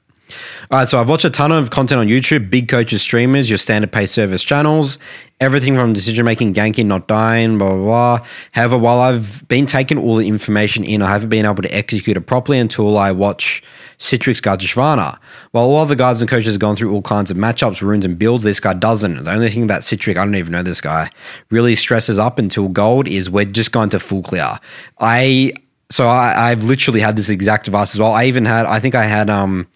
All 0.71 0.79
right, 0.79 0.89
so 0.89 1.01
I've 1.01 1.09
watched 1.09 1.25
a 1.25 1.31
ton 1.31 1.53
of 1.53 1.71
content 1.71 2.01
on 2.01 2.09
YouTube, 2.09 2.51
big 2.51 2.69
coaches, 2.69 3.03
streamers, 3.03 3.49
your 3.49 3.59
standard 3.59 3.93
pay 3.93 4.07
service 4.07 4.43
channels, 4.43 4.99
everything 5.41 5.75
from 5.75 5.93
decision 5.93 6.25
making, 6.25 6.55
ganking, 6.55 6.87
not 6.87 7.09
dying, 7.09 7.59
blah, 7.59 7.69
blah, 7.69 7.77
blah. 8.19 8.27
However, 8.53 8.79
while 8.79 9.01
I've 9.01 9.47
been 9.49 9.67
taking 9.67 9.99
all 9.99 10.17
the 10.17 10.29
information 10.29 10.85
in, 10.85 11.03
I 11.03 11.11
haven't 11.11 11.29
been 11.29 11.47
able 11.47 11.63
to 11.63 11.75
execute 11.75 12.17
it 12.17 12.23
properly 12.23 12.59
until 12.59 12.99
I 12.99 13.13
watch 13.13 13.63
Citrix 13.99 14.43
Guard 14.43 14.61
to 14.61 14.67
Shyvana. 14.67 15.19
While 15.53 15.65
all 15.65 15.81
other 15.81 15.95
guys 15.95 16.21
and 16.21 16.31
coaches 16.31 16.53
have 16.53 16.61
gone 16.61 16.77
through 16.77 16.93
all 16.93 17.03
kinds 17.03 17.31
of 17.31 17.37
matchups, 17.37 17.83
runes, 17.83 18.05
and 18.05 18.19
builds, 18.19 18.45
this 18.45 18.61
guy 18.61 18.75
doesn't. 18.75 19.25
The 19.25 19.33
only 19.33 19.51
thing 19.51 19.67
that 19.69 19.83
Citrix, 19.83 20.17
I 20.17 20.25
don't 20.25 20.37
even 20.37 20.53
know 20.53 20.63
this 20.63 20.81
guy, 20.81 21.11
really 21.51 21.75
stresses 21.75 22.19
up 22.19 22.39
until 22.39 22.69
gold 22.69 23.09
is 23.09 23.29
we're 23.31 23.45
just 23.45 23.73
going 23.73 23.91
to 23.91 23.99
full 23.99 24.23
clear. 24.23 24.59
I 25.01 25.53
so 25.91 26.07
I, 26.07 26.51
I've 26.51 26.65
literally 26.65 27.01
had 27.01 27.17
this 27.17 27.29
exact 27.29 27.65
device 27.65 27.95
as 27.95 28.01
well. 28.01 28.13
I 28.13 28.27
even 28.27 28.45
had, 28.45 28.67
I 28.67 28.79
think 28.79 28.95
I 28.95 29.05
had, 29.05 29.31
um, 29.31 29.67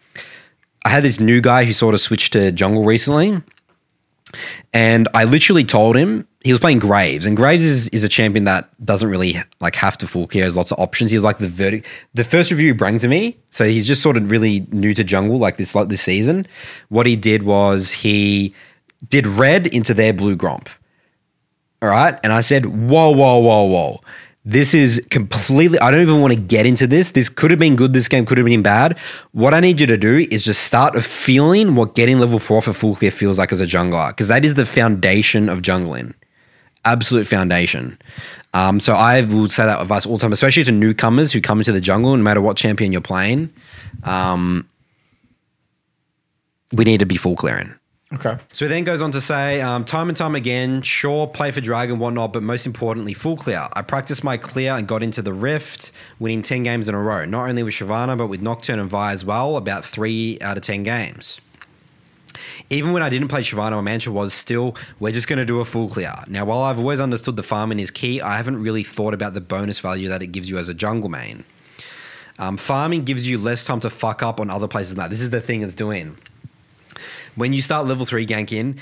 I 0.85 0.89
had 0.89 1.03
this 1.03 1.21
new 1.21 1.41
guy 1.41 1.65
who 1.65 1.73
sort 1.73 1.95
of 1.95 2.01
switched 2.01 2.33
to 2.35 2.53
jungle 2.53 2.85
recently, 2.85 3.43
and 4.73 5.09
I 5.15 5.25
literally 5.25 5.65
told 5.65 5.97
him 5.97 6.27
he 6.45 6.53
was 6.53 6.61
playing 6.61 6.81
Graves, 6.81 7.27
and 7.27 7.37
Graves 7.37 7.65
is, 7.65 7.89
is 7.89 8.03
a 8.03 8.09
champion 8.09 8.45
that 8.45 8.69
doesn't 8.85 9.09
really 9.09 9.41
like 9.61 9.77
have 9.77 9.97
to 9.99 10.07
full 10.07 10.27
clear. 10.27 10.45
Has 10.45 10.57
lots 10.57 10.73
of 10.73 10.81
options. 10.81 11.11
He's 11.11 11.23
like 11.23 11.39
the 11.39 11.49
verdict. 11.49 11.87
The 12.15 12.25
first 12.25 12.51
review 12.51 12.69
he 12.69 12.73
brought 12.73 13.01
to 13.01 13.09
me, 13.09 13.37
so 13.51 13.65
he's 13.65 13.87
just 13.87 14.03
sort 14.03 14.17
of 14.17 14.31
really 14.31 14.67
new 14.73 14.95
to 14.95 15.05
jungle 15.05 15.39
like 15.39 15.57
this 15.57 15.75
like 15.75 15.89
this 15.89 16.03
season. 16.03 16.47
What 16.89 17.07
he 17.07 17.17
did 17.17 17.45
was 17.45 17.91
he 17.91 18.55
did 19.09 19.27
red 19.27 19.67
into 19.67 19.95
their 19.95 20.13
blue 20.13 20.37
gromp. 20.37 20.69
All 21.81 21.89
right. 21.89 22.19
And 22.23 22.33
I 22.33 22.41
said, 22.43 22.67
whoa, 22.67 23.11
whoa, 23.11 23.39
whoa, 23.39 23.65
whoa. 23.65 24.01
This 24.45 24.75
is 24.75 25.01
completely, 25.11 25.79
I 25.79 25.93
don't 25.93 26.01
even 26.01 26.21
want 26.21 26.33
to 26.33 26.39
get 26.39 26.67
into 26.67 26.89
this. 26.89 27.13
This 27.13 27.29
could 27.29 27.53
have 27.53 27.61
been 27.61 27.77
good. 27.77 27.93
This 27.93 28.09
game 28.09 28.27
could 28.27 28.39
have 28.39 28.45
been 28.45 28.63
bad. 28.63 28.99
What 29.31 29.55
I 29.55 29.61
need 29.61 29.81
you 29.81 29.87
to 29.87 29.97
do 29.97 30.27
is 30.33 30.43
just 30.43 30.65
start 30.65 31.01
feeling 31.05 31.77
what 31.77 31.95
getting 31.95 32.19
level 32.19 32.41
four 32.41 32.61
for 32.61 32.73
full 32.73 32.97
clear 32.97 33.13
feels 33.13 33.39
like 33.39 33.53
as 33.53 33.61
a 33.61 33.67
jungler, 33.67 34.09
because 34.09 34.27
that 34.29 34.45
is 34.45 34.55
the 34.55 34.67
foundation 34.67 35.49
of 35.49 35.63
jungling. 35.63 36.15
Absolute 36.85 37.29
foundation. 37.29 37.97
Um, 38.53 38.81
so 38.81 38.95
I 38.95 39.21
will 39.21 39.49
say 39.49 39.65
that 39.65 39.81
advice 39.81 40.07
all 40.07 40.17
the 40.17 40.23
time, 40.23 40.33
especially 40.33 40.65
to 40.65 40.73
newcomers 40.73 41.33
who 41.33 41.41
come 41.41 41.61
into 41.61 41.71
the 41.71 41.81
jungle, 41.81 42.17
no 42.17 42.23
matter 42.23 42.41
what 42.41 42.57
champion 42.57 42.91
you're 42.91 43.01
playing. 43.01 43.53
Um, 44.03 44.69
we 46.73 46.85
need 46.85 46.99
to 46.99 47.07
be 47.07 47.17
full 47.17 47.37
clearing. 47.37 47.73
Okay. 48.15 48.37
So 48.53 48.67
he 48.67 48.69
then 48.69 48.85
goes 48.85 49.01
on 49.01 49.11
to 49.13 49.21
say, 49.21 49.63
um, 49.63 49.85
time 49.85 50.09
and 50.09 50.17
time 50.17 50.35
again, 50.35 50.83
sure, 50.83 51.27
play 51.27 51.51
for 51.51 51.63
Dragon, 51.63 51.99
whatnot, 51.99 52.33
but 52.35 52.43
most 52.43 52.67
importantly, 52.67 53.15
full 53.15 53.37
clear. 53.37 53.69
I 53.73 53.81
practiced 53.81 54.23
my 54.23 54.37
clear 54.37 54.77
and 54.77 54.87
got 54.87 55.03
into 55.03 55.23
the 55.23 55.33
Rift, 55.33 55.91
winning 56.19 56.43
10 56.43 56.63
games 56.63 56.89
in 56.89 56.95
a 56.95 57.01
row. 57.01 57.25
Not 57.25 57.49
only 57.49 57.63
with 57.63 57.75
Shyvana, 57.75 58.19
but 58.19 58.27
with 58.27 58.43
Nocturne 58.43 58.79
and 58.79 58.91
Vi 58.91 59.13
as 59.13 59.25
well, 59.25 59.57
about 59.57 59.85
three 59.85 60.39
out 60.43 60.59
of 60.59 60.63
10 60.63 60.83
games. 60.83 61.41
Even 62.69 62.93
when 62.93 63.03
I 63.03 63.09
didn't 63.09 63.29
play 63.29 63.41
Shyvana, 63.41 63.73
my 63.73 63.81
mantra 63.81 64.13
was 64.13 64.35
still, 64.35 64.77
we're 65.01 65.13
just 65.13 65.27
going 65.27 65.39
to 65.39 65.47
do 65.47 65.61
a 65.61 65.65
full 65.65 65.89
clear. 65.89 66.15
Now, 66.29 66.45
while 66.45 66.63
I've 66.63 66.79
always 66.79 67.01
understood 67.01 67.37
the 67.37 67.43
farming 67.43 67.79
is 67.81 67.91
key, 67.91 68.21
I 68.21 68.37
haven't 68.37 68.61
really 68.61 68.83
thought 68.83 69.15
about 69.15 69.33
the 69.33 69.41
bonus 69.41 69.79
value 69.79 70.09
that 70.09 70.23
it 70.23 70.29
gives 70.29 70.51
you 70.51 70.59
as 70.59 70.69
a 70.69 70.75
jungle 70.75 71.09
main. 71.09 71.45
Um, 72.39 72.59
farming 72.59 73.05
gives 73.05 73.27
you 73.27 73.39
less 73.39 73.65
time 73.65 73.81
to 73.81 73.91
fuck 73.91 74.23
up 74.23 74.39
on 74.39 74.51
other 74.51 74.69
places 74.69 74.95
than 74.95 74.99
that. 74.99 75.11
This 75.11 75.21
is 75.21 75.31
the 75.31 75.41
thing 75.41 75.63
it's 75.63 75.75
doing 75.75 76.19
when 77.35 77.53
you 77.53 77.63
start 77.63 77.87
level 77.87 78.07
three 78.07 78.27
ganking, 78.27 78.79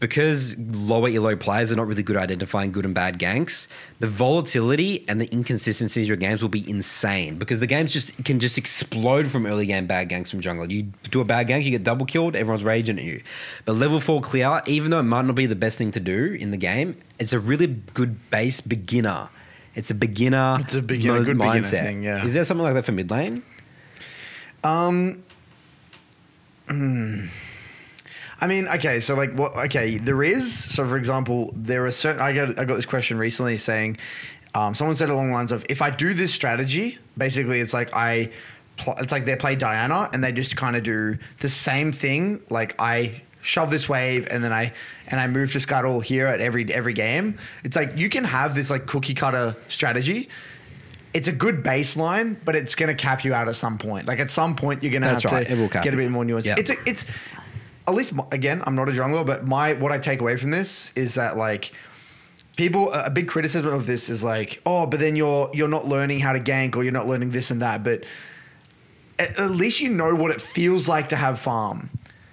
because 0.00 0.56
lower 0.58 1.08
elo 1.08 1.36
players 1.36 1.70
are 1.70 1.76
not 1.76 1.86
really 1.86 2.02
good 2.02 2.16
at 2.16 2.22
identifying 2.22 2.72
good 2.72 2.86
and 2.86 2.94
bad 2.94 3.18
ganks, 3.18 3.66
the 4.00 4.06
volatility 4.06 5.04
and 5.08 5.20
the 5.20 5.26
inconsistency 5.26 6.00
of 6.00 6.08
your 6.08 6.16
games 6.16 6.40
will 6.40 6.48
be 6.48 6.68
insane 6.68 7.36
because 7.36 7.60
the 7.60 7.66
games 7.66 7.92
just 7.92 8.24
can 8.24 8.40
just 8.40 8.56
explode 8.56 9.28
from 9.28 9.44
early 9.44 9.66
game 9.66 9.86
bad 9.86 10.08
ganks 10.08 10.30
from 10.30 10.40
jungle. 10.40 10.72
You 10.72 10.84
do 11.10 11.20
a 11.20 11.24
bad 11.24 11.48
gank, 11.48 11.64
you 11.64 11.70
get 11.70 11.84
double 11.84 12.06
killed, 12.06 12.34
everyone's 12.34 12.64
raging 12.64 12.98
at 12.98 13.04
you. 13.04 13.22
But 13.66 13.74
level 13.76 14.00
four 14.00 14.22
clear, 14.22 14.62
even 14.66 14.90
though 14.90 15.00
it 15.00 15.04
might 15.04 15.26
not 15.26 15.34
be 15.34 15.44
the 15.44 15.56
best 15.56 15.76
thing 15.76 15.90
to 15.92 16.00
do 16.00 16.32
in 16.40 16.50
the 16.50 16.56
game, 16.56 16.96
it's 17.18 17.34
a 17.34 17.38
really 17.38 17.66
good 17.66 18.30
base 18.30 18.62
beginner. 18.62 19.28
It's 19.74 19.90
a 19.90 19.94
beginner. 19.94 20.56
It's 20.60 20.74
a 20.74 20.82
beginner- 20.82 21.22
good 21.24 21.36
beginner 21.36 21.60
mindset. 21.60 21.82
thing, 21.82 22.02
yeah. 22.02 22.24
Is 22.24 22.32
there 22.32 22.44
something 22.44 22.64
like 22.64 22.74
that 22.74 22.86
for 22.86 22.92
mid 22.92 23.10
lane? 23.10 23.42
Um, 24.64 25.22
hmm. 26.68 27.26
I 28.40 28.46
mean, 28.46 28.68
okay, 28.68 29.00
so 29.00 29.14
like 29.14 29.32
what? 29.32 29.56
Okay, 29.56 29.98
there 29.98 30.22
is. 30.22 30.52
So 30.52 30.88
for 30.88 30.96
example, 30.96 31.50
there 31.54 31.84
are 31.86 31.90
certain. 31.90 32.22
I 32.22 32.32
got 32.32 32.58
I 32.58 32.64
got 32.64 32.76
this 32.76 32.86
question 32.86 33.18
recently 33.18 33.58
saying, 33.58 33.98
um, 34.54 34.74
someone 34.74 34.94
said 34.96 35.10
along 35.10 35.28
the 35.28 35.34
lines 35.34 35.52
of, 35.52 35.66
if 35.68 35.82
I 35.82 35.90
do 35.90 36.14
this 36.14 36.32
strategy, 36.32 36.98
basically 37.16 37.60
it's 37.60 37.74
like 37.74 37.94
I, 37.94 38.30
pl- 38.76 38.94
it's 38.98 39.12
like 39.12 39.24
they 39.24 39.36
play 39.36 39.56
Diana 39.56 40.08
and 40.12 40.22
they 40.22 40.32
just 40.32 40.56
kind 40.56 40.76
of 40.76 40.82
do 40.82 41.18
the 41.40 41.48
same 41.48 41.92
thing. 41.92 42.40
Like 42.48 42.80
I 42.80 43.22
shove 43.40 43.70
this 43.70 43.88
wave 43.88 44.28
and 44.30 44.42
then 44.42 44.52
I 44.52 44.72
and 45.06 45.20
I 45.20 45.26
move 45.26 45.52
to 45.52 45.60
scuttle 45.60 46.00
here 46.00 46.26
at 46.26 46.40
every 46.40 46.72
every 46.72 46.92
game. 46.92 47.38
It's 47.64 47.76
like 47.76 47.96
you 47.96 48.08
can 48.08 48.24
have 48.24 48.54
this 48.54 48.70
like 48.70 48.86
cookie 48.86 49.14
cutter 49.14 49.56
strategy. 49.68 50.28
It's 51.14 51.26
a 51.26 51.32
good 51.32 51.64
baseline, 51.64 52.36
but 52.44 52.54
it's 52.54 52.74
going 52.74 52.88
to 52.88 52.94
cap 52.94 53.24
you 53.24 53.32
out 53.32 53.48
at 53.48 53.56
some 53.56 53.78
point. 53.78 54.06
Like 54.06 54.20
at 54.20 54.30
some 54.30 54.54
point, 54.54 54.82
you're 54.82 54.92
going 54.92 55.02
to 55.02 55.08
have 55.08 55.24
right. 55.24 55.48
to 55.48 55.68
get 55.82 55.94
a 55.94 55.96
bit 55.96 56.10
more 56.10 56.22
nuance. 56.22 56.46
Yeah. 56.46 56.56
It's 56.58 56.68
a, 56.68 56.76
it's 56.86 57.06
at 57.88 57.94
least 57.94 58.12
my- 58.14 58.24
again, 58.30 58.62
I'm 58.66 58.74
not 58.74 58.88
a 58.88 58.92
jungler, 58.92 59.24
but 59.26 59.46
my 59.46 59.72
what 59.74 59.90
I 59.92 59.98
take 59.98 60.20
away 60.20 60.36
from 60.36 60.50
this 60.50 60.92
is 60.94 61.14
that 61.14 61.36
like 61.36 61.72
people 62.56 62.92
a 62.92 63.10
big 63.10 63.28
criticism 63.28 63.72
of 63.72 63.86
this 63.86 64.10
is 64.10 64.22
like, 64.22 64.60
oh, 64.66 64.86
but 64.86 65.00
then 65.00 65.16
you're 65.16 65.50
you're 65.54 65.68
not 65.68 65.86
learning 65.86 66.20
how 66.20 66.32
to 66.32 66.40
gank 66.40 66.76
or 66.76 66.82
you're 66.82 66.92
not 66.92 67.06
learning 67.08 67.30
this 67.30 67.50
and 67.50 67.62
that, 67.62 67.82
but 67.82 68.04
at, 69.18 69.38
at 69.38 69.50
least 69.50 69.80
you 69.80 69.88
know 69.88 70.14
what 70.14 70.30
it 70.30 70.40
feels 70.40 70.88
like 70.88 71.08
to 71.08 71.16
have 71.16 71.38
farm. 71.40 71.90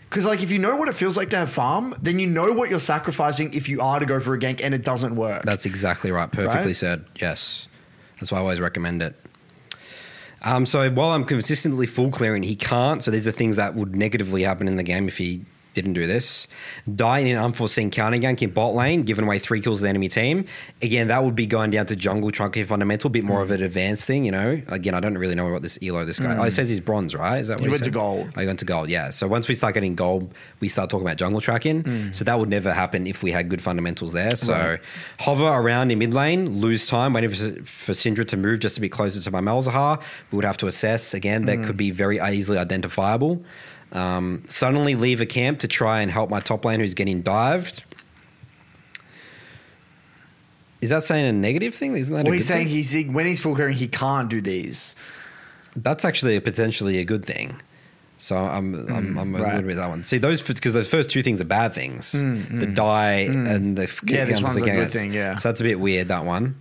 Because 0.09 0.25
like 0.25 0.43
if 0.43 0.51
you 0.51 0.59
know 0.59 0.75
what 0.75 0.87
it 0.87 0.95
feels 0.95 1.17
like 1.17 1.29
to 1.31 1.37
have 1.37 1.51
farm, 1.51 1.95
then 2.01 2.19
you 2.19 2.27
know 2.27 2.51
what 2.53 2.69
you're 2.69 2.79
sacrificing 2.79 3.53
if 3.53 3.67
you 3.67 3.81
are 3.81 3.99
to 3.99 4.05
go 4.05 4.19
for 4.19 4.33
a 4.33 4.39
gank 4.39 4.61
and 4.63 4.73
it 4.73 4.83
doesn't 4.83 5.15
work. 5.15 5.43
That's 5.43 5.65
exactly 5.65 6.11
right. 6.11 6.31
Perfectly 6.31 6.67
Right? 6.67 6.75
said. 6.75 7.05
Yes. 7.19 7.67
That's 8.19 8.31
why 8.31 8.37
I 8.37 8.41
always 8.41 8.59
recommend 8.61 9.01
it. 9.01 9.15
Um, 10.43 10.65
so 10.65 10.89
while 10.91 11.11
I'm 11.11 11.25
consistently 11.25 11.87
full 11.87 12.11
clearing, 12.11 12.43
he 12.43 12.55
can't. 12.55 13.03
So 13.03 13.11
these 13.11 13.27
are 13.27 13.31
things 13.31 13.55
that 13.55 13.75
would 13.75 13.95
negatively 13.95 14.43
happen 14.43 14.67
in 14.67 14.75
the 14.75 14.83
game 14.83 15.07
if 15.07 15.17
he 15.17 15.45
didn't 15.75 15.93
do 15.93 16.07
this. 16.07 16.47
Die 16.95 17.19
in 17.19 17.27
an 17.27 17.37
unforeseen 17.37 17.91
counter 17.91 18.17
gank 18.17 18.41
in 18.41 18.49
bot 18.49 18.73
lane, 18.73 19.03
giving 19.03 19.25
away 19.25 19.37
three 19.37 19.61
kills 19.61 19.79
to 19.79 19.83
the 19.83 19.89
enemy 19.89 20.07
team. 20.07 20.45
Again, 20.81 21.09
that 21.09 21.23
would 21.23 21.35
be 21.35 21.45
going 21.45 21.69
down 21.69 21.85
to 21.87 21.95
jungle 21.95 22.31
tracking 22.31 22.65
fundamental, 22.65 23.09
a 23.09 23.11
bit 23.11 23.23
more 23.23 23.41
of 23.41 23.51
an 23.51 23.61
advanced 23.61 24.05
thing, 24.05 24.25
you 24.25 24.31
know. 24.31 24.61
Again, 24.67 24.95
I 24.95 24.99
don't 24.99 25.17
really 25.17 25.35
know 25.35 25.51
what 25.51 25.61
this 25.61 25.77
elo 25.83 26.05
this 26.05 26.19
guy. 26.19 26.33
Oh, 26.33 26.37
he 26.37 26.43
hmm. 26.43 26.49
says 26.49 26.69
he's 26.69 26.79
bronze, 26.79 27.13
right? 27.13 27.39
Is 27.39 27.49
that 27.49 27.59
what 27.59 27.65
you 27.65 27.65
said? 27.65 27.67
He 27.67 27.69
went 27.69 27.79
to 27.79 27.85
said? 27.85 27.93
gold. 27.93 28.33
Oh, 28.35 28.39
he 28.39 28.47
went 28.47 28.59
to 28.59 28.65
gold, 28.65 28.89
yeah. 28.89 29.09
So 29.11 29.27
once 29.27 29.47
we 29.47 29.53
start 29.53 29.75
getting 29.75 29.95
gold, 29.95 30.33
we 30.61 30.69
start 30.69 30.89
talking 30.89 31.05
about 31.05 31.17
jungle 31.17 31.41
tracking. 31.41 31.83
Hmm. 31.83 32.11
So 32.11 32.23
that 32.25 32.39
would 32.39 32.49
never 32.49 32.73
happen 32.73 33.05
if 33.05 33.21
we 33.21 33.31
had 33.31 33.49
good 33.49 33.61
fundamentals 33.61 34.13
there. 34.13 34.35
So 34.35 34.53
Right. 34.53 34.79
hover 35.19 35.47
around 35.47 35.91
in 35.91 35.99
mid 35.99 36.13
lane, 36.13 36.61
lose 36.61 36.87
time, 36.87 37.13
waiting 37.13 37.29
for, 37.29 37.63
for 37.65 37.91
Syndra 37.91 38.25
to 38.29 38.37
move 38.37 38.61
just 38.61 38.75
to 38.75 38.81
be 38.81 38.89
closer 38.89 39.21
to 39.21 39.31
my 39.31 39.41
Malzahar. 39.41 40.01
We 40.31 40.37
would 40.37 40.45
have 40.45 40.57
to 40.57 40.67
assess. 40.67 41.13
Again, 41.13 41.45
that 41.45 41.57
hmm. 41.57 41.65
could 41.65 41.77
be 41.77 41.91
very 41.91 42.19
easily 42.19 42.57
identifiable. 42.57 43.43
Um, 43.91 44.43
suddenly 44.49 44.95
leave 44.95 45.21
a 45.21 45.25
camp 45.25 45.59
to 45.59 45.67
try 45.67 46.01
and 46.01 46.11
help 46.11 46.29
my 46.29 46.39
top 46.39 46.65
lane 46.65 46.79
who's 46.79 46.93
getting 46.93 47.21
dived. 47.21 47.83
Is 50.81 50.89
that 50.89 51.03
saying 51.03 51.25
a 51.25 51.31
negative 51.31 51.73
thing? 51.73 51.95
Isn't 51.95 52.13
that 52.13 52.25
well, 52.25 52.33
a 52.33 52.35
he's 52.35 52.45
saying 52.47 52.67
thing? 52.67 52.75
he's 52.75 53.13
when 53.13 53.25
he's 53.25 53.41
full 53.41 53.55
clearing, 53.55 53.75
he 53.75 53.87
can't 53.87 54.29
do 54.29 54.41
these. 54.41 54.95
That's 55.75 56.05
actually 56.05 56.35
a 56.35 56.41
potentially 56.41 56.99
a 56.99 57.05
good 57.05 57.25
thing. 57.25 57.59
So 58.17 58.37
I'm 58.37 58.75
I'm, 58.89 59.17
I'm 59.17 59.35
a 59.35 59.39
Mm, 59.39 59.41
right. 59.41 59.45
little 59.47 59.57
bit 59.61 59.65
with 59.67 59.77
that 59.77 59.89
one. 59.89 60.03
See 60.03 60.17
those 60.19 60.41
because 60.41 60.73
those 60.73 60.87
first 60.87 61.09
two 61.09 61.23
things 61.23 61.41
are 61.41 61.45
bad 61.45 61.73
things. 61.73 62.11
the 62.11 62.65
die 62.73 63.19
and 63.29 63.77
the 63.77 63.87
Mm, 63.87 64.09
Yeah, 64.09 64.25
this 64.25 64.41
one's 64.41 64.57
a 64.57 64.61
good 64.61 64.91
thing, 64.91 65.13
yeah. 65.13 65.37
So 65.37 65.49
that's 65.49 65.61
a 65.61 65.63
bit 65.63 65.79
weird 65.79 66.09
that 66.09 66.23
one. 66.25 66.55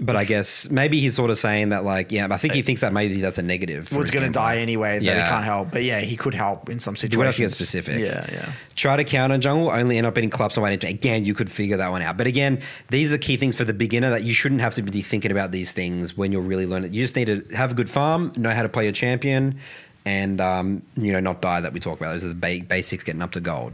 But 0.00 0.16
I 0.16 0.24
guess 0.24 0.70
maybe 0.70 1.00
he's 1.00 1.14
sort 1.14 1.30
of 1.30 1.38
saying 1.38 1.70
that 1.70 1.84
like 1.84 2.12
yeah, 2.12 2.28
I 2.30 2.36
think 2.36 2.52
he 2.52 2.62
thinks 2.62 2.82
that 2.82 2.92
maybe 2.92 3.20
that's 3.20 3.38
a 3.38 3.42
negative. 3.42 3.90
Well, 3.90 4.02
it's 4.02 4.10
going 4.10 4.26
to 4.26 4.32
die 4.32 4.58
anyway. 4.58 4.98
That 4.98 5.04
he 5.04 5.28
can't 5.30 5.44
help. 5.44 5.70
But 5.70 5.84
yeah, 5.84 6.00
he 6.00 6.16
could 6.16 6.34
help 6.34 6.68
in 6.68 6.80
some 6.80 6.96
situations. 6.96 7.18
Would 7.18 7.26
have 7.26 7.36
to 7.36 7.42
get 7.42 7.52
specific. 7.52 8.00
Yeah, 8.00 8.26
yeah. 8.30 8.52
Try 8.74 8.96
to 8.96 9.04
counter 9.04 9.38
jungle, 9.38 9.70
only 9.70 9.96
end 9.96 10.06
up 10.06 10.14
getting 10.14 10.30
collapse 10.30 10.58
on 10.58 10.64
way 10.64 10.74
into 10.74 10.86
Again, 10.86 11.24
you 11.24 11.34
could 11.34 11.50
figure 11.50 11.76
that 11.78 11.90
one 11.90 12.02
out. 12.02 12.16
But 12.16 12.26
again, 12.26 12.62
these 12.88 13.12
are 13.12 13.18
key 13.18 13.36
things 13.36 13.56
for 13.56 13.64
the 13.64 13.74
beginner 13.74 14.10
that 14.10 14.22
you 14.22 14.34
shouldn't 14.34 14.60
have 14.60 14.74
to 14.74 14.82
be 14.82 15.02
thinking 15.02 15.30
about 15.30 15.50
these 15.50 15.72
things 15.72 16.16
when 16.16 16.32
you're 16.32 16.42
really 16.42 16.66
learning. 16.66 16.92
You 16.92 17.02
just 17.02 17.16
need 17.16 17.26
to 17.26 17.44
have 17.56 17.72
a 17.72 17.74
good 17.74 17.90
farm, 17.90 18.32
know 18.36 18.50
how 18.50 18.62
to 18.62 18.68
play 18.68 18.84
your 18.84 18.92
champion, 18.92 19.58
and 20.04 20.40
um, 20.40 20.82
you 20.96 21.12
know 21.12 21.20
not 21.20 21.40
die. 21.40 21.60
That 21.60 21.72
we 21.72 21.80
talk 21.80 21.98
about. 21.98 22.12
Those 22.12 22.24
are 22.24 22.28
the 22.28 22.34
ba- 22.34 22.64
basics 22.66 23.02
getting 23.04 23.22
up 23.22 23.32
to 23.32 23.40
gold. 23.40 23.72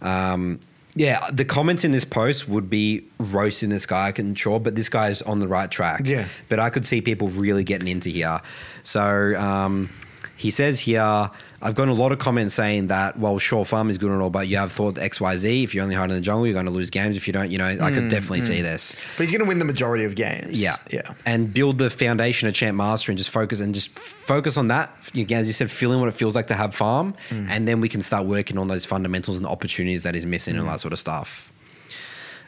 Um, 0.00 0.60
yeah, 0.94 1.30
the 1.30 1.44
comments 1.44 1.84
in 1.84 1.90
this 1.90 2.04
post 2.04 2.48
would 2.48 2.68
be 2.68 3.04
roasting 3.18 3.70
this 3.70 3.86
guy, 3.86 4.08
I 4.08 4.12
can 4.12 4.34
sure, 4.34 4.60
but 4.60 4.74
this 4.74 4.88
guy 4.88 5.08
is 5.08 5.22
on 5.22 5.38
the 5.38 5.48
right 5.48 5.70
track. 5.70 6.06
Yeah. 6.06 6.26
But 6.48 6.60
I 6.60 6.68
could 6.68 6.84
see 6.84 7.00
people 7.00 7.28
really 7.28 7.64
getting 7.64 7.88
into 7.88 8.10
here. 8.10 8.40
So 8.82 9.34
um, 9.40 9.88
he 10.42 10.50
says 10.50 10.80
here, 10.80 11.30
I've 11.62 11.74
gotten 11.76 11.88
a 11.90 11.94
lot 12.00 12.10
of 12.10 12.18
comments 12.18 12.54
saying 12.54 12.88
that, 12.88 13.18
well, 13.18 13.38
sure, 13.38 13.64
farm 13.64 13.88
is 13.90 13.96
good 13.96 14.10
and 14.10 14.20
all, 14.20 14.28
but 14.30 14.48
you 14.48 14.56
have 14.56 14.72
thought 14.72 14.96
XYZ. 14.96 15.62
If 15.62 15.74
you're 15.74 15.84
only 15.84 15.94
hard 15.94 16.10
in 16.10 16.16
the 16.16 16.20
jungle, 16.20 16.46
you're 16.46 16.52
going 16.54 16.66
to 16.66 16.72
lose 16.72 16.90
games. 16.90 17.16
If 17.16 17.26
you 17.28 17.32
don't, 17.32 17.50
you 17.52 17.58
know, 17.58 17.66
I 17.80 17.90
could 17.92 18.08
definitely 18.08 18.40
see 18.40 18.60
this. 18.60 18.96
But 19.16 19.22
he's 19.22 19.30
going 19.30 19.40
to 19.42 19.46
win 19.48 19.60
the 19.60 19.64
majority 19.64 20.04
of 20.04 20.14
games. 20.16 20.60
Yeah, 20.60 20.74
yeah. 20.90 21.14
and 21.24 21.54
build 21.54 21.78
the 21.78 21.88
foundation 21.90 22.48
of 22.48 22.54
champ 22.54 22.76
master 22.76 23.12
and 23.12 23.18
just 23.18 23.30
focus 23.30 23.60
and 23.60 23.72
just 23.74 23.96
focus 23.98 24.56
on 24.56 24.68
that. 24.68 24.90
Again, 25.14 25.40
as 25.40 25.46
you 25.46 25.52
said, 25.52 25.70
feeling 25.70 26.00
what 26.00 26.08
it 26.08 26.16
feels 26.16 26.34
like 26.34 26.48
to 26.48 26.54
have 26.54 26.74
farm, 26.74 27.14
Mm. 27.30 27.46
and 27.48 27.68
then 27.68 27.80
we 27.80 27.88
can 27.88 28.02
start 28.02 28.26
working 28.26 28.58
on 28.58 28.66
those 28.66 28.84
fundamentals 28.84 29.36
and 29.36 29.44
the 29.46 29.50
opportunities 29.50 30.02
that 30.02 30.14
he's 30.14 30.26
missing 30.26 30.54
Mm. 30.54 30.58
and 30.58 30.66
all 30.66 30.72
that 30.74 30.80
sort 30.80 30.92
of 30.92 30.98
stuff. 30.98 31.48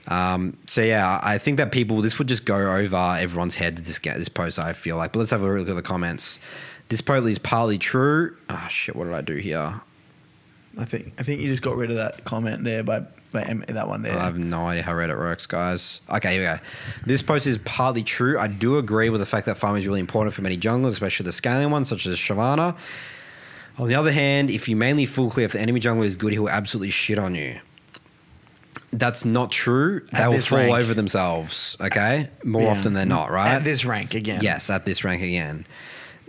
Um, 0.07 0.57
so 0.66 0.83
yeah, 0.83 1.18
I 1.22 1.38
think 1.38 1.57
that 1.57 1.72
people 1.72 2.02
this 2.02 2.18
would 2.18 2.28
just 2.28 2.44
go 2.44 2.57
over 2.76 3.16
everyone's 3.18 3.54
head. 3.54 3.78
This 3.78 3.98
ga- 3.98 4.18
this 4.18 4.28
post, 4.28 4.59
I 4.59 4.72
feel 4.74 4.96
like. 4.96 5.12
But 5.12 5.20
let's 5.20 5.30
have 5.30 5.42
a 5.42 5.46
look 5.46 5.68
at 5.68 5.74
the 5.76 5.83
comments. 5.83 6.38
This 6.88 7.01
post 7.01 7.27
is 7.27 7.38
partly 7.38 7.79
true. 7.79 8.37
Ah, 8.49 8.66
shit. 8.68 8.94
What 8.94 9.05
did 9.05 9.14
I 9.14 9.20
do 9.23 9.37
here? 9.37 9.81
I 10.77 10.85
think 10.85 11.12
I 11.18 11.23
think 11.23 11.40
you 11.40 11.49
just 11.49 11.62
got 11.62 11.77
rid 11.77 11.90
of 11.90 11.97
that 11.97 12.25
comment 12.25 12.64
there 12.64 12.83
by, 12.83 13.01
by 13.33 13.44
that 13.68 13.88
one 13.88 14.03
there. 14.03 14.18
I 14.18 14.25
have 14.25 14.38
no 14.38 14.66
idea 14.66 14.83
how 14.83 14.92
Reddit 14.92 15.16
works, 15.16 15.47
guys. 15.47 16.01
Okay, 16.11 16.33
here 16.33 16.40
we 16.40 16.47
go. 16.59 16.62
This 17.07 17.23
post 17.23 17.47
is 17.47 17.59
partly 17.59 18.03
true. 18.03 18.38
I 18.38 18.49
do 18.49 18.77
agree 18.79 19.09
with 19.09 19.20
the 19.20 19.27
fact 19.27 19.47
that 19.47 19.57
farming 19.57 19.83
is 19.83 19.87
really 19.87 20.01
important 20.01 20.35
for 20.35 20.42
many 20.42 20.59
junglers, 20.59 20.88
especially 20.88 21.25
the 21.25 21.33
scaling 21.33 21.70
ones, 21.70 21.88
such 21.88 22.07
as 22.07 22.18
Shyvana. 22.18 22.77
On 23.79 23.88
the 23.88 23.94
other 23.94 24.12
hand, 24.12 24.51
if 24.51 24.68
you 24.68 24.77
mainly 24.77 25.07
full 25.07 25.31
clear, 25.31 25.47
if 25.47 25.53
the 25.53 25.61
enemy 25.61 25.81
jungler 25.81 26.05
is 26.05 26.16
good, 26.16 26.33
he 26.33 26.38
will 26.38 26.49
absolutely 26.51 26.90
shit 26.90 27.18
on 27.18 27.35
you. 27.35 27.61
That's 28.92 29.25
not 29.25 29.51
true. 29.51 30.07
they 30.12 30.29
will 30.29 30.38
fall 30.38 30.59
rank. 30.59 30.75
over 30.75 30.94
themselves, 30.94 31.77
okay? 31.81 32.31
More 32.44 32.62
Yeah. 32.62 32.68
often 32.70 32.94
than 32.94 33.09
not, 33.09 33.33
right? 33.33 33.51
At 33.53 33.64
this 33.64 33.85
rank 33.85 34.14
again. 34.14 34.40
Yes, 34.42 34.70
at 34.70 34.85
this 34.85 35.03
rank 35.03 35.23
again. 35.23 35.66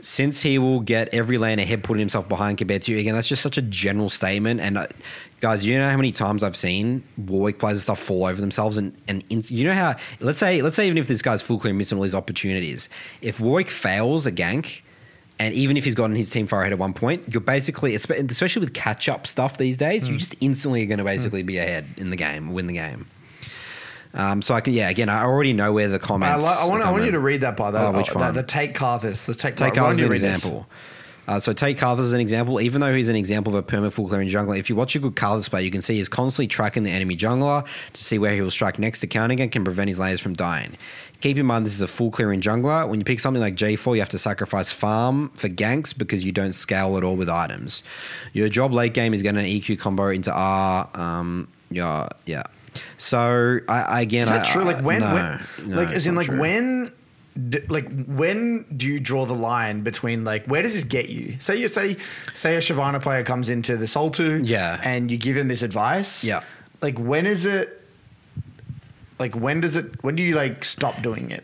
Since 0.08 0.42
he 0.42 0.60
will 0.60 0.82
get 0.82 1.10
every 1.16 1.40
lane 1.40 1.58
ahead, 1.58 1.84
putting 1.84 2.00
himself 2.00 2.30
behind 2.30 2.60
compared 2.60 2.84
to 2.84 2.92
you 2.92 3.00
again, 3.00 3.16
that's 3.16 3.28
just 3.28 3.42
such 3.42 3.58
a 3.58 3.62
general 3.64 4.08
statement. 4.08 4.60
And 4.62 4.78
uh, 4.78 4.86
guys, 5.42 5.66
you 5.66 5.76
know 5.80 5.90
how 5.90 5.98
many 5.98 6.12
times 6.12 6.44
I've 6.44 6.56
seen 6.56 7.04
Warwick 7.18 7.58
players 7.58 7.78
and 7.80 7.82
stuff 7.82 8.00
fall 8.02 8.26
over 8.28 8.40
themselves, 8.40 8.78
and 8.78 8.96
and 9.08 9.24
in, 9.32 9.42
you 9.48 9.66
know 9.66 9.74
how 9.74 9.96
let's 10.20 10.38
say 10.38 10.62
let's 10.62 10.76
say 10.76 10.86
even 10.86 11.00
if 11.00 11.08
this 11.08 11.24
guy's 11.24 11.42
full 11.42 11.58
clear 11.58 11.72
and 11.72 11.80
missing 11.80 11.98
all 11.98 12.04
these 12.04 12.14
opportunities, 12.14 12.88
if 13.24 13.40
Warwick 13.40 13.70
fails 13.72 14.28
a 14.28 14.32
gank. 14.32 14.82
And 15.38 15.54
even 15.54 15.76
if 15.76 15.84
he's 15.84 15.96
gotten 15.96 16.16
his 16.16 16.30
team 16.30 16.48
far 16.48 16.62
ahead 16.62 16.72
at 16.72 16.80
one 16.80 16.94
point, 16.94 17.24
you're 17.34 17.42
basically, 17.42 17.94
especially 17.94 18.62
with 18.62 18.74
catch 18.74 19.10
up 19.10 19.28
stuff 19.28 19.58
these 19.58 19.76
days, 19.76 20.08
Mm. 20.08 20.12
you 20.14 20.18
just 20.18 20.34
instantly 20.40 20.82
are 20.84 20.86
going 20.86 20.98
to 21.00 21.04
basically 21.04 21.44
be 21.44 21.58
ahead 21.58 21.84
in 21.98 22.10
the 22.10 22.16
game, 22.16 22.54
win 22.54 22.68
the 22.68 22.74
game. 22.74 23.08
Um, 24.16 24.42
so 24.42 24.56
I 24.56 24.62
can, 24.62 24.74
yeah, 24.74 24.90
again, 24.90 25.10
I 25.10 25.24
already 25.24 25.54
know 25.54 25.74
where 25.74 25.90
the 25.90 25.96
I, 25.96 26.00
comments. 26.00 26.46
I 26.46 26.66
want 26.68 26.84
I 26.84 26.92
want 26.92 27.04
you 27.06 27.12
to 27.12 27.20
read 27.20 27.42
that 27.42 27.58
by 27.58 27.70
the, 27.70 27.80
Oh, 27.86 27.92
which 27.92 28.10
the, 28.10 28.18
one? 28.18 28.34
the 28.34 28.44
take 28.44 28.74
Karthus. 28.74 29.28
Let's 29.28 29.40
take 29.42 29.56
Karthus 29.56 29.92
as 29.92 30.02
an 30.02 30.12
example. 30.12 30.68
Uh, 31.28 31.40
so 31.40 31.54
take 31.54 31.78
Karthus 31.78 32.02
as 32.04 32.14
an 32.14 32.20
example. 32.22 32.62
Even 32.62 32.82
though 32.82 32.94
he's 32.94 33.10
an 33.10 33.16
example 33.16 33.56
of 33.56 33.64
a 33.64 33.68
perma 33.68 33.92
full 33.92 34.08
clearing 34.08 34.30
jungler, 34.30 34.58
if 34.58 34.70
you 34.70 34.76
watch 34.76 34.96
a 34.96 35.00
good 35.00 35.16
Karthus 35.16 35.50
play, 35.50 35.64
you 35.64 35.72
can 35.72 35.82
see 35.82 35.96
he's 35.96 36.08
constantly 36.08 36.48
tracking 36.48 36.84
the 36.84 36.92
enemy 36.92 37.18
jungler 37.18 37.66
to 37.94 38.04
see 38.04 38.18
where 38.20 38.34
he 38.34 38.42
will 38.42 38.52
strike 38.52 38.78
next 38.80 39.00
to 39.02 39.08
counting 39.08 39.40
and 39.40 39.52
can 39.52 39.64
prevent 39.64 39.90
his 39.90 40.00
layers 40.00 40.20
from 40.22 40.34
dying. 40.34 40.78
Keep 41.22 41.38
in 41.38 41.46
mind 41.46 41.66
this 41.66 41.74
is 41.74 41.82
a 41.82 41.88
full 41.88 42.12
clearing 42.12 42.42
jungler. 42.42 42.88
When 42.88 43.00
you 43.00 43.06
pick 43.06 43.20
something 43.20 43.42
like 43.42 43.56
J4, 43.56 43.96
you 43.96 44.02
have 44.02 44.10
to 44.10 44.20
sacrifice 44.20 44.72
farm 44.72 45.30
for 45.34 45.50
ganks 45.50 45.98
because 45.98 46.24
you 46.24 46.32
don't 46.32 46.54
scale 46.54 46.96
at 46.98 47.04
all 47.04 47.16
with 47.16 47.30
items. 47.30 47.82
Your 48.34 48.48
job 48.48 48.72
late 48.72 48.94
game 48.94 49.14
is 49.14 49.24
getting 49.24 49.40
an 49.40 49.48
EQ 49.48 49.80
combo 49.80 50.10
into 50.10 50.32
R. 50.32 50.88
Um, 50.94 51.48
yeah, 51.72 52.10
yeah. 52.26 52.44
So 52.98 53.60
I, 53.68 53.82
I 53.82 54.02
again, 54.02 54.24
Is 54.24 54.30
that 54.30 54.46
I- 54.48 54.52
true? 54.52 54.64
Like 54.64 54.84
when, 54.84 55.02
no, 55.02 55.14
when 55.14 55.70
no, 55.70 55.76
like 55.78 55.90
as 55.90 56.08
in 56.08 56.16
like 56.16 56.28
true. 56.28 56.40
when, 56.40 56.92
d- 57.50 57.62
like 57.70 57.88
when 58.08 58.66
do 58.76 58.86
you 58.88 59.00
draw 59.00 59.26
the 59.26 59.34
line 59.36 59.82
between 59.82 60.24
like 60.24 60.46
where 60.46 60.62
does 60.62 60.74
this 60.74 60.84
get 60.84 61.10
you? 61.10 61.38
Say 61.40 61.58
you 61.58 61.68
say 61.68 61.98
say 62.34 62.56
a 62.56 62.60
Shyvana 62.60 63.02
player 63.02 63.24
comes 63.24 63.50
into 63.50 63.78
the 63.78 63.88
Soul 63.88 64.12
two, 64.12 64.42
Yeah. 64.44 64.80
and 64.84 65.10
you 65.12 65.18
give 65.18 65.36
him 65.38 65.48
this 65.48 65.62
advice, 65.62 66.24
Yeah. 66.24 66.42
like 66.82 66.98
when 66.98 67.26
is 67.26 67.46
it? 67.46 67.82
Like 69.20 69.34
when 69.36 69.62
does 69.62 69.76
it? 69.76 70.04
When 70.04 70.16
do 70.16 70.24
you 70.24 70.36
like 70.36 70.66
stop 70.66 71.02
doing 71.02 71.32
it? 71.32 71.44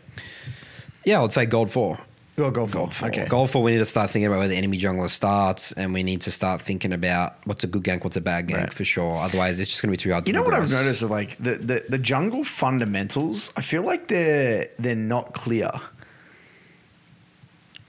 Yeah, 1.04 1.18
I 1.18 1.22
would 1.22 1.32
say 1.32 1.46
gold 1.46 1.70
four. 1.70 1.98
Go 2.34 2.50
gold 2.50 2.70
four. 2.70 2.80
Gold 2.80 2.94
four. 2.94 3.08
Okay. 3.08 3.26
Gold 3.26 3.50
four, 3.50 3.62
we 3.62 3.72
need 3.72 3.78
to 3.78 3.84
start 3.84 4.10
thinking 4.10 4.26
about 4.26 4.38
where 4.38 4.48
the 4.48 4.56
enemy 4.56 4.78
jungler 4.78 5.10
starts, 5.10 5.72
and 5.72 5.92
we 5.92 6.02
need 6.02 6.22
to 6.22 6.30
start 6.30 6.62
thinking 6.62 6.92
about 6.94 7.36
what's 7.44 7.62
a 7.62 7.66
good 7.66 7.82
gank, 7.82 8.04
what's 8.04 8.16
a 8.16 8.22
bad 8.22 8.48
gank 8.48 8.56
Right. 8.56 8.72
for 8.72 8.84
sure. 8.84 9.16
Otherwise, 9.16 9.60
it's 9.60 9.68
just 9.68 9.82
going 9.82 9.88
to 9.88 9.92
be 9.92 9.96
too 9.98 10.12
hard 10.12 10.24
to 10.24 10.30
You 10.30 10.34
know 10.36 10.42
what 10.42 10.54
I've 10.54 10.70
noticed? 10.70 11.02
Is 11.02 11.10
like 11.10 11.36
the, 11.36 11.56
the 11.56 11.84
the 11.90 11.98
jungle 11.98 12.42
fundamentals. 12.42 13.52
I 13.56 13.60
feel 13.60 13.82
like 13.82 14.08
they're 14.08 14.68
they're 14.78 14.94
not 14.96 15.34
clear. 15.34 15.70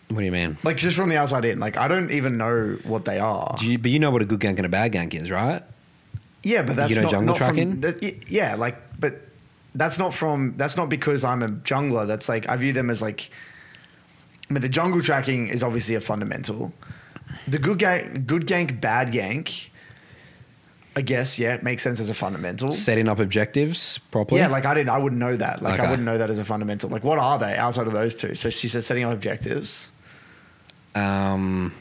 What 0.10 0.20
do 0.20 0.26
you 0.26 0.32
mean? 0.32 0.58
Like 0.64 0.78
just 0.78 0.98
from 0.98 1.08
the 1.10 1.18
outside 1.18 1.46
in. 1.46 1.60
Like 1.60 1.78
I 1.78 1.88
don't 1.88 2.12
even 2.12 2.38
know 2.38 2.78
what 2.84 3.06
they 3.06 3.20
are. 3.20 3.56
Do 3.58 3.66
you, 3.66 3.78
but 3.80 3.92
you 3.92 4.00
know 4.00 4.12
what 4.12 4.22
a 4.22 4.26
good 4.26 4.42
gank 4.42 4.58
and 4.58 4.66
a 4.66 4.70
bad 4.70 4.92
gank 4.92 5.14
is, 5.20 5.32
right? 5.32 5.64
Yeah, 6.44 6.64
but 6.64 6.76
that's 6.76 6.90
You 6.90 6.98
know 6.98 7.02
not, 7.04 7.12
jungle 7.12 7.28
not 7.34 7.38
tracking? 7.38 7.72
From, 7.72 7.82
that- 7.82 8.30
yeah, 8.30 8.56
like, 8.56 9.00
but 9.00 9.22
that's 9.74 9.98
not 9.98 10.14
from. 10.14 10.56
That's 10.58 10.76
not 10.76 10.90
because 10.90 11.24
I'm 11.24 11.42
a 11.42 11.48
jungler. 11.48 12.06
That's 12.06 12.28
like 12.28 12.50
I 12.50 12.58
view 12.58 12.74
them 12.74 12.90
as 12.90 13.02
like. 13.02 13.30
The 14.62 14.70
jungle 14.70 15.02
tracking 15.02 15.48
is 15.48 15.64
obviously 15.64 15.96
a 15.96 16.02
fundamental. 16.02 16.72
The 17.48 17.60
good 17.60 17.80
gank, 17.80 18.26
good 18.26 18.48
gank, 18.48 18.80
bad 18.80 19.12
gank. 19.12 19.70
I 20.96 21.02
guess 21.02 21.40
yeah, 21.40 21.56
it 21.56 21.64
makes 21.64 21.82
sense 21.82 22.00
as 22.00 22.10
a 22.12 22.14
fundamental. 22.14 22.72
Setting 22.72 23.10
up 23.10 23.20
objectives 23.20 23.98
properly. 24.12 24.42
Yeah, 24.42 24.48
like 24.48 24.66
I 24.66 24.76
didn't. 24.76 24.90
I 24.90 25.00
wouldn't 25.00 25.20
know 25.20 25.36
that. 25.36 25.62
Like 25.64 25.76
Okay. 25.80 25.88
I 25.88 25.90
wouldn't 25.90 26.06
know 26.06 26.18
that 26.20 26.30
as 26.30 26.38
a 26.38 26.46
fundamental. 26.46 26.90
Like 26.90 27.04
what 27.04 27.18
are 27.18 27.40
they 27.40 27.56
outside 27.58 27.88
of 27.88 27.94
those 27.94 28.16
two? 28.16 28.36
So 28.36 28.50
she 28.52 28.68
says 28.68 28.86
setting 28.86 29.04
up 29.04 29.12
objectives. 29.14 29.90
um, 30.96 31.74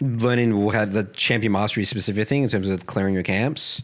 learning 0.00 0.68
have 0.70 0.92
the 0.92 1.04
champion 1.04 1.52
mastery 1.52 1.84
specific 1.84 2.26
thing 2.26 2.42
in 2.42 2.48
terms 2.48 2.68
of 2.68 2.86
clearing 2.86 3.14
your 3.14 3.22
camps. 3.22 3.82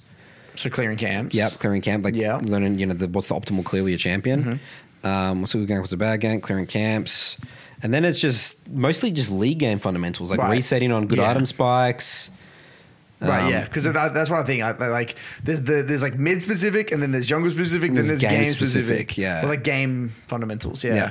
So 0.57 0.71
clearing 0.71 0.97
camps. 0.97 1.35
Yep, 1.35 1.53
clearing 1.53 1.83
camp. 1.83 2.05
Like 2.05 2.15
Yeah. 2.17 2.39
Mm-hmm. 2.39 2.47
learning, 2.47 2.79
you 2.79 2.87
know, 2.87 2.95
the, 2.95 3.07
what's 3.09 3.29
the 3.29 3.35
optimal 3.35 3.65
clear 3.65 3.87
your 3.89 3.99
champion. 3.99 4.59
Um, 5.05 5.41
what's 5.43 5.55
a 5.55 5.59
good 5.59 5.69
gank, 5.69 5.81
what's 5.81 5.93
a 5.93 5.97
bad 5.97 6.21
gank, 6.21 6.43
clearing 6.43 6.67
camps. 6.67 7.37
And 7.83 7.93
then 7.93 8.05
it's 8.05 8.21
just 8.21 8.69
mostly 8.69 9.11
just 9.11 9.31
league 9.31 9.59
game 9.59 9.79
fundamentals, 9.79 10.31
like 10.31 10.41
Right. 10.41 10.51
resetting 10.53 10.93
on 10.93 11.07
good 11.07 11.19
Yeah. 11.19 11.31
item 11.31 11.45
spikes. 11.47 12.31
Right, 13.21 13.45
Um, 13.45 13.51
yeah, 13.51 13.65
because 13.65 13.85
that's 13.85 14.29
what 14.29 14.41
I 14.41 14.45
think. 14.45 14.63
I, 14.63 14.71
I 14.73 14.89
like 14.89 15.15
there's, 15.43 15.63
the, 15.63 15.83
there's 15.83 16.03
like 16.03 16.19
mid 16.19 16.43
specific, 16.43 16.93
and 16.93 17.03
then 17.03 17.13
there's 17.13 17.27
jungle 17.27 17.51
specific, 17.51 17.95
then 17.95 18.07
there's 18.07 18.21
game 18.21 18.45
specific, 18.45 19.17
yeah. 19.17 19.43
Or 19.45 19.49
like 19.49 19.65
game 19.65 20.13
fundamentals. 20.29 20.85
Yeah, 20.85 20.95
Yeah. 20.95 21.11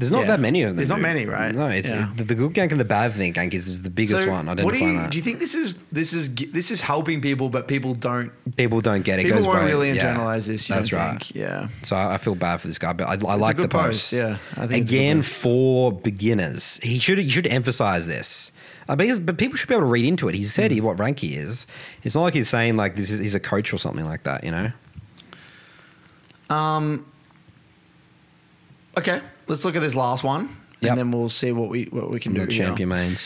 There's 0.00 0.10
not 0.10 0.20
Yeah. 0.22 0.26
that 0.28 0.40
many 0.40 0.62
of 0.62 0.70
them. 0.70 0.76
There's 0.78 0.88
not 0.88 1.00
many, 1.00 1.26
right? 1.26 1.54
No, 1.54 1.66
it's 1.66 1.90
Yeah. 1.90 2.10
it- 2.10 2.16
the, 2.16 2.24
the 2.24 2.34
good 2.34 2.54
gank 2.54 2.70
and 2.72 2.80
the 2.80 2.84
bad 2.86 3.12
thing 3.14 3.34
gank 3.34 3.52
is, 3.54 3.68
is 3.68 3.82
the 3.82 3.90
biggest 3.90 4.26
one. 4.26 4.48
I 4.48 4.54
do 4.54 4.62
Identifying 4.62 4.94
you 4.94 5.00
that 5.02 5.10
do? 5.10 5.18
You 5.18 5.22
think 5.22 5.38
this 5.38 5.54
is 5.54 5.74
this 5.92 6.12
is 6.14 6.34
this 6.34 6.70
is 6.70 6.80
helping 6.80 7.20
people, 7.20 7.48
but 7.50 7.68
people 7.68 7.94
don't 7.94 8.32
people 8.56 8.80
don't 8.80 9.02
get 9.02 9.18
it. 9.18 9.24
people 9.24 9.38
goes 9.38 9.46
won't 9.46 9.60
by- 9.60 9.66
really 9.66 9.92
yeah. 9.92 10.14
internalize 10.14 10.46
this. 10.46 10.68
You 10.68 10.74
That's 10.74 10.88
don't 10.88 10.98
right. 11.00 11.10
think? 11.22 11.34
Yeah, 11.36 11.68
So 11.82 11.94
I 11.96 12.14
I 12.14 12.18
feel 12.18 12.34
bad 12.34 12.60
for 12.62 12.66
this 12.68 12.78
guy, 12.78 12.92
but 12.94 13.06
I, 13.06 13.12
I 13.12 13.34
like 13.36 13.58
a 13.58 13.62
the 13.62 13.68
post. 13.68 14.10
post, 14.10 14.12
yeah. 14.14 14.38
I 14.56 14.66
think 14.66 14.82
it's 14.84 14.90
a 14.90 14.94
good 14.94 14.98
Again, 15.00 15.22
for 15.22 15.92
beginners, 15.92 16.80
he 16.82 16.98
should 16.98 17.18
he 17.18 17.28
should 17.28 17.46
emphasize 17.46 18.06
this. 18.06 18.52
Uh, 18.88 18.96
because, 18.96 19.20
but 19.20 19.36
people 19.38 19.56
should 19.56 19.68
be 19.68 19.74
able 19.74 19.82
to 19.86 19.90
read 19.92 20.04
into 20.04 20.28
it. 20.28 20.34
He 20.34 20.42
said 20.42 20.70
Mm. 20.70 20.74
he 20.74 20.80
what 20.80 20.98
rank 20.98 21.20
he 21.20 21.34
is. 21.36 21.66
It's 22.02 22.14
not 22.16 22.22
like 22.22 22.34
he's 22.34 22.48
saying 22.48 22.76
like 22.76 22.96
this 22.96 23.10
is 23.10 23.20
he's 23.20 23.34
a 23.36 23.40
coach 23.40 23.72
or 23.72 23.78
something 23.78 24.04
like 24.06 24.22
that. 24.24 24.42
You 24.44 24.50
know. 24.50 24.72
Um. 26.48 27.04
Okay, 28.98 29.20
let's 29.50 29.64
look 29.64 29.76
at 29.76 29.82
this 29.82 29.94
last 29.94 30.24
one, 30.24 30.56
Yep. 30.80 30.90
and 30.90 30.98
then 30.98 31.10
we'll 31.10 31.28
see 31.28 31.52
what 31.52 31.68
we 31.68 31.84
what 31.84 32.10
we 32.10 32.20
can 32.20 32.32
do. 32.32 32.46
The 32.46 32.52
here. 32.52 32.66
champion 32.66 32.88
mains. 32.88 33.24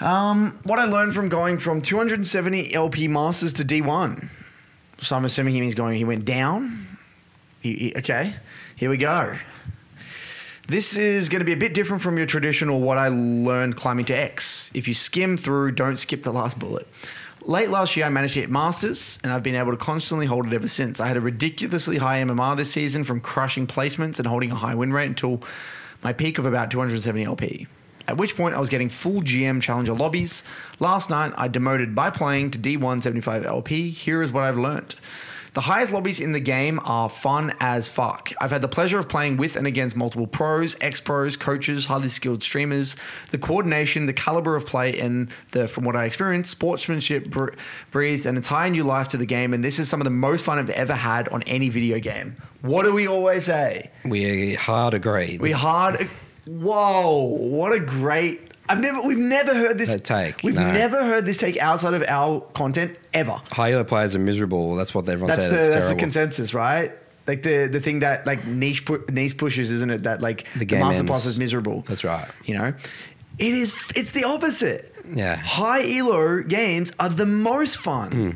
Um, 0.00 0.58
what 0.62 0.78
I 0.78 0.84
learned 0.84 1.12
from 1.12 1.28
going 1.28 1.58
from 1.58 1.82
270 1.82 2.72
LP 2.72 3.08
Masters 3.08 3.52
to 3.54 3.64
D1. 3.64 4.28
So 5.00 5.16
I'm 5.16 5.24
assuming 5.24 5.54
he 5.54 5.60
means 5.60 5.74
going. 5.74 5.96
He 5.98 6.04
went 6.04 6.24
down. 6.24 6.86
He, 7.60 7.72
he- 7.74 7.94
okay, 7.96 8.34
here 8.76 8.88
we 8.90 8.96
go. 8.96 9.34
This 10.68 10.96
is 10.96 11.28
going 11.28 11.40
to 11.40 11.44
be 11.46 11.52
a 11.52 11.56
bit 11.56 11.72
different 11.74 12.02
from 12.02 12.16
your 12.18 12.26
traditional 12.26 12.80
what 12.80 12.98
I 12.98 13.08
learned 13.08 13.76
climbing 13.76 14.04
to 14.06 14.14
X. 14.14 14.70
If 14.74 14.86
you 14.86 14.94
skim 14.94 15.36
through, 15.36 15.72
don't 15.72 15.96
skip 15.96 16.22
the 16.22 16.32
last 16.32 16.58
bullet. 16.58 16.86
Late 17.44 17.70
last 17.70 17.96
year, 17.96 18.04
I 18.04 18.08
managed 18.08 18.34
to 18.34 18.40
hit 18.40 18.50
Masters, 18.50 19.18
and 19.22 19.32
I've 19.32 19.42
been 19.42 19.54
able 19.54 19.70
to 19.70 19.76
constantly 19.76 20.26
hold 20.26 20.46
it 20.46 20.52
ever 20.52 20.68
since. 20.68 21.00
I 21.00 21.06
had 21.06 21.16
a 21.16 21.20
ridiculously 21.20 21.98
high 21.98 22.20
MMR 22.22 22.56
this 22.56 22.72
season 22.72 23.04
from 23.04 23.20
crushing 23.20 23.66
placements 23.66 24.18
and 24.18 24.26
holding 24.26 24.50
a 24.50 24.56
high 24.56 24.74
win 24.74 24.92
rate 24.92 25.06
until 25.06 25.42
my 26.02 26.12
peak 26.12 26.38
of 26.38 26.46
about 26.46 26.70
270 26.70 27.24
LP. 27.24 27.66
At 28.08 28.16
which 28.16 28.36
point, 28.36 28.54
I 28.54 28.60
was 28.60 28.68
getting 28.68 28.88
full 28.88 29.22
GM 29.22 29.62
Challenger 29.62 29.92
lobbies. 29.92 30.42
Last 30.80 31.10
night, 31.10 31.32
I 31.36 31.46
demoted 31.46 31.94
by 31.94 32.10
playing 32.10 32.50
to 32.52 32.58
D175 32.58 33.44
LP. 33.44 33.90
Here 33.90 34.20
is 34.22 34.32
what 34.32 34.44
I've 34.44 34.58
learned. 34.58 34.94
The 35.58 35.62
highest 35.62 35.92
lobbies 35.92 36.20
in 36.20 36.30
the 36.30 36.38
game 36.38 36.78
are 36.84 37.10
fun 37.10 37.52
as 37.58 37.88
fuck. 37.88 38.32
I've 38.40 38.52
had 38.52 38.62
the 38.62 38.68
pleasure 38.68 38.96
of 39.00 39.08
playing 39.08 39.38
with 39.38 39.56
and 39.56 39.66
against 39.66 39.96
multiple 39.96 40.28
pros, 40.28 40.76
ex 40.80 41.00
pros, 41.00 41.36
coaches, 41.36 41.86
highly 41.86 42.10
skilled 42.10 42.44
streamers. 42.44 42.94
The 43.32 43.38
coordination, 43.38 44.06
the 44.06 44.12
caliber 44.12 44.54
of 44.54 44.66
play, 44.66 44.96
and 45.00 45.30
the, 45.50 45.66
from 45.66 45.82
what 45.82 45.96
I 45.96 46.04
experienced, 46.04 46.52
sportsmanship 46.52 47.28
br- 47.28 47.54
breathes 47.90 48.24
an 48.24 48.36
entire 48.36 48.70
new 48.70 48.84
life 48.84 49.08
to 49.08 49.16
the 49.16 49.26
game. 49.26 49.52
And 49.52 49.64
this 49.64 49.80
is 49.80 49.88
some 49.88 50.00
of 50.00 50.04
the 50.04 50.10
most 50.10 50.44
fun 50.44 50.60
I've 50.60 50.70
ever 50.70 50.94
had 50.94 51.28
on 51.30 51.42
any 51.42 51.70
video 51.70 51.98
game. 51.98 52.36
What 52.62 52.84
do 52.84 52.92
we 52.92 53.08
always 53.08 53.46
say? 53.46 53.90
We 54.04 54.54
hard 54.54 54.94
agree. 54.94 55.38
We 55.40 55.50
hard. 55.50 56.08
Whoa! 56.46 57.36
What 57.36 57.72
a 57.72 57.80
great. 57.80 58.47
I've 58.68 58.80
never. 58.80 59.00
We've 59.02 59.18
never 59.18 59.54
heard 59.54 59.78
this 59.78 59.90
That 59.90 60.04
take, 60.04 60.42
We've 60.42 60.54
no. 60.54 60.70
never 60.72 61.02
heard 61.04 61.24
this 61.24 61.38
take 61.38 61.56
outside 61.58 61.94
of 61.94 62.02
our 62.06 62.40
content 62.54 62.96
ever. 63.14 63.40
High 63.50 63.72
elo 63.72 63.84
players 63.84 64.14
are 64.14 64.18
miserable. 64.18 64.76
That's 64.76 64.94
what 64.94 65.08
everyone 65.08 65.28
That's 65.28 65.42
says. 65.44 65.68
the 65.68 65.74
that's 65.74 65.88
the 65.88 65.94
consensus, 65.96 66.52
right? 66.54 66.92
Like 67.26 67.42
the 67.42 67.66
the 67.66 67.80
thing 67.80 68.00
that 68.00 68.26
like 68.26 68.46
niche 68.46 68.84
pu- 68.84 69.04
niche 69.10 69.36
pushes, 69.36 69.70
isn't 69.70 69.90
it? 69.90 70.02
That 70.04 70.20
like 70.22 70.46
the, 70.54 70.64
game 70.64 70.80
master 70.80 71.00
ends. 71.00 71.10
plus 71.10 71.24
is 71.26 71.38
miserable. 71.38 71.82
That's 71.82 72.04
right. 72.04 72.28
You 72.44 72.54
know, 72.58 72.74
it 73.38 73.54
is. 73.54 73.74
It's 73.96 74.12
the 74.12 74.24
opposite. 74.24 74.94
Yeah. 75.14 75.36
High 75.36 75.96
elo 75.98 76.42
games 76.42 76.92
are 77.00 77.08
the 77.08 77.26
most 77.26 77.78
fun. 77.78 78.12
Hmm. 78.12 78.30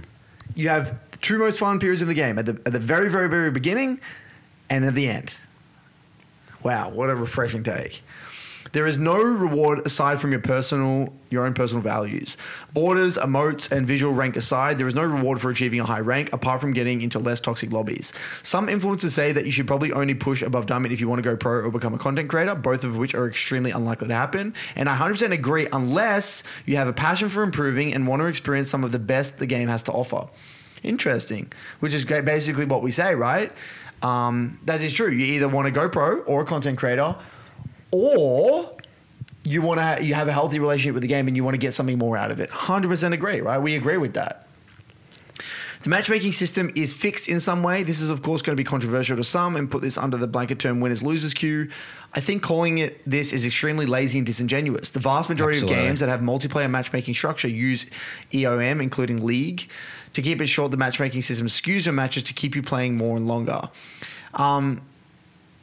You 0.55 0.69
have 0.71 0.95
the 1.11 1.19
true 1.19 1.39
most 1.39 1.59
fun 1.59 1.79
periods 1.79 2.03
in 2.03 2.09
the 2.09 2.15
game 2.15 2.39
at 2.39 2.47
the 2.47 2.61
at 2.67 2.73
the 2.73 2.79
very 2.81 3.11
very 3.11 3.29
very 3.29 3.51
beginning, 3.51 4.01
and 4.71 4.85
at 4.85 4.95
the 4.95 5.09
end. 5.09 5.37
Wow, 6.63 6.91
what 6.91 7.11
a 7.11 7.15
refreshing 7.15 7.65
take. 7.65 8.03
There 8.73 8.87
is 8.87 8.97
no 8.97 9.21
reward 9.21 9.87
aside 9.87 10.21
from 10.21 10.33
your 10.33 10.41
personal, 10.41 11.13
your 11.29 11.45
own 11.45 11.53
personal 11.53 11.83
values. 11.83 12.39
Orders, 12.75 13.19
emotes, 13.19 13.71
and 13.71 13.87
visual 13.87 14.15
rank 14.15 14.35
aside, 14.35 14.79
there 14.79 14.89
is 14.89 14.95
no 14.95 15.03
reward 15.03 15.43
for 15.43 15.51
achieving 15.51 15.81
a 15.81 15.85
high 15.85 16.01
rank 16.01 16.33
apart 16.33 16.63
from 16.63 16.73
getting 16.73 17.03
into 17.03 17.19
less 17.19 17.39
toxic 17.39 17.71
lobbies. 17.71 18.15
Some 18.43 18.69
influencers 18.69 19.11
say 19.11 19.31
that 19.33 19.45
you 19.45 19.53
should 19.53 19.67
probably 19.67 19.93
only 19.93 20.15
push 20.15 20.41
above 20.41 20.65
diamond 20.67 20.93
if 20.93 21.01
you 21.01 21.09
want 21.09 21.23
to 21.23 21.23
go 21.23 21.37
pro 21.37 21.61
or 21.61 21.71
become 21.71 21.93
a 21.93 21.99
content 21.99 22.31
creator, 22.31 22.55
both 22.55 22.83
of 22.83 22.97
which 22.97 23.15
are 23.15 23.29
extremely 23.29 23.71
unlikely 23.71 24.09
to 24.09 24.15
happen. 24.15 24.55
And 24.75 24.89
I 24.89 24.97
100% 24.97 25.33
agree 25.33 25.69
unless 25.71 26.43
you 26.65 26.77
have 26.77 26.89
a 26.89 26.95
passion 26.95 27.29
for 27.29 27.43
improving 27.43 27.93
and 27.93 28.07
want 28.07 28.21
to 28.21 28.27
experience 28.27 28.71
some 28.71 28.85
of 28.85 28.93
the 28.93 28.99
best 28.99 29.39
the 29.39 29.47
game 29.47 29.69
has 29.69 29.83
to 29.85 29.93
offer. 29.93 30.29
Interesting, 30.83 31.53
which 31.81 31.93
is 31.93 32.05
basically 32.07 32.65
what 32.65 32.83
we 32.83 32.91
say, 32.91 33.15
right? 33.15 33.53
Um, 34.01 34.59
that 34.65 34.81
is 34.81 34.95
true. 34.95 35.11
You 35.11 35.27
either 35.35 35.49
want 35.49 35.67
to 35.67 35.71
go 35.71 35.89
pro 35.89 36.21
or 36.23 36.43
a 36.43 36.45
content 36.45 36.79
creator, 36.79 37.15
or 37.93 38.77
you 39.45 39.63
want 39.63 39.79
to 39.79 39.83
ha- 39.83 39.99
you 40.01 40.15
have 40.15 40.29
a 40.29 40.33
healthy 40.33 40.59
relationship 40.59 40.95
with 40.95 41.03
the 41.03 41.09
game 41.09 41.29
and 41.29 41.37
you 41.37 41.45
want 41.45 41.55
to 41.55 41.59
get 41.59 41.73
something 41.73 41.99
more 41.99 42.17
out 42.17 42.31
of 42.31 42.41
it. 42.41 42.51
Hundred 42.51 42.89
percent 42.89 43.15
agree, 43.15 43.41
right? 43.41 43.59
We 43.59 43.77
agree 43.77 43.97
with 43.97 44.15
that. 44.15 44.49
The 45.83 45.89
matchmaking 45.89 46.31
system 46.31 46.71
is 46.77 46.95
fixed 46.95 47.29
in 47.29 47.41
some 47.41 47.65
way. 47.65 47.83
This 47.83 48.01
is, 48.01 48.09
of 48.09 48.23
course, 48.23 48.41
going 48.41 48.57
to 48.57 48.61
be 48.61 48.65
controversial 48.65 49.17
to 49.17 49.25
some 49.25 49.57
and 49.57 49.69
put 49.69 49.83
this 49.83 49.99
under 49.99 50.17
the 50.17 50.29
blanket 50.29 50.61
term 50.61 50.81
winners 50.81 51.03
losers 51.03 51.35
queue. 51.35 51.71
I 52.15 52.21
think 52.21 52.43
calling 52.43 52.79
it 52.79 53.01
this 53.05 53.33
is 53.33 53.45
extremely 53.45 53.87
lazy 53.87 54.19
and 54.19 54.27
disingenuous. 54.27 54.91
The 54.91 55.01
vast 55.01 55.29
majority 55.29 55.59
Absolutely. 55.59 55.83
of 55.83 55.89
games 55.89 56.01
that 56.01 56.09
have 56.09 56.21
multiplayer 56.21 56.71
matchmaking 56.71 57.15
structure 57.15 57.49
use 57.49 57.87
EOM, 58.33 58.81
including 58.81 59.25
League. 59.25 59.69
To 60.13 60.23
keep 60.23 60.41
it 60.41 60.47
short, 60.47 60.71
the 60.71 60.77
matchmaking 60.77 61.23
system 61.23 61.49
skews 61.49 61.87
your 61.87 61.95
matches 61.95 62.23
to 62.25 62.33
keep 62.33 62.55
you 62.55 62.63
playing 62.63 62.97
more 62.97 63.17
and 63.17 63.27
longer. 63.27 63.69
Um, 64.35 64.83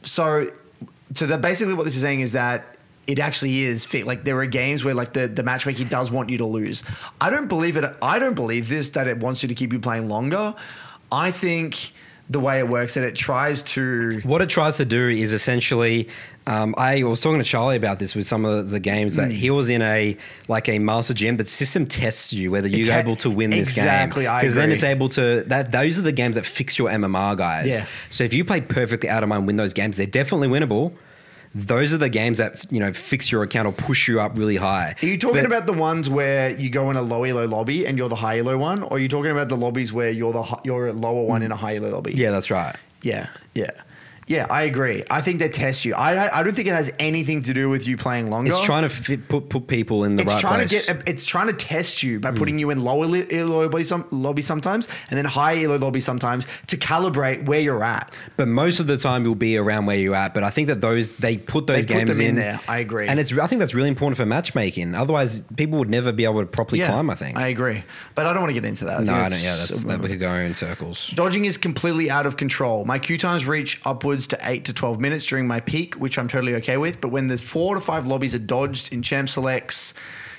so, 0.01 0.51
so 1.13 1.25
that 1.27 1.41
basically 1.41 1.73
what 1.73 1.83
this 1.83 1.95
is 1.95 2.01
saying 2.01 2.21
is 2.21 2.33
that 2.33 2.77
it 3.07 3.17
actually 3.17 3.63
is 3.63 3.85
fit. 3.85 4.05
Like 4.05 4.23
there 4.23 4.37
are 4.39 4.45
games 4.45 4.85
where 4.85 4.93
like 4.93 5.13
the, 5.13 5.27
the 5.27 5.41
matchmaking 5.41 5.87
does 5.87 6.11
want 6.11 6.29
you 6.29 6.37
to 6.37 6.45
lose. 6.45 6.83
I 7.19 7.29
don't 7.31 7.47
believe 7.47 7.75
it. 7.75 7.83
I 8.01 8.19
don't 8.19 8.35
believe 8.35 8.69
this 8.69 8.91
that 8.91 9.07
it 9.07 9.17
wants 9.17 9.41
you 9.41 9.49
to 9.49 9.55
keep 9.55 9.73
you 9.73 9.79
playing 9.79 10.07
longer. 10.07 10.53
I 11.11 11.31
think 11.31 11.93
the 12.29 12.39
way 12.39 12.59
it 12.59 12.67
works 12.67 12.93
that 12.93 13.03
it 13.03 13.15
tries 13.15 13.63
to 13.63 14.21
What 14.23 14.41
it 14.41 14.49
tries 14.49 14.77
to 14.77 14.85
do 14.85 15.07
is 15.09 15.33
essentially, 15.33 16.07
um, 16.45 16.75
I 16.77 17.01
was 17.03 17.19
talking 17.19 17.39
to 17.39 17.43
Charlie 17.43 17.75
about 17.75 17.97
this 17.97 18.13
with 18.13 18.27
some 18.27 18.45
of 18.45 18.69
the 18.69 18.79
games 18.79 19.15
that 19.15 19.31
he 19.31 19.49
was 19.49 19.67
in 19.67 19.81
a 19.81 20.15
like 20.47 20.69
a 20.69 20.77
master 20.77 21.15
gym. 21.15 21.37
The 21.37 21.45
system 21.47 21.87
tests 21.87 22.31
you 22.31 22.51
whether 22.51 22.67
you're 22.67 22.93
able 22.93 23.15
to 23.17 23.29
win 23.31 23.49
this 23.49 23.69
Exactly, 23.69 24.25
game 24.25 24.37
because 24.37 24.53
then 24.53 24.71
it's 24.71 24.83
able 24.83 25.09
to 25.09 25.43
that. 25.47 25.71
Those 25.71 25.97
are 25.97 26.03
the 26.03 26.11
games 26.11 26.35
that 26.35 26.45
fix 26.45 26.77
your 26.77 26.89
MMR 26.89 27.35
guys. 27.35 27.67
Yeah. 27.67 27.85
So 28.11 28.23
if 28.23 28.33
you 28.33 28.45
play 28.45 28.61
perfectly 28.61 29.09
out 29.09 29.23
of 29.23 29.29
mind, 29.29 29.47
win 29.47 29.55
those 29.55 29.73
games, 29.73 29.97
they're 29.97 30.05
definitely 30.05 30.47
winnable. 30.49 30.93
Those 31.55 31.93
are 31.93 31.97
the 31.97 32.09
games 32.09 32.37
that 32.37 32.65
you 32.71 32.79
know 32.79 32.93
fix 32.93 33.31
your 33.31 33.43
account 33.43 33.67
or 33.67 33.71
push 33.71 34.07
you 34.07 34.19
up 34.21 34.37
really 34.37 34.55
high. 34.57 34.95
Are 35.01 35.05
you 35.05 35.17
talking 35.17 35.37
But- 35.41 35.45
about 35.45 35.65
the 35.67 35.73
ones 35.73 36.09
where 36.09 36.49
you 36.51 36.69
go 36.69 36.89
in 36.91 36.95
a 36.95 37.01
low 37.01 37.23
elo 37.23 37.45
lobby 37.47 37.85
and 37.87 37.97
you're 37.97 38.09
the 38.09 38.15
high 38.15 38.37
elo 38.39 38.57
one, 38.57 38.83
or 38.83 38.93
are 38.97 38.99
you 38.99 39.07
talking 39.07 39.31
about 39.31 39.49
the 39.49 39.57
lobbies 39.57 39.91
where 39.91 40.11
you're 40.11 40.33
the 40.33 40.43
you're 40.63 40.87
a 40.89 40.93
lower 40.93 41.23
one 41.23 41.41
in 41.41 41.51
a 41.51 41.55
high 41.55 41.75
elo 41.75 41.89
lobby? 41.89 42.13
Yeah, 42.13 42.31
that's 42.31 42.51
right. 42.51 42.75
yeah, 43.01 43.29
yeah, 43.55 43.71
yeah. 44.29 44.45
I 44.49 44.63
agree. 44.63 45.03
I 45.09 45.21
think 45.21 45.39
they 45.39 45.49
test 45.49 45.83
you. 45.85 45.95
I 45.95 46.39
I 46.39 46.43
don't 46.43 46.53
think 46.53 46.67
it 46.67 46.73
has 46.73 46.93
anything 46.99 47.41
to 47.43 47.53
do 47.53 47.67
with 47.67 47.87
you 47.87 47.97
playing 47.97 48.29
longer. 48.29 48.51
It's 48.51 48.61
trying 48.61 48.83
to 48.83 48.89
fit, 48.89 49.27
put 49.27 49.49
put 49.49 49.65
people 49.65 50.03
in 50.03 50.17
the 50.17 50.21
It's 50.21 50.31
right 50.31 50.39
trying 50.39 50.67
place. 50.67 50.85
to 50.85 50.93
get. 50.93 51.09
It's 51.09 51.25
trying 51.25 51.47
to 51.47 51.53
test 51.53 52.03
you 52.03 52.19
by 52.19 52.29
hmm. 52.29 52.37
putting 52.37 52.59
you 52.59 52.69
in 52.69 52.83
lower 52.83 53.07
li- 53.07 53.25
elo 53.31 53.63
lobby, 53.63 53.83
some, 53.83 54.07
lobby 54.11 54.43
sometimes, 54.43 54.87
and 55.09 55.17
then 55.17 55.25
high 55.25 55.63
elo 55.63 55.77
lobby 55.77 55.99
sometimes 55.99 56.45
to 56.67 56.77
calibrate 56.77 57.45
where 57.45 57.59
you're 57.59 57.83
at. 57.83 58.15
but 58.37 58.47
most 58.47 58.79
of 58.79 58.85
the 58.85 58.97
time 58.97 59.25
you'll 59.25 59.33
be 59.33 59.57
around 59.57 59.87
where 59.87 59.97
you're 59.97 60.13
at. 60.13 60.35
But 60.35 60.43
I 60.43 60.51
think 60.51 60.67
that 60.67 60.79
those 60.79 61.09
they 61.17 61.37
put 61.37 61.65
those 61.65 61.87
They 61.87 61.93
put 61.93 62.05
games 62.05 62.17
them 62.17 62.21
in 62.21 62.29
in 62.29 62.35
there. 62.35 62.59
I 62.67 62.77
agree. 62.77 63.07
and 63.07 63.19
it's 63.19 63.35
I 63.35 63.47
think 63.47 63.59
that's 63.59 63.73
really 63.73 63.89
important 63.89 64.17
for 64.17 64.27
matchmaking. 64.27 64.93
Otherwise, 64.93 65.41
people 65.57 65.79
would 65.79 65.89
never 65.89 66.11
be 66.11 66.25
able 66.25 66.41
to 66.41 66.45
properly 66.45 66.81
climb. 66.81 67.09
I 67.09 67.15
think. 67.15 67.35
I 67.35 67.47
agree, 67.47 67.83
but 68.13 68.27
I 68.27 68.33
don't 68.33 68.43
want 68.43 68.51
to 68.51 68.61
get 68.61 68.65
into 68.65 68.85
that. 68.85 69.03
no, 69.03 69.13
think 69.13 69.25
I 69.25 69.29
don't. 69.29 69.41
Yeah, 69.41 69.55
that's 69.55 69.83
that 69.85 70.01
we 70.01 70.09
could 70.09 70.19
go 70.19 70.33
in 70.35 70.53
circles. 70.53 71.07
Dodging 71.15 71.45
is 71.45 71.57
completely 71.57 72.11
out 72.11 72.27
of 72.27 72.37
control. 72.37 72.85
My 72.85 72.99
queue 72.99 73.17
times 73.17 73.47
reach 73.47 73.81
upwards 73.85 74.18
to 74.27 74.39
8 74.41 74.65
to 74.65 74.73
12 74.73 74.99
minutes 74.99 75.25
during 75.25 75.47
my 75.47 75.59
peak, 75.59 75.95
which 75.95 76.17
I'm 76.17 76.27
totally 76.27 76.55
okay 76.55 76.77
with. 76.77 77.01
But 77.01 77.09
when 77.09 77.27
there's 77.27 77.41
four 77.41 77.75
to 77.75 77.81
five 77.81 78.07
lobbies 78.07 78.35
are 78.35 78.39
dodged 78.39 78.93
in 78.93 79.01
champ 79.01 79.29
selects, 79.29 79.93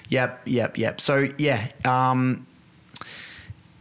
yep, 0.08 0.40
yep, 0.44 0.78
yep. 0.78 1.00
So, 1.00 1.28
yeah. 1.38 1.68
Um, 1.84 2.46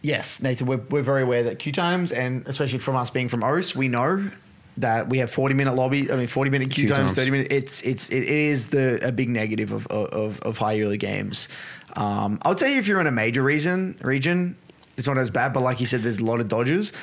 yes, 0.01 0.41
Nathan, 0.41 0.67
we're, 0.67 0.81
we're 0.89 1.01
very 1.01 1.23
aware 1.23 1.43
that 1.43 1.59
queue 1.59 1.71
times, 1.71 2.11
and 2.11 2.47
especially 2.47 2.79
from 2.79 2.95
us 2.95 3.09
being 3.09 3.29
from 3.29 3.43
OS, 3.43 3.75
we 3.75 3.87
know 3.87 4.29
that 4.77 5.09
we 5.09 5.17
have 5.17 5.29
40 5.29 5.55
minute 5.55 5.75
lobby, 5.75 6.11
I 6.11 6.15
mean, 6.15 6.27
40 6.27 6.49
minute 6.49 6.71
queue, 6.71 6.85
Queue 6.85 6.95
times, 6.95 7.07
times. 7.07 7.15
30 7.15 7.31
minutes. 7.31 7.53
It's, 7.53 7.81
it's, 7.81 8.09
it 8.09 8.23
is 8.23 8.69
the, 8.69 9.05
a 9.05 9.11
big 9.11 9.29
negative 9.29 9.71
of, 9.71 9.87
of, 9.87 10.39
of 10.41 10.57
high 10.57 10.79
early 10.81 10.97
games. 10.97 11.49
Um, 11.95 12.39
I'll 12.43 12.55
tell 12.55 12.69
you 12.69 12.77
if 12.77 12.87
you're 12.87 13.01
in 13.01 13.07
a 13.07 13.11
major 13.11 13.43
reason, 13.43 13.97
region, 14.01 14.55
it's 14.97 15.07
not 15.07 15.17
as 15.17 15.31
bad, 15.31 15.53
but 15.53 15.61
like 15.61 15.79
you 15.79 15.85
said, 15.85 16.03
there's 16.03 16.19
a 16.19 16.25
lot 16.25 16.39
of 16.39 16.47
dodges. 16.47 16.93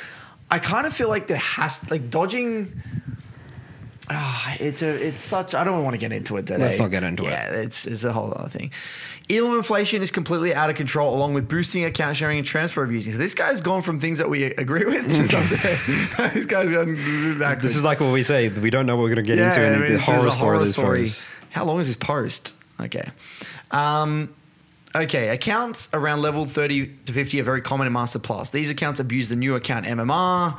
I 0.50 0.58
kind 0.58 0.86
of 0.86 0.92
feel 0.92 1.08
like 1.08 1.26
there 1.26 1.36
has 1.38 1.88
like 1.90 2.10
dodging. 2.10 2.82
Ah, 4.08 4.54
it's 4.60 4.82
a 4.82 4.88
it's 5.08 5.20
such. 5.20 5.54
I 5.54 5.64
don't 5.64 5.82
want 5.82 5.94
to 5.94 5.98
get 5.98 6.12
into 6.12 6.36
it 6.36 6.46
today. 6.46 6.62
Let's 6.62 6.78
not 6.78 6.92
get 6.92 7.02
into 7.02 7.24
it. 7.26 7.30
yeah, 7.30 7.48
it's 7.50 7.86
it's 7.86 8.04
a 8.04 8.12
whole 8.12 8.32
other 8.36 8.48
thing. 8.48 8.70
Elo 9.28 9.56
inflation 9.56 10.02
is 10.02 10.12
completely 10.12 10.54
out 10.54 10.70
of 10.70 10.76
control, 10.76 11.12
along 11.16 11.34
with 11.34 11.48
boosting 11.48 11.84
account 11.84 12.16
sharing 12.16 12.38
and 12.38 12.46
transfer 12.46 12.84
abusing. 12.84 13.12
So 13.14 13.18
this 13.18 13.34
guy's 13.34 13.60
gone 13.60 13.82
from 13.82 13.98
things 13.98 14.18
that 14.18 14.30
we 14.30 14.44
agree 14.44 14.84
with 14.84 15.06
to 15.06 15.28
something. 15.28 16.28
this 16.34 16.46
guy's 16.46 16.70
gone 16.70 17.38
back. 17.40 17.60
This 17.60 17.74
is 17.74 17.82
like 17.82 17.98
what 17.98 18.12
we 18.12 18.22
say. 18.22 18.48
We 18.48 18.70
don't 18.70 18.86
know 18.86 18.94
what 18.96 19.02
we're 19.02 19.14
going 19.16 19.26
to 19.26 19.34
get 19.34 19.40
into. 19.40 19.58
I 19.60 19.64
And 19.64 19.80
mean, 19.80 19.86
the 19.90 19.92
this 19.98 20.02
is 20.02 20.06
horror 20.08 20.28
a 20.28 20.66
story. 20.66 21.08
story. 21.08 21.10
How 21.50 21.64
long 21.64 21.80
is 21.80 21.88
this 21.88 21.96
post? 21.96 22.54
Okay. 22.80 23.10
Um, 23.72 24.32
okay, 25.02 25.28
accounts 25.28 25.88
around 25.92 26.22
level 26.22 26.44
30 26.46 26.86
to 27.06 27.12
50 27.12 27.40
are 27.40 27.44
very 27.44 27.60
common 27.60 27.86
in 27.86 27.92
Master 27.92 28.18
Plus. 28.18 28.50
These 28.50 28.70
accounts 28.70 29.00
abuse 29.00 29.28
the 29.28 29.36
new 29.36 29.54
account 29.54 29.86
MMR. 29.86 30.58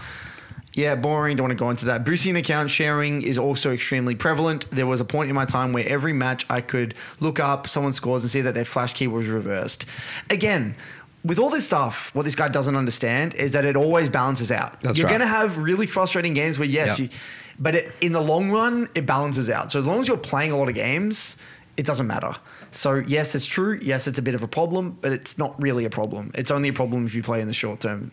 Yeah, 0.73 0.95
boring. 0.95 1.35
Don't 1.37 1.45
want 1.45 1.57
to 1.57 1.63
go 1.63 1.71
into 1.71 1.85
that. 1.85 2.05
Boosting 2.05 2.35
account 2.35 2.69
sharing 2.69 3.23
is 3.23 3.37
also 3.39 3.71
extremely 3.73 4.13
prevalent. 4.15 4.69
There 4.69 4.85
was 4.85 4.99
a 5.01 5.05
point 5.05 5.29
in 5.29 5.35
my 5.35 5.45
time 5.45 5.73
where 5.73 5.87
every 5.87 6.13
match 6.13 6.45
I 6.51 6.61
could 6.61 6.93
look 7.19 7.39
up 7.39 7.67
someone's 7.67 7.95
scores 7.95 8.21
and 8.23 8.29
see 8.29 8.41
that 8.41 8.53
their 8.53 8.65
flash 8.65 8.93
key 8.93 9.07
was 9.07 9.25
reversed. 9.25 9.85
Again, 10.29 10.75
with 11.23 11.39
all 11.39 11.49
this 11.49 11.65
stuff, 11.65 12.11
what 12.13 12.23
this 12.25 12.35
guy 12.35 12.47
doesn't 12.47 12.75
understand 12.75 13.33
is 13.33 13.53
that 13.53 13.65
it 13.65 13.75
always 13.75 14.07
balances 14.07 14.51
out. 14.51 14.79
That's 14.83 14.97
You're 14.99 15.07
right. 15.07 15.17
going 15.17 15.21
to 15.21 15.27
have 15.27 15.57
really 15.57 15.87
frustrating 15.87 16.35
games 16.35 16.59
where, 16.59 16.67
yes, 16.67 16.99
Yep. 16.99 16.99
you, 16.99 17.17
but 17.59 17.73
it, 17.75 17.91
in 18.01 18.11
the 18.11 18.21
long 18.21 18.51
run, 18.51 18.87
it 18.93 19.07
balances 19.07 19.49
out. 19.49 19.71
So 19.71 19.79
as 19.79 19.87
long 19.87 19.99
as 19.99 20.07
you're 20.07 20.15
playing 20.15 20.51
a 20.51 20.57
lot 20.57 20.69
of 20.69 20.75
games, 20.75 21.37
it 21.77 21.85
doesn't 21.85 22.07
matter. 22.07 22.35
So 22.71 22.95
yes, 22.95 23.35
it's 23.35 23.45
true. 23.45 23.79
Yes, 23.81 24.07
it's 24.07 24.17
a 24.17 24.21
bit 24.21 24.33
of 24.33 24.41
a 24.41 24.47
problem, 24.47 24.97
but 24.99 25.11
it's 25.11 25.37
not 25.37 25.59
really 25.61 25.85
a 25.85 25.89
problem. 25.89 26.31
It's 26.33 26.49
only 26.49 26.69
a 26.69 26.73
problem 26.73 27.05
if 27.05 27.13
you 27.13 27.21
play 27.21 27.39
in 27.39 27.47
the 27.47 27.53
short 27.53 27.79
term. 27.79 28.11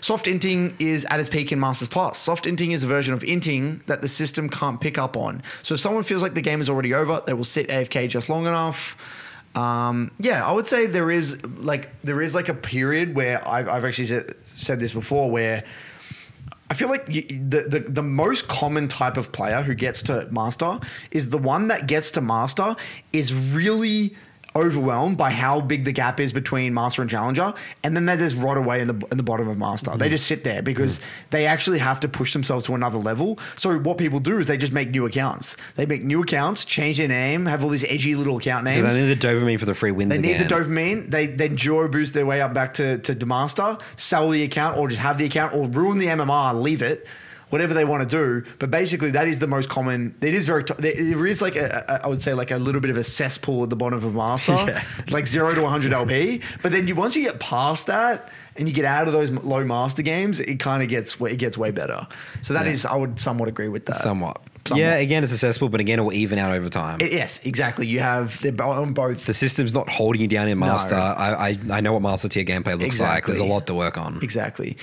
Soft 0.00 0.26
inting 0.26 0.74
is 0.78 1.04
at 1.06 1.18
its 1.18 1.28
peak 1.28 1.50
in 1.50 1.58
Masters 1.58 1.88
Plus. 1.88 2.16
Soft 2.16 2.44
inting 2.44 2.72
is 2.72 2.84
a 2.84 2.86
version 2.86 3.12
of 3.12 3.20
inting 3.22 3.84
that 3.86 4.00
the 4.00 4.08
system 4.08 4.48
can't 4.48 4.80
pick 4.80 4.98
up 4.98 5.16
on. 5.16 5.42
So 5.62 5.74
if 5.74 5.80
someone 5.80 6.04
feels 6.04 6.22
like 6.22 6.34
the 6.34 6.40
game 6.40 6.60
is 6.60 6.70
already 6.70 6.94
over, 6.94 7.20
they 7.26 7.34
will 7.34 7.44
sit 7.44 7.68
AFK 7.68 8.08
just 8.08 8.28
long 8.28 8.46
enough. 8.46 8.96
Um, 9.56 10.12
yeah, 10.18 10.46
I 10.46 10.52
would 10.52 10.66
say 10.66 10.86
there 10.86 11.10
is 11.10 11.44
like 11.44 11.90
there 12.02 12.22
is 12.22 12.34
like 12.34 12.48
a 12.48 12.54
period 12.54 13.14
where 13.14 13.46
I've, 13.46 13.68
I've 13.68 13.84
actually 13.84 14.06
said, 14.06 14.34
said 14.54 14.80
this 14.80 14.92
before 14.92 15.30
where 15.30 15.64
I 16.72 16.74
feel 16.74 16.88
like 16.88 17.04
the, 17.04 17.66
the 17.68 17.84
the 17.86 18.02
most 18.02 18.48
common 18.48 18.88
type 18.88 19.18
of 19.18 19.30
player 19.30 19.60
who 19.60 19.74
gets 19.74 20.00
to 20.04 20.26
master 20.30 20.80
is 21.10 21.28
the 21.28 21.36
one 21.36 21.66
that 21.66 21.86
gets 21.86 22.10
to 22.12 22.22
master 22.22 22.76
is 23.12 23.34
really 23.34 24.16
overwhelmed 24.54 25.16
by 25.16 25.30
how 25.30 25.60
big 25.60 25.84
the 25.84 25.92
gap 25.92 26.20
is 26.20 26.32
between 26.32 26.74
master 26.74 27.02
and 27.02 27.10
challenger, 27.10 27.54
and 27.82 27.96
then 27.96 28.06
they 28.06 28.16
just 28.16 28.36
rot 28.36 28.56
away 28.56 28.80
in 28.80 28.88
the 28.88 29.06
in 29.10 29.16
the 29.16 29.22
bottom 29.22 29.48
of 29.48 29.58
master. 29.58 29.90
They 29.90 30.06
mm-hmm. 30.06 30.10
just 30.10 30.26
sit 30.26 30.44
there 30.44 30.62
because 30.62 31.00
they 31.30 31.46
actually 31.46 31.78
have 31.78 32.00
to 32.00 32.08
push 32.08 32.32
themselves 32.32 32.66
to 32.66 32.74
another 32.74 32.98
level. 32.98 33.38
So 33.56 33.78
what 33.78 33.98
people 33.98 34.20
do 34.20 34.38
is 34.38 34.46
they 34.46 34.56
just 34.56 34.72
make 34.72 34.90
new 34.90 35.06
accounts. 35.06 35.56
They 35.76 35.86
make 35.86 36.04
new 36.04 36.22
accounts, 36.22 36.64
change 36.64 36.98
their 36.98 37.08
name, 37.08 37.46
have 37.46 37.64
all 37.64 37.70
these 37.70 37.84
edgy 37.84 38.14
little 38.14 38.36
account 38.36 38.64
names. 38.64 38.82
they 38.82 39.00
need 39.00 39.18
the 39.18 39.26
dopamine 39.26 39.58
for 39.58 39.66
the 39.66 39.74
free 39.74 39.90
wins 39.90 40.10
They 40.10 40.18
again. 40.18 40.38
need 40.38 40.48
the 40.48 40.54
dopamine. 40.54 41.10
They 41.10 41.26
then 41.26 41.56
duo 41.56 41.88
boost 41.88 42.14
their 42.14 42.26
way 42.26 42.40
up 42.40 42.54
back 42.54 42.74
to 42.74 42.98
to 42.98 43.14
Demaster, 43.14 43.80
sell 43.96 44.30
the 44.30 44.42
account, 44.42 44.78
or 44.78 44.88
just 44.88 45.00
have 45.00 45.18
the 45.18 45.24
account, 45.24 45.54
or 45.54 45.66
ruin 45.66 45.98
the 45.98 46.06
MMR 46.06 46.50
and 46.50 46.62
leave 46.62 46.82
it. 46.82 47.06
Whatever 47.52 47.74
they 47.74 47.84
want 47.84 48.08
to 48.08 48.08
do, 48.08 48.50
but 48.58 48.70
basically 48.70 49.10
that 49.10 49.28
is 49.28 49.38
the 49.38 49.46
most 49.46 49.68
common. 49.68 50.14
It 50.22 50.32
is 50.32 50.46
very. 50.46 50.62
There 50.78 50.94
there 50.94 51.26
is 51.26 51.42
like 51.42 51.54
a, 51.54 51.84
a, 51.86 52.04
I 52.04 52.08
would 52.08 52.22
say 52.22 52.32
like 52.32 52.50
a 52.50 52.56
little 52.56 52.80
bit 52.80 52.90
of 52.90 52.96
a 52.96 53.04
cesspool 53.04 53.62
at 53.62 53.68
the 53.68 53.76
bottom 53.76 53.98
of 53.98 54.04
a 54.06 54.10
master, 54.10 54.52
Yeah. 54.66 54.82
like 55.10 55.26
zero 55.26 55.54
to 55.54 55.60
100 55.60 55.92
LP. 55.92 56.40
But 56.62 56.72
then 56.72 56.88
you 56.88 56.94
once 56.94 57.14
you 57.14 57.22
get 57.22 57.40
past 57.40 57.88
that 57.88 58.30
and 58.56 58.66
you 58.66 58.72
get 58.74 58.86
out 58.86 59.06
of 59.06 59.12
those 59.12 59.30
low 59.30 59.62
master 59.64 60.00
games, 60.00 60.40
it 60.40 60.60
kind 60.60 60.82
of 60.82 60.88
gets 60.88 61.20
it 61.20 61.36
gets 61.36 61.58
way 61.58 61.70
better. 61.70 62.06
So 62.40 62.54
that 62.54 62.64
Yeah. 62.64 62.72
is 62.72 62.86
I 62.86 62.96
would 62.96 63.20
somewhat 63.20 63.48
agree 63.50 63.68
with 63.68 63.84
that. 63.84 63.96
somewhat. 63.96 64.40
Somewhat. 64.64 64.80
Yeah, 64.80 64.94
again, 64.94 65.24
it's 65.24 65.32
accessible, 65.32 65.68
but 65.68 65.80
again, 65.80 65.98
it 65.98 66.02
will 66.02 66.12
even 66.12 66.38
out 66.38 66.52
over 66.54 66.68
time. 66.68 67.00
It- 67.00 67.12
yes, 67.12 67.40
exactly. 67.44 67.86
You 67.86 67.98
have 68.00 68.40
they're 68.40 68.62
on 68.62 68.94
both 68.94 69.26
the 69.26 69.34
system's 69.34 69.74
not 69.74 69.90
holding 69.90 70.22
you 70.22 70.28
down 70.28 70.48
in 70.48 70.58
master. 70.58 70.94
No. 70.94 71.02
I, 71.02 71.48
I 71.50 71.58
I 71.70 71.80
know 71.82 71.92
what 71.92 72.00
master 72.00 72.28
tier 72.28 72.44
gameplay 72.44 72.80
looks 72.80 72.98
like. 72.98 73.26
There's 73.26 73.40
a 73.40 73.44
lot 73.44 73.66
to 73.66 73.74
work 73.74 73.98
on. 73.98 74.20
Exactly. 74.22 74.76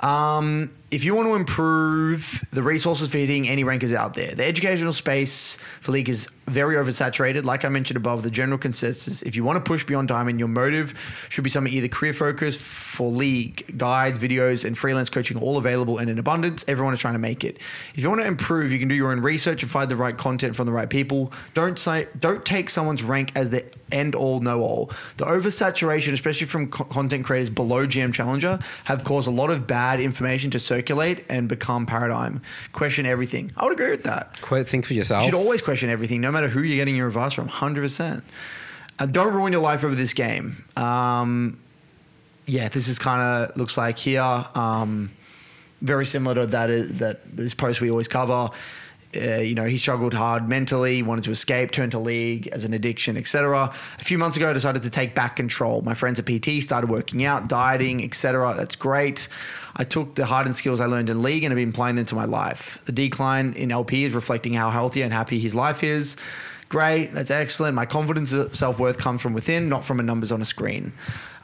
Um, 0.00 0.70
if 0.92 1.04
you 1.04 1.14
want 1.14 1.26
to 1.26 1.34
improve 1.34 2.44
the 2.50 2.62
resources 2.62 3.08
for 3.08 3.16
hitting 3.16 3.48
any 3.48 3.64
rankers 3.64 3.94
out 3.94 4.12
there, 4.12 4.34
the 4.34 4.44
educational 4.44 4.92
space 4.92 5.56
for 5.80 5.90
League 5.90 6.10
is 6.10 6.28
very 6.46 6.76
oversaturated. 6.76 7.44
Like 7.44 7.64
I 7.64 7.70
mentioned 7.70 7.96
above, 7.96 8.22
the 8.22 8.30
general 8.30 8.58
consensus 8.58 9.22
if 9.22 9.34
you 9.34 9.42
want 9.42 9.56
to 9.56 9.66
push 9.66 9.84
beyond 9.84 10.08
Diamond, 10.08 10.38
your 10.38 10.48
motive 10.48 10.92
should 11.30 11.44
be 11.44 11.50
something 11.50 11.72
either 11.72 11.88
career 11.88 12.12
focused 12.12 12.60
for 12.60 13.10
League, 13.10 13.78
guides, 13.78 14.18
videos, 14.18 14.66
and 14.66 14.76
freelance 14.76 15.08
coaching 15.08 15.38
all 15.38 15.56
available 15.56 15.96
and 15.96 16.10
in 16.10 16.18
abundance. 16.18 16.62
Everyone 16.68 16.92
is 16.92 17.00
trying 17.00 17.14
to 17.14 17.18
make 17.18 17.42
it. 17.42 17.58
If 17.94 18.02
you 18.02 18.10
want 18.10 18.20
to 18.20 18.26
improve, 18.26 18.70
you 18.70 18.78
can 18.78 18.88
do 18.88 18.94
your 18.94 19.12
own 19.12 19.20
research 19.20 19.62
and 19.62 19.72
find 19.72 19.90
the 19.90 19.96
right 19.96 20.16
content 20.16 20.54
from 20.54 20.66
the 20.66 20.72
right 20.72 20.90
people. 20.90 21.32
Don't 21.54 21.78
say 21.78 22.06
don't 22.20 22.44
take 22.44 22.68
someone's 22.68 23.02
rank 23.02 23.32
as 23.34 23.48
the 23.48 23.64
end 23.90 24.14
all 24.14 24.40
know 24.40 24.60
all. 24.60 24.90
The 25.16 25.24
oversaturation, 25.24 26.12
especially 26.12 26.46
from 26.46 26.70
co- 26.70 26.84
content 26.84 27.24
creators 27.24 27.48
below 27.48 27.86
GM 27.86 28.12
Challenger, 28.12 28.58
have 28.84 29.04
caused 29.04 29.26
a 29.26 29.30
lot 29.30 29.50
of 29.50 29.66
bad 29.66 29.98
information 29.98 30.50
to 30.50 30.58
circulate 30.58 30.81
and 31.28 31.48
become 31.48 31.86
paradigm. 31.86 32.42
Question 32.72 33.06
everything. 33.06 33.52
I 33.56 33.64
would 33.64 33.72
agree 33.72 33.90
with 33.90 34.04
that. 34.04 34.40
Quite 34.40 34.68
think 34.68 34.86
for 34.86 34.94
yourself. 34.94 35.22
You 35.22 35.30
should 35.30 35.36
always 35.36 35.62
question 35.62 35.90
everything, 35.90 36.20
no 36.20 36.30
matter 36.30 36.48
who 36.48 36.62
you're 36.62 36.76
getting 36.76 36.96
your 36.96 37.08
advice 37.08 37.32
from. 37.32 37.48
Hundred 37.48 37.82
percent. 37.82 38.24
Uh, 38.98 39.06
don't 39.06 39.32
ruin 39.32 39.52
your 39.52 39.62
life 39.62 39.84
over 39.84 39.94
this 39.94 40.12
game. 40.12 40.64
Um, 40.76 41.60
yeah, 42.46 42.68
this 42.68 42.88
is 42.88 42.98
kind 42.98 43.22
of 43.22 43.56
looks 43.56 43.76
like 43.76 43.98
here. 43.98 44.22
Um, 44.54 45.10
very 45.80 46.06
similar 46.06 46.34
to 46.34 46.46
that 46.46 46.70
uh, 46.70 46.84
that 46.98 47.36
this 47.36 47.54
post 47.54 47.80
we 47.80 47.90
always 47.90 48.08
cover. 48.08 48.50
Uh, 49.14 49.40
you 49.40 49.54
know, 49.54 49.66
he 49.66 49.76
struggled 49.76 50.14
hard 50.14 50.48
mentally, 50.48 51.02
wanted 51.02 51.24
to 51.24 51.30
escape, 51.30 51.70
turned 51.70 51.92
to 51.92 51.98
league 51.98 52.46
as 52.48 52.64
an 52.64 52.72
addiction, 52.72 53.16
etc. 53.16 53.72
A 53.98 54.04
few 54.04 54.16
months 54.16 54.36
ago, 54.36 54.48
I 54.48 54.52
decided 54.52 54.82
to 54.82 54.90
take 54.90 55.14
back 55.14 55.36
control. 55.36 55.82
My 55.82 55.94
friends 55.94 56.18
at 56.18 56.26
PT 56.26 56.62
started 56.62 56.88
working 56.88 57.24
out, 57.24 57.48
dieting, 57.48 58.02
etc. 58.02 58.54
That's 58.56 58.76
great. 58.76 59.28
I 59.76 59.84
took 59.84 60.14
the 60.14 60.24
hardened 60.26 60.56
skills 60.56 60.80
I 60.80 60.86
learned 60.86 61.10
in 61.10 61.22
league 61.22 61.44
and 61.44 61.52
have 61.52 61.56
been 61.56 61.70
applying 61.70 61.96
them 61.96 62.06
to 62.06 62.14
my 62.14 62.24
life. 62.24 62.78
The 62.84 62.92
decline 62.92 63.52
in 63.54 63.70
LP 63.70 64.04
is 64.04 64.14
reflecting 64.14 64.54
how 64.54 64.70
healthy 64.70 65.02
and 65.02 65.12
happy 65.12 65.38
his 65.38 65.54
life 65.54 65.82
is. 65.82 66.16
Great, 66.68 67.12
that's 67.12 67.30
excellent. 67.30 67.74
My 67.74 67.84
confidence 67.84 68.34
self 68.52 68.78
worth 68.78 68.96
comes 68.96 69.20
from 69.20 69.34
within, 69.34 69.68
not 69.68 69.84
from 69.84 70.00
a 70.00 70.02
numbers 70.02 70.32
on 70.32 70.40
a 70.40 70.46
screen. 70.46 70.94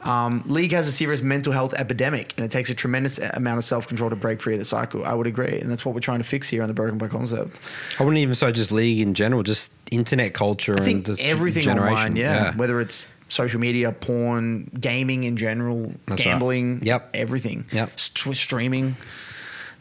Um, 0.03 0.43
League 0.45 0.71
has 0.71 0.87
a 0.87 0.91
serious 0.91 1.21
mental 1.21 1.51
health 1.51 1.73
epidemic, 1.73 2.33
and 2.37 2.45
it 2.45 2.51
takes 2.51 2.69
a 2.69 2.73
tremendous 2.73 3.17
amount 3.19 3.57
of 3.57 3.65
self 3.65 3.87
control 3.87 4.09
to 4.09 4.15
break 4.15 4.41
free 4.41 4.53
of 4.53 4.59
the 4.59 4.65
cycle. 4.65 5.05
I 5.05 5.13
would 5.13 5.27
agree, 5.27 5.59
and 5.59 5.69
that's 5.69 5.85
what 5.85 5.93
we're 5.93 5.99
trying 6.01 6.19
to 6.19 6.23
fix 6.25 6.47
here 6.47 6.61
on 6.61 6.67
the 6.69 6.73
Broken 6.73 6.97
by 6.97 7.07
Concept. 7.09 7.59
I 7.99 8.03
wouldn't 8.03 8.19
even 8.19 8.35
say 8.35 8.51
just 8.51 8.71
league 8.71 8.99
in 8.99 9.13
general, 9.13 9.43
just 9.43 9.71
internet 9.91 10.33
culture 10.33 10.73
I 10.73 10.77
and 10.77 10.85
think 10.85 11.05
just 11.07 11.21
everything 11.21 11.63
generation. 11.63 11.93
online, 11.93 12.15
yeah, 12.15 12.55
whether 12.55 12.79
it's 12.79 13.05
social 13.27 13.59
media, 13.59 13.91
porn, 13.91 14.71
gaming 14.79 15.23
in 15.25 15.35
general, 15.37 15.91
That's 16.07 16.19
right. 16.19 16.31
gambling, 16.31 16.79
Yep. 16.81 17.09
everything, 17.13 17.65
Yep. 17.71 17.99
St- 17.99 18.35
streaming. 18.37 18.95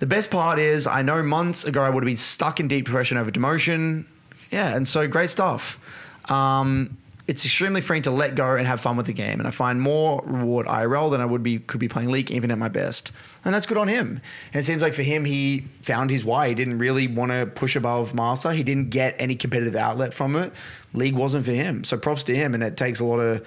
The 0.00 0.06
best 0.06 0.30
part 0.30 0.58
is, 0.58 0.86
I 0.86 1.02
know 1.02 1.22
months 1.22 1.64
ago 1.64 1.82
I 1.82 1.88
would 1.90 2.02
have 2.02 2.08
been 2.08 2.16
stuck 2.16 2.60
in 2.60 2.68
deep 2.68 2.84
depression 2.86 3.16
over 3.18 3.30
demotion. 3.30 4.04
Yeah, 4.50 4.74
and 4.76 4.86
so 4.86 5.06
great 5.08 5.30
stuff. 5.30 5.78
Um, 6.30 6.96
it's 7.28 7.44
extremely 7.44 7.82
freeing 7.82 8.02
to 8.04 8.10
let 8.10 8.34
go 8.34 8.56
and 8.56 8.66
have 8.66 8.80
fun 8.80 8.96
with 8.96 9.04
the 9.04 9.12
game, 9.12 9.38
and 9.38 9.46
I 9.46 9.50
find 9.50 9.80
more 9.80 10.22
reward 10.24 10.66
IRL 10.66 11.10
than 11.10 11.20
I 11.20 11.26
would 11.26 11.42
be 11.42 11.58
could 11.58 11.78
be 11.78 11.86
playing 11.86 12.10
League 12.10 12.30
even 12.30 12.50
at 12.50 12.56
my 12.56 12.68
best, 12.68 13.12
and 13.44 13.54
that's 13.54 13.66
good 13.66 13.76
on 13.76 13.86
him. 13.86 14.22
And 14.54 14.60
it 14.60 14.64
seems 14.64 14.80
like 14.80 14.94
for 14.94 15.02
him, 15.02 15.26
he 15.26 15.66
found 15.82 16.10
his 16.10 16.24
why. 16.24 16.48
He 16.48 16.54
didn't 16.54 16.78
really 16.78 17.06
want 17.06 17.30
to 17.30 17.44
push 17.44 17.76
above 17.76 18.14
Master. 18.14 18.50
He 18.52 18.62
didn't 18.62 18.88
get 18.88 19.14
any 19.18 19.36
competitive 19.36 19.76
outlet 19.76 20.14
from 20.14 20.36
it. 20.36 20.54
League 20.94 21.14
wasn't 21.14 21.44
for 21.44 21.52
him, 21.52 21.84
so 21.84 21.98
props 21.98 22.24
to 22.24 22.34
him. 22.34 22.54
And 22.54 22.62
it 22.62 22.78
takes 22.78 22.98
a 22.98 23.04
lot 23.04 23.18
of 23.18 23.46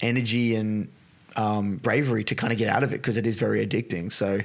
energy 0.00 0.54
and 0.54 0.88
um, 1.34 1.76
bravery 1.78 2.22
to 2.22 2.36
kind 2.36 2.52
of 2.52 2.58
get 2.58 2.68
out 2.68 2.84
of 2.84 2.92
it 2.92 2.98
because 2.98 3.16
it 3.16 3.26
is 3.26 3.34
very 3.34 3.66
addicting. 3.66 4.12
So 4.12 4.40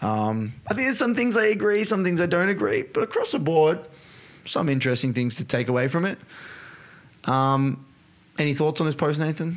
um, 0.00 0.54
I 0.66 0.72
think 0.72 0.86
there's 0.86 0.98
some 0.98 1.14
things 1.14 1.36
I 1.36 1.46
agree, 1.46 1.84
some 1.84 2.02
things 2.02 2.22
I 2.22 2.26
don't 2.26 2.48
agree, 2.48 2.82
but 2.82 3.02
across 3.02 3.32
the 3.32 3.38
board, 3.38 3.80
some 4.46 4.70
interesting 4.70 5.12
things 5.12 5.36
to 5.36 5.44
take 5.44 5.68
away 5.68 5.88
from 5.88 6.06
it. 6.06 6.18
Um, 7.24 7.84
any 8.38 8.54
thoughts 8.54 8.80
on 8.80 8.86
this 8.86 8.94
post, 8.94 9.18
Nathan? 9.20 9.56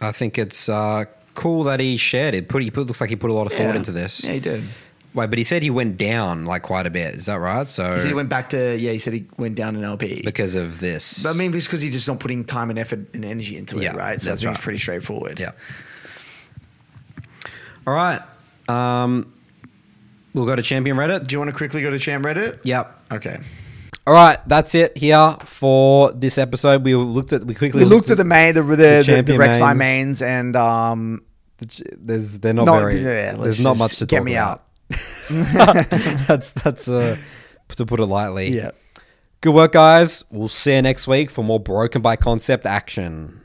I 0.00 0.12
think 0.12 0.38
it's 0.38 0.68
uh, 0.68 1.04
cool 1.34 1.64
that 1.64 1.80
he 1.80 1.96
shared 1.96 2.34
it. 2.34 2.48
Put 2.48 2.62
he 2.62 2.70
put 2.70 2.86
looks 2.86 3.00
like 3.00 3.10
he 3.10 3.16
put 3.16 3.30
a 3.30 3.34
lot 3.34 3.46
of 3.46 3.52
thought 3.52 3.60
Yeah. 3.64 3.76
into 3.76 3.92
this. 3.92 4.22
Yeah, 4.24 4.32
he 4.32 4.40
did. 4.40 4.64
Wait, 5.12 5.28
but 5.28 5.38
he 5.38 5.44
said 5.44 5.62
he 5.64 5.70
went 5.70 5.96
down 5.96 6.44
like 6.44 6.62
quite 6.62 6.86
a 6.86 6.90
bit. 6.90 7.14
Is 7.16 7.26
that 7.26 7.34
right? 7.40 7.68
So 7.68 7.94
He 7.94 7.98
said 8.00 8.06
he 8.08 8.14
went 8.14 8.28
back 8.28 8.50
to 8.50 8.76
yeah. 8.78 8.92
He 8.92 8.98
said 9.00 9.12
he 9.12 9.26
went 9.36 9.56
down 9.56 9.74
in 9.74 9.82
LP. 9.82 10.22
because 10.24 10.54
of 10.54 10.78
this. 10.78 11.22
but 11.24 11.30
I 11.30 11.32
mean, 11.32 11.52
it's 11.52 11.66
because 11.66 11.82
he's 11.82 11.92
just 11.92 12.06
not 12.06 12.20
putting 12.20 12.44
time 12.44 12.70
and 12.70 12.78
effort 12.78 13.00
and 13.12 13.24
energy 13.24 13.56
into 13.56 13.76
it, 13.78 13.82
Yeah, 13.82 13.96
right? 13.96 14.20
So 14.20 14.28
I 14.28 14.30
that's 14.32 14.40
think 14.42 14.46
right. 14.50 14.56
it's 14.56 14.64
pretty 14.64 14.78
straightforward. 14.78 15.40
yeah. 15.40 15.50
All 17.86 17.94
right. 17.94 18.20
Um, 18.68 19.32
we'll 20.32 20.46
go 20.46 20.54
to 20.54 20.62
Champion 20.62 20.96
Reddit. 20.96 21.26
Do 21.26 21.34
you 21.34 21.38
want 21.40 21.50
to 21.50 21.56
quickly 21.56 21.82
go 21.82 21.90
to 21.90 21.98
Champ 21.98 22.24
Reddit? 22.24 22.60
Yep. 22.64 23.00
Okay. 23.12 23.40
All 24.06 24.14
right, 24.14 24.38
that's 24.46 24.74
it 24.74 24.96
here 24.96 25.36
for 25.44 26.12
this 26.12 26.38
episode. 26.38 26.82
We 26.84 26.94
looked 26.94 27.32
at 27.32 27.44
we 27.44 27.54
quickly 27.54 27.80
We 27.80 27.84
looked 27.84 28.10
at 28.10 28.16
the 28.16 28.24
main, 28.24 28.54
the 28.54 28.62
the, 28.62 28.76
the, 28.76 29.22
the, 29.22 29.32
Rek'Sai 29.34 29.76
mains. 29.76 29.78
mains, 29.78 30.22
and 30.22 30.56
um, 30.56 31.22
There's 31.58 32.38
they're 32.38 32.54
not, 32.54 32.66
Not- 32.66 32.80
very. 32.80 33.02
yeah, 33.02 33.34
there's 33.34 33.60
not 33.62 33.76
much 33.76 33.98
to 33.98 34.06
get 34.06 34.16
talk 34.18 34.24
me 34.24 34.32
about. 34.34 34.64
that's 36.26 36.52
that's 36.52 36.88
uh, 36.88 37.16
to 37.68 37.86
put 37.86 38.00
it 38.00 38.06
lightly. 38.06 38.48
yeah. 38.50 38.70
Good 39.42 39.54
work, 39.54 39.72
guys. 39.72 40.22
We'll 40.30 40.48
see 40.48 40.74
you 40.74 40.82
next 40.82 41.06
week 41.06 41.30
for 41.30 41.42
more 41.42 41.60
broken 41.60 42.02
by 42.02 42.16
concept 42.16 42.66
action. 42.66 43.39